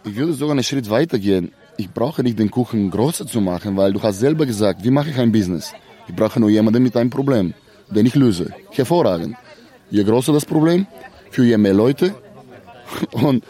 Ich 0.05 0.15
würde 0.15 0.33
sogar 0.33 0.53
einen 0.53 0.63
Schritt 0.63 0.89
weiter 0.89 1.19
gehen. 1.19 1.51
Ich 1.77 1.91
brauche 1.91 2.23
nicht 2.23 2.39
den 2.39 2.49
Kuchen 2.49 2.89
größer 2.89 3.27
zu 3.27 3.41
machen, 3.41 3.77
weil 3.77 3.93
du 3.93 4.01
hast 4.01 4.19
selber 4.19 4.47
gesagt, 4.47 4.83
wie 4.83 4.89
mache 4.89 5.11
ich 5.11 5.19
ein 5.19 5.31
Business? 5.31 5.71
Ich 6.07 6.15
brauche 6.15 6.39
nur 6.39 6.49
jemanden 6.49 6.81
mit 6.81 6.97
einem 6.97 7.11
Problem 7.11 7.53
den 7.89 8.06
ich 8.06 8.15
löse. 8.15 8.52
Hervorragend. 8.71 9.36
Je 9.89 10.04
größer 10.04 10.34
das 10.34 10.45
Problem, 10.45 10.86
für 11.32 11.45
je 11.45 11.58
mehr 11.58 11.73
Leute 11.73 12.13
und 13.12 13.43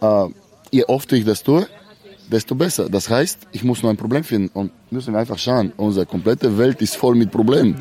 äh, 0.00 0.26
je 0.70 0.84
öfter 0.86 1.16
ich 1.16 1.24
das 1.24 1.42
tue, 1.42 1.66
desto 2.30 2.54
besser. 2.54 2.88
Das 2.88 3.08
heißt, 3.08 3.38
ich 3.52 3.64
muss 3.64 3.82
nur 3.82 3.90
ein 3.90 3.96
Problem 3.96 4.24
finden 4.24 4.50
und 4.54 4.72
müssen 4.90 5.12
wir 5.12 5.20
einfach 5.20 5.38
schauen. 5.38 5.72
Unsere 5.76 6.06
komplette 6.06 6.58
Welt 6.58 6.80
ist 6.82 6.96
voll 6.96 7.14
mit 7.14 7.30
Problemen. 7.30 7.76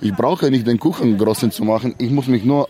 Ich 0.00 0.12
brauche 0.12 0.50
nicht 0.50 0.66
den 0.66 0.78
Kuchen 0.78 1.16
großen 1.16 1.50
zu 1.50 1.64
machen. 1.64 1.94
Ich 1.98 2.10
muss 2.10 2.26
mich 2.26 2.44
nur 2.44 2.68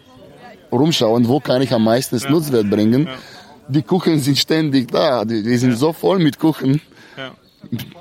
rumschauen, 0.71 1.29
wo 1.29 1.41
kann 1.41 1.63
ich 1.63 1.73
am 1.73 1.85
meisten 1.85 2.19
ja. 2.19 2.31
Nutzwert 2.31 2.69
bringen. 2.69 3.07
Ja. 3.07 3.15
Die 3.69 3.83
Kuchen 3.83 4.19
sind 4.21 4.39
ständig 4.39 4.91
da. 4.91 5.25
Die, 5.25 5.43
die 5.43 5.57
sind 5.57 5.71
ja. 5.71 5.77
so 5.77 5.93
voll 5.93 6.19
mit 6.19 6.39
Kuchen. 6.39 6.81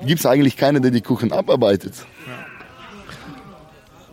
Gibt 0.04 0.20
es 0.20 0.26
eigentlich 0.26 0.56
keinen, 0.56 0.82
der 0.82 0.90
die 0.90 1.00
Kuchen 1.00 1.32
abarbeitet. 1.32 1.94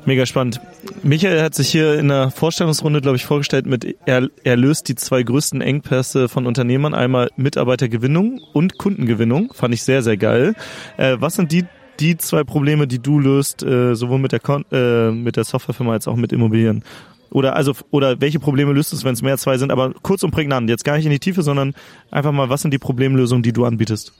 Mega 0.05 0.25
spannend. 0.25 0.59
Michael 1.03 1.41
hat 1.41 1.53
sich 1.53 1.69
hier 1.69 1.99
in 1.99 2.07
der 2.07 2.31
Vorstellungsrunde, 2.31 3.01
glaube 3.01 3.17
ich, 3.17 3.25
vorgestellt 3.25 3.65
mit, 3.65 3.95
er, 4.05 4.29
er 4.43 4.57
löst 4.57 4.87
die 4.87 4.95
zwei 4.95 5.23
größten 5.23 5.61
Engpässe 5.61 6.29
von 6.29 6.47
Unternehmern, 6.47 6.93
einmal 6.93 7.29
Mitarbeitergewinnung 7.35 8.41
und 8.53 8.77
Kundengewinnung. 8.77 9.51
Fand 9.53 9.73
ich 9.73 9.83
sehr, 9.83 10.01
sehr 10.01 10.17
geil. 10.17 10.55
Äh, 10.97 11.17
was 11.19 11.35
sind 11.35 11.51
die, 11.51 11.65
die 11.99 12.17
zwei 12.17 12.43
Probleme, 12.43 12.87
die 12.87 12.99
du 12.99 13.19
löst, 13.19 13.61
äh, 13.61 13.93
sowohl 13.93 14.19
mit 14.19 14.31
der, 14.31 14.39
Kon 14.39 14.65
äh, 14.71 15.11
mit 15.11 15.35
der 15.35 15.43
Softwarefirma 15.43 15.93
als 15.93 16.07
auch 16.07 16.15
mit 16.15 16.31
Immobilien? 16.31 16.83
Oder 17.31 17.55
also 17.55 17.73
oder 17.91 18.19
welche 18.21 18.39
Probleme 18.39 18.73
löst 18.73 18.91
es, 18.93 19.03
wenn 19.03 19.13
es 19.13 19.21
mehr 19.21 19.37
zwei 19.37 19.57
sind? 19.57 19.71
Aber 19.71 19.93
kurz 20.01 20.23
und 20.23 20.31
prägnant. 20.31 20.69
Jetzt 20.69 20.83
gar 20.83 20.95
nicht 20.95 21.05
in 21.05 21.11
die 21.11 21.19
Tiefe, 21.19 21.43
sondern 21.43 21.75
einfach 22.09 22.31
mal, 22.31 22.49
was 22.49 22.61
sind 22.61 22.73
die 22.73 22.79
Problemlösungen, 22.79 23.43
die 23.43 23.53
du 23.53 23.65
anbietest? 23.65 24.13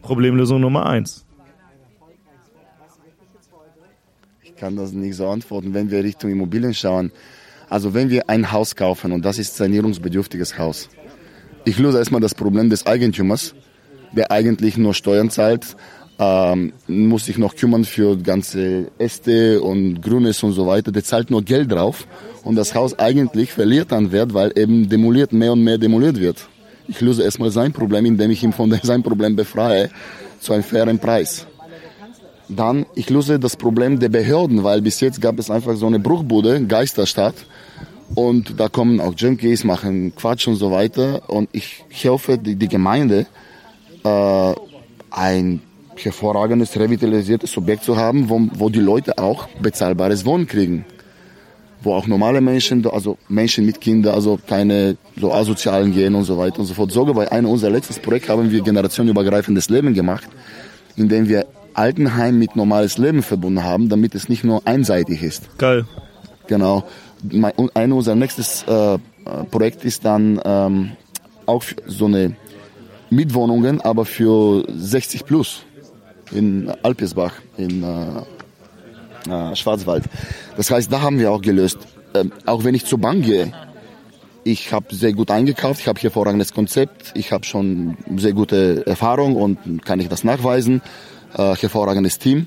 Problemlösung 0.00 0.60
Nummer 0.60 0.86
eins. 0.86 1.23
Kann 4.56 4.76
das 4.76 4.92
nicht 4.92 5.16
so 5.16 5.28
antworten, 5.28 5.74
wenn 5.74 5.90
wir 5.90 6.04
Richtung 6.04 6.30
Immobilien 6.30 6.74
schauen. 6.74 7.12
Also 7.68 7.94
wenn 7.94 8.10
wir 8.10 8.28
ein 8.28 8.52
Haus 8.52 8.76
kaufen 8.76 9.12
und 9.12 9.24
das 9.24 9.38
ist 9.38 9.56
sanierungsbedürftiges 9.56 10.58
Haus. 10.58 10.88
Ich 11.64 11.78
löse 11.78 11.98
erstmal 11.98 12.20
das 12.20 12.34
Problem 12.34 12.70
des 12.70 12.86
Eigentümers, 12.86 13.54
der 14.12 14.30
eigentlich 14.30 14.76
nur 14.76 14.94
Steuern 14.94 15.30
zahlt, 15.30 15.76
ähm, 16.18 16.72
muss 16.86 17.24
sich 17.26 17.38
noch 17.38 17.56
kümmern 17.56 17.84
für 17.84 18.16
ganze 18.16 18.92
Äste 18.98 19.60
und 19.60 20.00
Grünes 20.00 20.42
und 20.42 20.52
so 20.52 20.66
weiter. 20.66 20.92
Der 20.92 21.02
zahlt 21.02 21.30
nur 21.30 21.42
Geld 21.42 21.72
drauf 21.72 22.06
und 22.44 22.54
das 22.54 22.74
Haus 22.74 22.98
eigentlich 22.98 23.50
verliert 23.50 23.92
an 23.92 24.12
Wert, 24.12 24.34
weil 24.34 24.52
eben 24.56 24.88
demoliert 24.88 25.32
mehr 25.32 25.52
und 25.52 25.64
mehr 25.64 25.78
demoliert 25.78 26.20
wird. 26.20 26.46
Ich 26.86 27.00
löse 27.00 27.22
erstmal 27.22 27.50
sein 27.50 27.72
Problem, 27.72 28.04
indem 28.04 28.30
ich 28.30 28.44
ihn 28.44 28.52
von 28.52 28.70
seinem 28.82 29.02
Problem 29.02 29.34
befreie 29.34 29.90
zu 30.38 30.52
einem 30.52 30.62
fairen 30.62 30.98
Preis. 30.98 31.46
Dann, 32.48 32.86
ich 32.94 33.08
löse 33.08 33.38
das 33.38 33.56
Problem 33.56 33.98
der 33.98 34.10
Behörden, 34.10 34.64
weil 34.64 34.82
bis 34.82 35.00
jetzt 35.00 35.20
gab 35.20 35.38
es 35.38 35.50
einfach 35.50 35.76
so 35.76 35.86
eine 35.86 35.98
Bruchbude, 35.98 36.64
Geisterstadt. 36.66 37.34
Und 38.14 38.60
da 38.60 38.68
kommen 38.68 39.00
auch 39.00 39.14
Junkies, 39.16 39.64
machen 39.64 40.14
Quatsch 40.14 40.46
und 40.46 40.56
so 40.56 40.70
weiter. 40.70 41.28
Und 41.28 41.48
ich 41.52 41.84
helfe 41.88 42.38
die, 42.38 42.54
die 42.56 42.68
Gemeinde, 42.68 43.26
äh, 44.04 44.54
ein 45.10 45.62
hervorragendes, 45.96 46.78
revitalisiertes 46.78 47.56
Objekt 47.56 47.84
zu 47.84 47.96
haben, 47.96 48.28
wo, 48.28 48.40
wo 48.54 48.68
die 48.68 48.80
Leute 48.80 49.18
auch 49.18 49.48
bezahlbares 49.60 50.24
Wohnen 50.24 50.46
kriegen. 50.46 50.84
Wo 51.82 51.94
auch 51.94 52.06
normale 52.06 52.40
Menschen, 52.40 52.86
also 52.86 53.18
Menschen 53.28 53.64
mit 53.64 53.80
Kindern, 53.80 54.14
also 54.14 54.38
keine 54.46 54.96
so 55.16 55.32
asozialen 55.32 55.92
gehen 55.92 56.14
und 56.14 56.24
so 56.24 56.38
weiter 56.38 56.58
und 56.58 56.66
so 56.66 56.74
fort. 56.74 56.92
Sogar 56.92 57.14
bei 57.14 57.30
einem 57.30 57.48
unserer 57.48 57.70
letzten 57.70 58.00
Projekte 58.02 58.32
haben 58.32 58.50
wir 58.50 58.60
generationenübergreifendes 58.62 59.68
Leben 59.68 59.94
gemacht, 59.94 60.28
indem 60.96 61.28
wir 61.28 61.46
Altenheim 61.74 62.38
mit 62.38 62.56
normales 62.56 62.98
Leben 62.98 63.22
verbunden 63.22 63.62
haben, 63.62 63.88
damit 63.88 64.14
es 64.14 64.28
nicht 64.28 64.44
nur 64.44 64.66
einseitig 64.66 65.22
ist. 65.22 65.58
Geil. 65.58 65.86
Genau. 66.46 66.84
Ein 67.74 67.92
unser 67.92 68.14
nächstes 68.14 68.64
äh, 68.64 68.98
Projekt 69.50 69.84
ist 69.84 70.04
dann 70.04 70.40
ähm, 70.44 70.92
auch 71.46 71.64
so 71.86 72.06
eine 72.06 72.36
Mietwohnungen, 73.10 73.80
aber 73.80 74.04
für 74.04 74.64
60 74.68 75.24
plus 75.24 75.62
in 76.32 76.70
Alpesbach 76.82 77.32
in 77.56 77.82
äh, 77.82 79.30
äh, 79.30 79.56
Schwarzwald. 79.56 80.04
Das 80.56 80.70
heißt, 80.70 80.92
da 80.92 81.00
haben 81.00 81.18
wir 81.18 81.32
auch 81.32 81.40
gelöst. 81.40 81.78
Ähm, 82.14 82.32
auch 82.46 82.64
wenn 82.64 82.74
ich 82.74 82.84
zur 82.84 82.98
Bank 82.98 83.24
gehe, 83.24 83.52
ich 84.44 84.72
habe 84.72 84.94
sehr 84.94 85.14
gut 85.14 85.30
eingekauft, 85.30 85.80
ich 85.80 85.88
habe 85.88 85.98
hervorragendes 85.98 86.52
Konzept, 86.52 87.12
ich 87.14 87.32
habe 87.32 87.44
schon 87.46 87.96
sehr 88.16 88.34
gute 88.34 88.86
Erfahrung 88.86 89.36
und 89.36 89.84
kann 89.84 90.00
ich 90.00 90.08
das 90.08 90.22
nachweisen 90.22 90.82
äh, 91.36 91.54
hervorragendes 91.54 92.18
Team. 92.18 92.46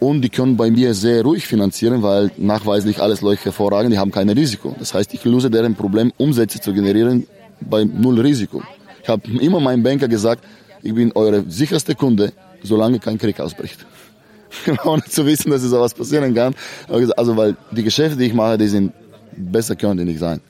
Und 0.00 0.22
die 0.22 0.30
können 0.30 0.56
bei 0.56 0.70
mir 0.70 0.94
sehr 0.94 1.22
ruhig 1.22 1.46
finanzieren, 1.46 2.02
weil 2.02 2.32
nachweislich 2.36 3.00
alles 3.00 3.20
läuft 3.20 3.44
hervorragend, 3.44 3.92
die 3.92 3.98
haben 3.98 4.10
kein 4.10 4.28
Risiko. 4.28 4.74
Das 4.78 4.94
heißt, 4.94 5.14
ich 5.14 5.24
löse 5.24 5.48
deren 5.48 5.76
Problem, 5.76 6.12
Umsätze 6.16 6.60
zu 6.60 6.72
generieren 6.72 7.26
bei 7.60 7.84
null 7.84 8.18
Risiko. 8.20 8.62
Ich 9.02 9.08
habe 9.08 9.22
immer 9.40 9.60
meinem 9.60 9.82
Banker 9.82 10.08
gesagt, 10.08 10.44
ich 10.82 10.92
bin 10.92 11.12
eure 11.12 11.44
sicherste 11.48 11.94
Kunde, 11.94 12.32
solange 12.62 12.98
kein 12.98 13.18
Krieg 13.18 13.38
ausbricht. 13.38 13.86
Ohne 14.84 15.04
zu 15.04 15.24
wissen, 15.24 15.50
dass 15.50 15.62
es 15.62 15.70
sowas 15.70 15.94
passieren 15.94 16.34
kann. 16.34 16.54
Also, 16.88 17.36
weil 17.36 17.56
die 17.70 17.84
Geschäfte, 17.84 18.16
die 18.16 18.26
ich 18.26 18.34
mache, 18.34 18.58
die 18.58 18.66
sind 18.66 18.92
besser 19.36 19.76
können 19.76 19.98
die 19.98 20.04
nicht 20.04 20.18
sein. 20.18 20.40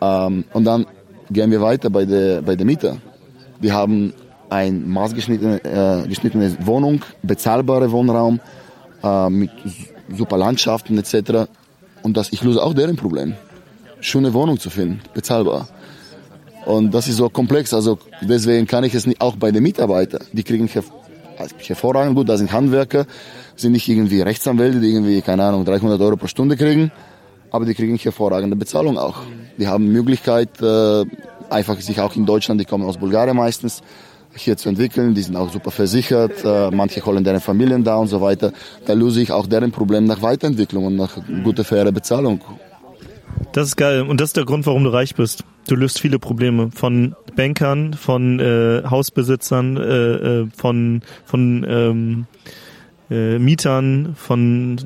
Ähm, 0.00 0.44
und 0.52 0.64
dann 0.64 0.86
gehen 1.30 1.50
wir 1.50 1.60
weiter 1.60 1.90
bei 1.90 2.04
der, 2.04 2.42
bei 2.42 2.56
der 2.56 2.66
Mieter. 2.66 2.98
Die 3.62 3.72
haben 3.72 4.12
ein 4.50 4.88
maßgeschnittene 4.88 5.64
äh, 5.64 6.08
geschnittene 6.08 6.56
Wohnung, 6.60 7.02
bezahlbare 7.22 7.90
Wohnraum 7.90 8.40
äh, 9.02 9.30
mit 9.30 9.50
super 10.14 10.36
Landschaften 10.36 10.98
etc. 10.98 11.48
Und 12.02 12.16
das, 12.16 12.32
ich 12.32 12.42
löse 12.42 12.62
auch 12.62 12.74
deren 12.74 12.96
Problem. 12.96 13.34
Schöne 14.00 14.34
Wohnung 14.34 14.58
zu 14.58 14.70
finden, 14.70 15.00
bezahlbar. 15.14 15.68
Und 16.66 16.94
das 16.94 17.08
ist 17.08 17.16
so 17.16 17.28
komplex, 17.28 17.74
also 17.74 17.98
deswegen 18.22 18.66
kann 18.66 18.84
ich 18.84 18.94
es 18.94 19.06
nicht, 19.06 19.20
auch 19.20 19.36
bei 19.36 19.50
den 19.50 19.62
Mitarbeitern, 19.62 20.24
die 20.32 20.42
kriegen 20.42 20.68
also 21.38 21.54
hervorragend 21.58 22.16
gut, 22.16 22.28
da 22.28 22.38
sind 22.38 22.52
Handwerker, 22.52 23.06
sind 23.56 23.72
nicht 23.72 23.88
irgendwie 23.88 24.22
Rechtsanwälte, 24.22 24.80
die 24.80 24.92
irgendwie, 24.92 25.20
keine 25.20 25.44
Ahnung, 25.44 25.64
300 25.64 26.00
Euro 26.00 26.16
pro 26.16 26.26
Stunde 26.26 26.56
kriegen, 26.56 26.90
aber 27.50 27.66
die 27.66 27.74
kriegen 27.74 27.96
hervorragende 27.96 28.56
Bezahlung 28.56 28.98
auch. 28.98 29.18
Die 29.58 29.68
haben 29.68 29.92
Möglichkeit, 29.92 30.60
äh, 30.62 31.04
einfach 31.50 31.78
sich 31.80 32.00
auch 32.00 32.16
in 32.16 32.24
Deutschland, 32.24 32.60
die 32.60 32.64
kommen 32.64 32.84
aus 32.84 32.96
Bulgarien 32.96 33.36
meistens, 33.36 33.82
hier 34.36 34.56
zu 34.56 34.68
entwickeln. 34.68 35.14
Die 35.14 35.22
sind 35.22 35.36
auch 35.36 35.52
super 35.52 35.70
versichert. 35.70 36.44
Äh, 36.44 36.70
manche 36.70 37.04
holen 37.04 37.24
deren 37.24 37.40
Familien 37.40 37.84
da 37.84 37.96
und 37.96 38.08
so 38.08 38.20
weiter. 38.20 38.52
Da 38.86 38.92
löse 38.92 39.20
ich 39.22 39.32
auch 39.32 39.46
deren 39.46 39.72
Problem 39.72 40.04
nach 40.04 40.22
Weiterentwicklung 40.22 40.86
und 40.86 40.96
nach 40.96 41.16
guter, 41.42 41.64
fairer 41.64 41.92
Bezahlung. 41.92 42.40
Das 43.52 43.68
ist 43.68 43.76
geil. 43.76 44.02
Und 44.02 44.20
das 44.20 44.30
ist 44.30 44.36
der 44.36 44.44
Grund, 44.44 44.66
warum 44.66 44.84
du 44.84 44.90
reich 44.90 45.14
bist. 45.14 45.44
Du 45.68 45.76
löst 45.76 46.00
viele 46.00 46.18
Probleme 46.18 46.70
von 46.72 47.14
Bankern, 47.36 47.94
von 47.94 48.38
äh, 48.38 48.82
Hausbesitzern, 48.84 49.76
äh, 49.76 49.80
äh 49.80 50.48
von, 50.54 51.02
von 51.24 51.66
ähm, 51.68 52.26
äh, 53.10 53.38
Mietern, 53.38 54.14
von 54.16 54.76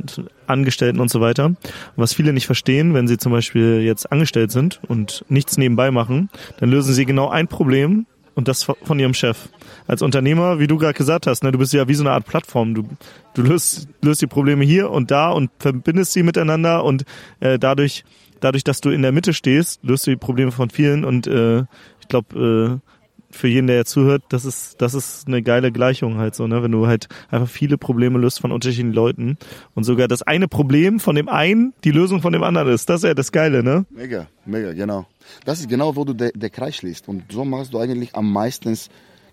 Angestellten 0.46 1.00
und 1.00 1.10
so 1.10 1.20
weiter. 1.20 1.54
Was 1.96 2.14
viele 2.14 2.32
nicht 2.32 2.46
verstehen, 2.46 2.94
wenn 2.94 3.08
sie 3.08 3.18
zum 3.18 3.32
Beispiel 3.32 3.80
jetzt 3.82 4.10
angestellt 4.12 4.50
sind 4.50 4.80
und 4.88 5.24
nichts 5.28 5.58
nebenbei 5.58 5.90
machen, 5.90 6.30
dann 6.58 6.70
lösen 6.70 6.94
sie 6.94 7.04
genau 7.04 7.28
ein 7.28 7.48
Problem 7.48 8.06
und 8.38 8.46
das 8.46 8.62
von 8.62 9.00
ihrem 9.00 9.14
Chef. 9.14 9.48
Als 9.88 10.00
Unternehmer, 10.00 10.60
wie 10.60 10.68
du 10.68 10.78
gerade 10.78 10.94
gesagt 10.94 11.26
hast, 11.26 11.42
ne, 11.42 11.50
du 11.50 11.58
bist 11.58 11.72
ja 11.72 11.88
wie 11.88 11.94
so 11.94 12.04
eine 12.04 12.12
Art 12.12 12.24
Plattform. 12.24 12.72
Du, 12.72 12.88
du 13.34 13.42
löst, 13.42 13.88
löst 14.00 14.22
die 14.22 14.28
Probleme 14.28 14.64
hier 14.64 14.92
und 14.92 15.10
da 15.10 15.30
und 15.30 15.50
verbindest 15.58 16.12
sie 16.12 16.22
miteinander 16.22 16.84
und 16.84 17.04
äh, 17.40 17.58
dadurch, 17.58 18.04
dadurch, 18.38 18.62
dass 18.62 18.80
du 18.80 18.90
in 18.90 19.02
der 19.02 19.10
Mitte 19.10 19.34
stehst, 19.34 19.80
löst 19.82 20.06
du 20.06 20.12
die 20.12 20.16
Probleme 20.16 20.52
von 20.52 20.70
vielen 20.70 21.04
und 21.04 21.26
äh, 21.26 21.64
ich 22.00 22.06
glaube, 22.08 22.80
äh, 22.80 22.88
für 23.30 23.48
jeden, 23.48 23.66
der 23.66 23.76
jetzt 23.76 23.90
zuhört, 23.90 24.22
das 24.30 24.44
ist, 24.44 24.80
das 24.80 24.94
ist 24.94 25.26
eine 25.26 25.42
geile 25.42 25.70
Gleichung 25.70 26.18
halt 26.18 26.34
so, 26.34 26.46
ne? 26.46 26.62
Wenn 26.62 26.72
du 26.72 26.86
halt 26.86 27.08
einfach 27.30 27.48
viele 27.48 27.76
Probleme 27.76 28.18
löst 28.18 28.40
von 28.40 28.52
unterschiedlichen 28.52 28.92
Leuten 28.92 29.36
und 29.74 29.84
sogar 29.84 30.08
das 30.08 30.22
eine 30.22 30.48
Problem 30.48 30.98
von 30.98 31.14
dem 31.14 31.28
einen 31.28 31.74
die 31.84 31.90
Lösung 31.90 32.22
von 32.22 32.32
dem 32.32 32.42
anderen 32.42 32.68
ist. 32.68 32.88
Das 32.88 33.02
ist 33.02 33.08
ja 33.08 33.14
das 33.14 33.32
Geile, 33.32 33.62
ne? 33.62 33.84
Mega, 33.90 34.28
mega, 34.46 34.72
genau. 34.72 35.06
Das 35.44 35.60
ist 35.60 35.68
genau, 35.68 35.94
wo 35.94 36.04
du 36.04 36.14
der 36.14 36.32
de 36.32 36.48
Kreis 36.48 36.76
schließt. 36.76 37.08
Und 37.08 37.30
so 37.30 37.44
machst 37.44 37.74
du 37.74 37.78
eigentlich 37.78 38.14
am 38.14 38.32
meisten, 38.32 38.76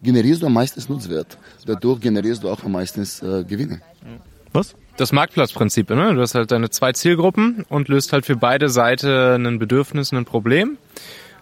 generierst 0.03 0.41
du 0.41 0.47
am 0.47 0.53
meisten 0.53 0.83
Nutzwert. 0.91 1.37
Dadurch 1.65 2.01
generierst 2.01 2.43
du 2.43 2.49
auch 2.49 2.63
am 2.63 2.73
meisten 2.73 3.01
äh, 3.01 3.43
Gewinne. 3.43 3.81
Was? 4.51 4.75
Das 4.97 5.11
Marktplatzprinzip, 5.11 5.89
ne? 5.89 6.13
Du 6.13 6.21
hast 6.21 6.35
halt 6.35 6.51
deine 6.51 6.69
zwei 6.69 6.93
Zielgruppen 6.93 7.65
und 7.69 7.87
löst 7.87 8.13
halt 8.13 8.25
für 8.25 8.35
beide 8.35 8.69
Seiten 8.69 9.45
ein 9.45 9.59
Bedürfnis, 9.59 10.11
ein 10.13 10.25
Problem. 10.25 10.77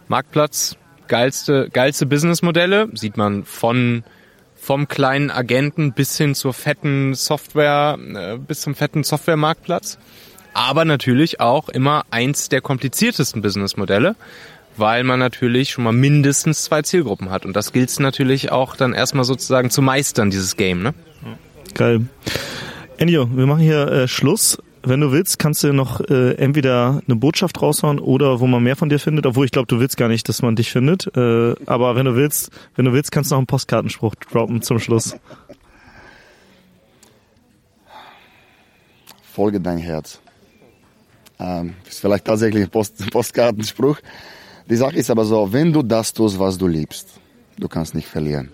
Marktplatz, 0.08 0.76
geilste, 1.08 1.70
geilste 1.72 2.06
Businessmodelle, 2.06 2.90
sieht 2.94 3.18
man 3.18 3.46
von 3.46 4.04
vom 4.56 4.88
kleinen 4.88 5.30
Agenten 5.30 5.92
bis 5.92 6.18
hin 6.18 6.36
zur 6.36 6.54
fetten 6.54 7.16
Software, 7.16 7.98
äh, 8.16 8.38
bis 8.38 8.62
zum 8.62 8.76
fetten 8.76 9.04
Softwaremarktplatz. 9.04 9.98
Aber 10.54 10.86
natürlich 10.86 11.42
auch 11.42 11.68
immer 11.68 12.04
eins 12.12 12.48
der 12.48 12.62
kompliziertesten 12.62 13.42
Businessmodelle, 13.42 14.16
weil 14.78 15.04
man 15.04 15.20
natürlich 15.20 15.72
schon 15.72 15.84
mal 15.84 15.92
mindestens 15.92 16.64
zwei 16.64 16.82
Zielgruppen 16.82 17.30
hat. 17.30 17.46
Und 17.46 17.56
das 17.56 17.74
gilt 17.74 17.90
es 17.90 18.00
natürlich 18.00 18.52
auch 18.52 18.76
dann 18.76 18.94
erstmal 18.94 19.26
sozusagen 19.26 19.70
zu 19.70 19.82
meistern, 19.82 20.30
dieses 20.30 20.56
Game, 20.56 20.82
ne? 20.82 20.94
Geil. 21.74 22.06
Ennio, 22.98 23.28
wir 23.36 23.46
machen 23.46 23.62
hier 23.62 23.88
äh, 23.88 24.08
Schluss. 24.08 24.60
Wenn 24.86 25.00
du 25.00 25.14
willst, 25.14 25.40
kannst 25.40 25.64
du 25.64 25.72
noch 25.72 26.02
äh, 26.02 26.34
entweder 26.34 27.02
eine 27.08 27.16
Botschaft 27.16 27.62
raushauen 27.62 28.00
oder 28.00 28.42
wo 28.42 28.48
man 28.48 28.62
mehr 28.62 28.76
von 28.76 28.90
dir 28.90 29.00
findet, 29.00 29.26
obwohl 29.26 29.46
ich 29.46 29.52
glaube, 29.52 29.68
du 29.68 29.80
willst 29.80 29.96
gar 29.96 30.10
nicht, 30.10 30.28
dass 30.28 30.42
man 30.42 30.58
dich 30.58 30.72
findet. 30.72 31.08
Äh, 31.16 31.56
aber 31.66 31.96
wenn 31.96 32.06
du 32.06 32.16
willst, 32.16 32.52
wenn 32.76 32.84
du 32.84 32.92
willst, 32.92 33.12
kannst 33.12 33.32
du 33.32 33.36
noch 33.36 33.40
einen 33.40 33.48
Postkartenspruch 33.48 34.16
droppen 34.16 34.62
zum 34.62 34.80
Schluss. 34.80 35.16
Folge 39.32 39.62
dein 39.62 39.78
Herz. 39.78 40.20
Ähm, 41.40 41.76
ist 41.88 42.02
vielleicht 42.02 42.26
tatsächlich 42.26 42.64
ein 42.64 42.70
Post 42.70 43.10
Postkartenspruch. 43.12 44.00
Die 44.70 44.76
Sache 44.76 44.98
ist 44.98 45.10
aber 45.10 45.24
so, 45.24 45.52
wenn 45.54 45.72
du 45.72 45.82
das 45.82 46.12
tust, 46.12 46.38
was 46.40 46.58
du 46.58 46.68
liebst, 46.68 47.08
du 47.58 47.70
kannst 47.70 47.96
nicht 47.96 48.08
verlieren. 48.08 48.52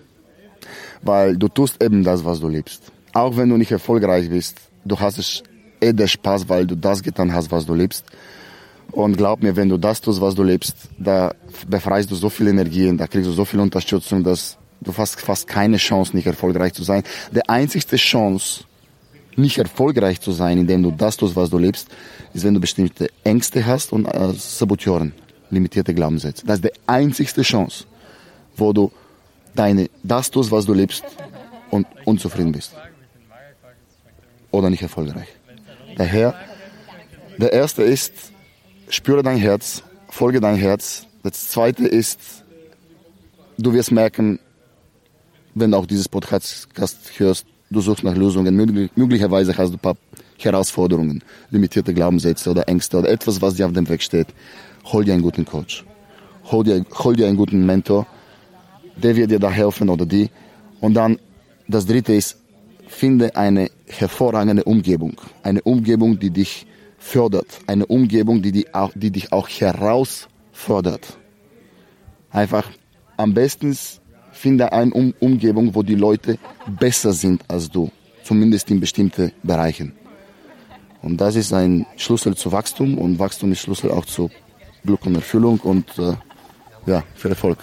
Weil 1.02 1.36
du 1.36 1.48
tust 1.48 1.82
eben 1.82 2.04
das, 2.04 2.24
was 2.24 2.38
du 2.38 2.46
liebst. 2.46 2.92
Auch 3.12 3.36
wenn 3.36 3.48
du 3.48 3.56
nicht 3.56 3.72
erfolgreich 3.72 4.30
bist, 4.30 4.60
du 4.84 4.98
hast 4.98 5.18
es 5.18 5.42
eh 5.80 5.92
der 5.92 6.06
Spaß, 6.06 6.48
weil 6.48 6.66
du 6.66 6.76
das 6.76 7.02
getan 7.02 7.32
hast, 7.32 7.50
was 7.50 7.66
du 7.66 7.74
liebst. 7.74 8.04
Und 8.92 9.16
glaub 9.16 9.42
mir, 9.42 9.54
wenn 9.54 9.68
du 9.68 9.76
das 9.76 10.00
tust, 10.00 10.20
was 10.20 10.34
du 10.34 10.42
liebst, 10.42 10.74
da 10.98 11.32
befreist 11.68 12.10
du 12.10 12.16
so 12.16 12.28
viel 12.28 12.48
Energien, 12.48 12.98
da 12.98 13.06
kriegst 13.06 13.28
du 13.28 13.32
so 13.32 13.44
viel 13.44 13.60
Unterstützung, 13.60 14.24
dass 14.24 14.56
du 14.80 14.96
hast 14.96 15.20
fast 15.20 15.46
keine 15.46 15.76
Chance, 15.76 16.16
nicht 16.16 16.26
erfolgreich 16.26 16.72
zu 16.72 16.82
sein. 16.82 17.02
Die 17.32 17.48
einzigste 17.48 17.96
Chance, 17.96 18.64
nicht 19.36 19.58
erfolgreich 19.58 20.20
zu 20.20 20.32
sein, 20.32 20.58
indem 20.58 20.82
du 20.82 20.90
das 20.90 21.16
tust, 21.16 21.36
was 21.36 21.50
du 21.50 21.58
liebst, 21.58 21.88
ist, 22.34 22.44
wenn 22.44 22.54
du 22.54 22.60
bestimmte 22.60 23.10
Ängste 23.22 23.64
hast 23.64 23.92
und 23.92 24.06
äh, 24.06 24.32
Saboteuren, 24.34 25.12
limitierte 25.50 25.94
Glaubenssätze. 25.94 26.44
Das 26.46 26.56
ist 26.56 26.64
die 26.64 26.72
einzigste 26.86 27.42
Chance, 27.42 27.84
wo 28.56 28.72
du 28.72 28.90
deine, 29.54 29.88
das 30.02 30.30
tust, 30.30 30.50
was 30.50 30.66
du 30.66 30.74
liebst 30.74 31.04
und 31.70 31.86
unzufrieden 32.04 32.52
bist. 32.52 32.74
Oder 34.50 34.68
nicht 34.68 34.82
erfolgreich. 34.82 35.28
Daher, 35.96 36.34
der 37.38 37.52
erste 37.52 37.82
ist, 37.82 38.12
spüre 38.88 39.22
dein 39.22 39.38
Herz, 39.38 39.82
folge 40.08 40.40
dein 40.40 40.56
Herz. 40.56 41.06
Das 41.22 41.48
zweite 41.48 41.86
ist, 41.86 42.44
du 43.58 43.72
wirst 43.72 43.92
merken, 43.92 44.38
wenn 45.54 45.70
du 45.70 45.76
auch 45.76 45.86
dieses 45.86 46.08
Podcast 46.08 46.68
hörst, 47.16 47.46
du 47.70 47.80
suchst 47.80 48.04
nach 48.04 48.16
Lösungen. 48.16 48.54
Möglicherweise 48.94 49.56
hast 49.56 49.70
du 49.70 49.76
ein 49.76 49.80
paar 49.80 49.96
Herausforderungen, 50.38 51.22
limitierte 51.50 51.92
Glaubenssätze 51.92 52.50
oder 52.50 52.68
Ängste 52.68 52.98
oder 52.98 53.08
etwas, 53.08 53.40
was 53.42 53.54
dir 53.54 53.66
auf 53.66 53.72
dem 53.72 53.88
Weg 53.88 54.02
steht. 54.02 54.28
Hol 54.86 55.04
dir 55.04 55.12
einen 55.12 55.22
guten 55.22 55.44
Coach. 55.44 55.84
Hol 56.50 56.64
dir, 56.64 56.84
hol 57.04 57.14
dir 57.14 57.26
einen 57.26 57.36
guten 57.36 57.66
Mentor. 57.66 58.06
Der 58.96 59.14
wird 59.16 59.30
dir 59.30 59.38
da 59.38 59.50
helfen 59.50 59.88
oder 59.88 60.06
die. 60.06 60.30
Und 60.80 60.94
dann, 60.94 61.18
das 61.68 61.86
dritte 61.86 62.14
ist, 62.14 62.39
finde 62.90 63.36
eine 63.36 63.70
hervorragende 63.86 64.64
Umgebung. 64.64 65.14
Eine 65.42 65.62
Umgebung, 65.62 66.18
die 66.18 66.30
dich 66.30 66.66
fördert. 66.98 67.60
Eine 67.66 67.86
Umgebung, 67.86 68.42
die, 68.42 68.52
die, 68.52 68.74
auch, 68.74 68.90
die 68.94 69.10
dich 69.10 69.32
auch 69.32 69.48
herausfordert. 69.48 71.18
Einfach 72.30 72.68
am 73.16 73.32
besten 73.32 73.76
finde 74.32 74.72
eine 74.72 74.92
um 74.92 75.14
Umgebung, 75.20 75.74
wo 75.74 75.82
die 75.82 75.94
Leute 75.94 76.38
besser 76.78 77.12
sind 77.12 77.42
als 77.48 77.70
du. 77.70 77.90
Zumindest 78.22 78.70
in 78.70 78.80
bestimmten 78.80 79.32
Bereichen. 79.42 79.92
Und 81.02 81.20
das 81.20 81.36
ist 81.36 81.52
ein 81.52 81.86
Schlüssel 81.96 82.36
zu 82.36 82.52
Wachstum 82.52 82.98
und 82.98 83.18
Wachstum 83.18 83.52
ist 83.52 83.60
Schlüssel 83.60 83.90
auch 83.90 84.04
zu 84.04 84.30
Glück 84.84 85.06
und 85.06 85.14
Erfüllung 85.14 85.58
und 85.60 85.86
äh, 85.98 86.14
ja, 86.86 87.02
für 87.14 87.30
Erfolg. 87.30 87.58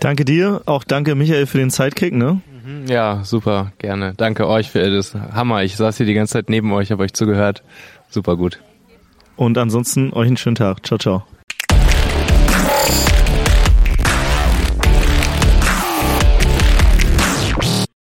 Danke 0.00 0.24
dir, 0.24 0.62
auch 0.66 0.84
danke 0.84 1.14
Michael 1.14 1.46
für 1.46 1.58
den 1.58 1.70
Sidekick, 1.70 2.12
ne? 2.12 2.40
Mhm, 2.66 2.86
ja, 2.88 3.22
super, 3.22 3.72
gerne. 3.78 4.14
Danke 4.16 4.48
euch 4.48 4.70
für 4.70 4.90
das 4.90 5.14
Hammer. 5.14 5.62
Ich 5.62 5.76
saß 5.76 5.96
hier 5.96 6.06
die 6.06 6.14
ganze 6.14 6.32
Zeit 6.32 6.50
neben 6.50 6.72
euch, 6.72 6.90
habe 6.90 7.04
euch 7.04 7.12
zugehört. 7.12 7.62
Super 8.10 8.36
gut. 8.36 8.60
Und 9.36 9.56
ansonsten 9.56 10.12
euch 10.12 10.26
einen 10.26 10.36
schönen 10.36 10.56
Tag. 10.56 10.84
Ciao, 10.84 10.98
ciao. 10.98 11.24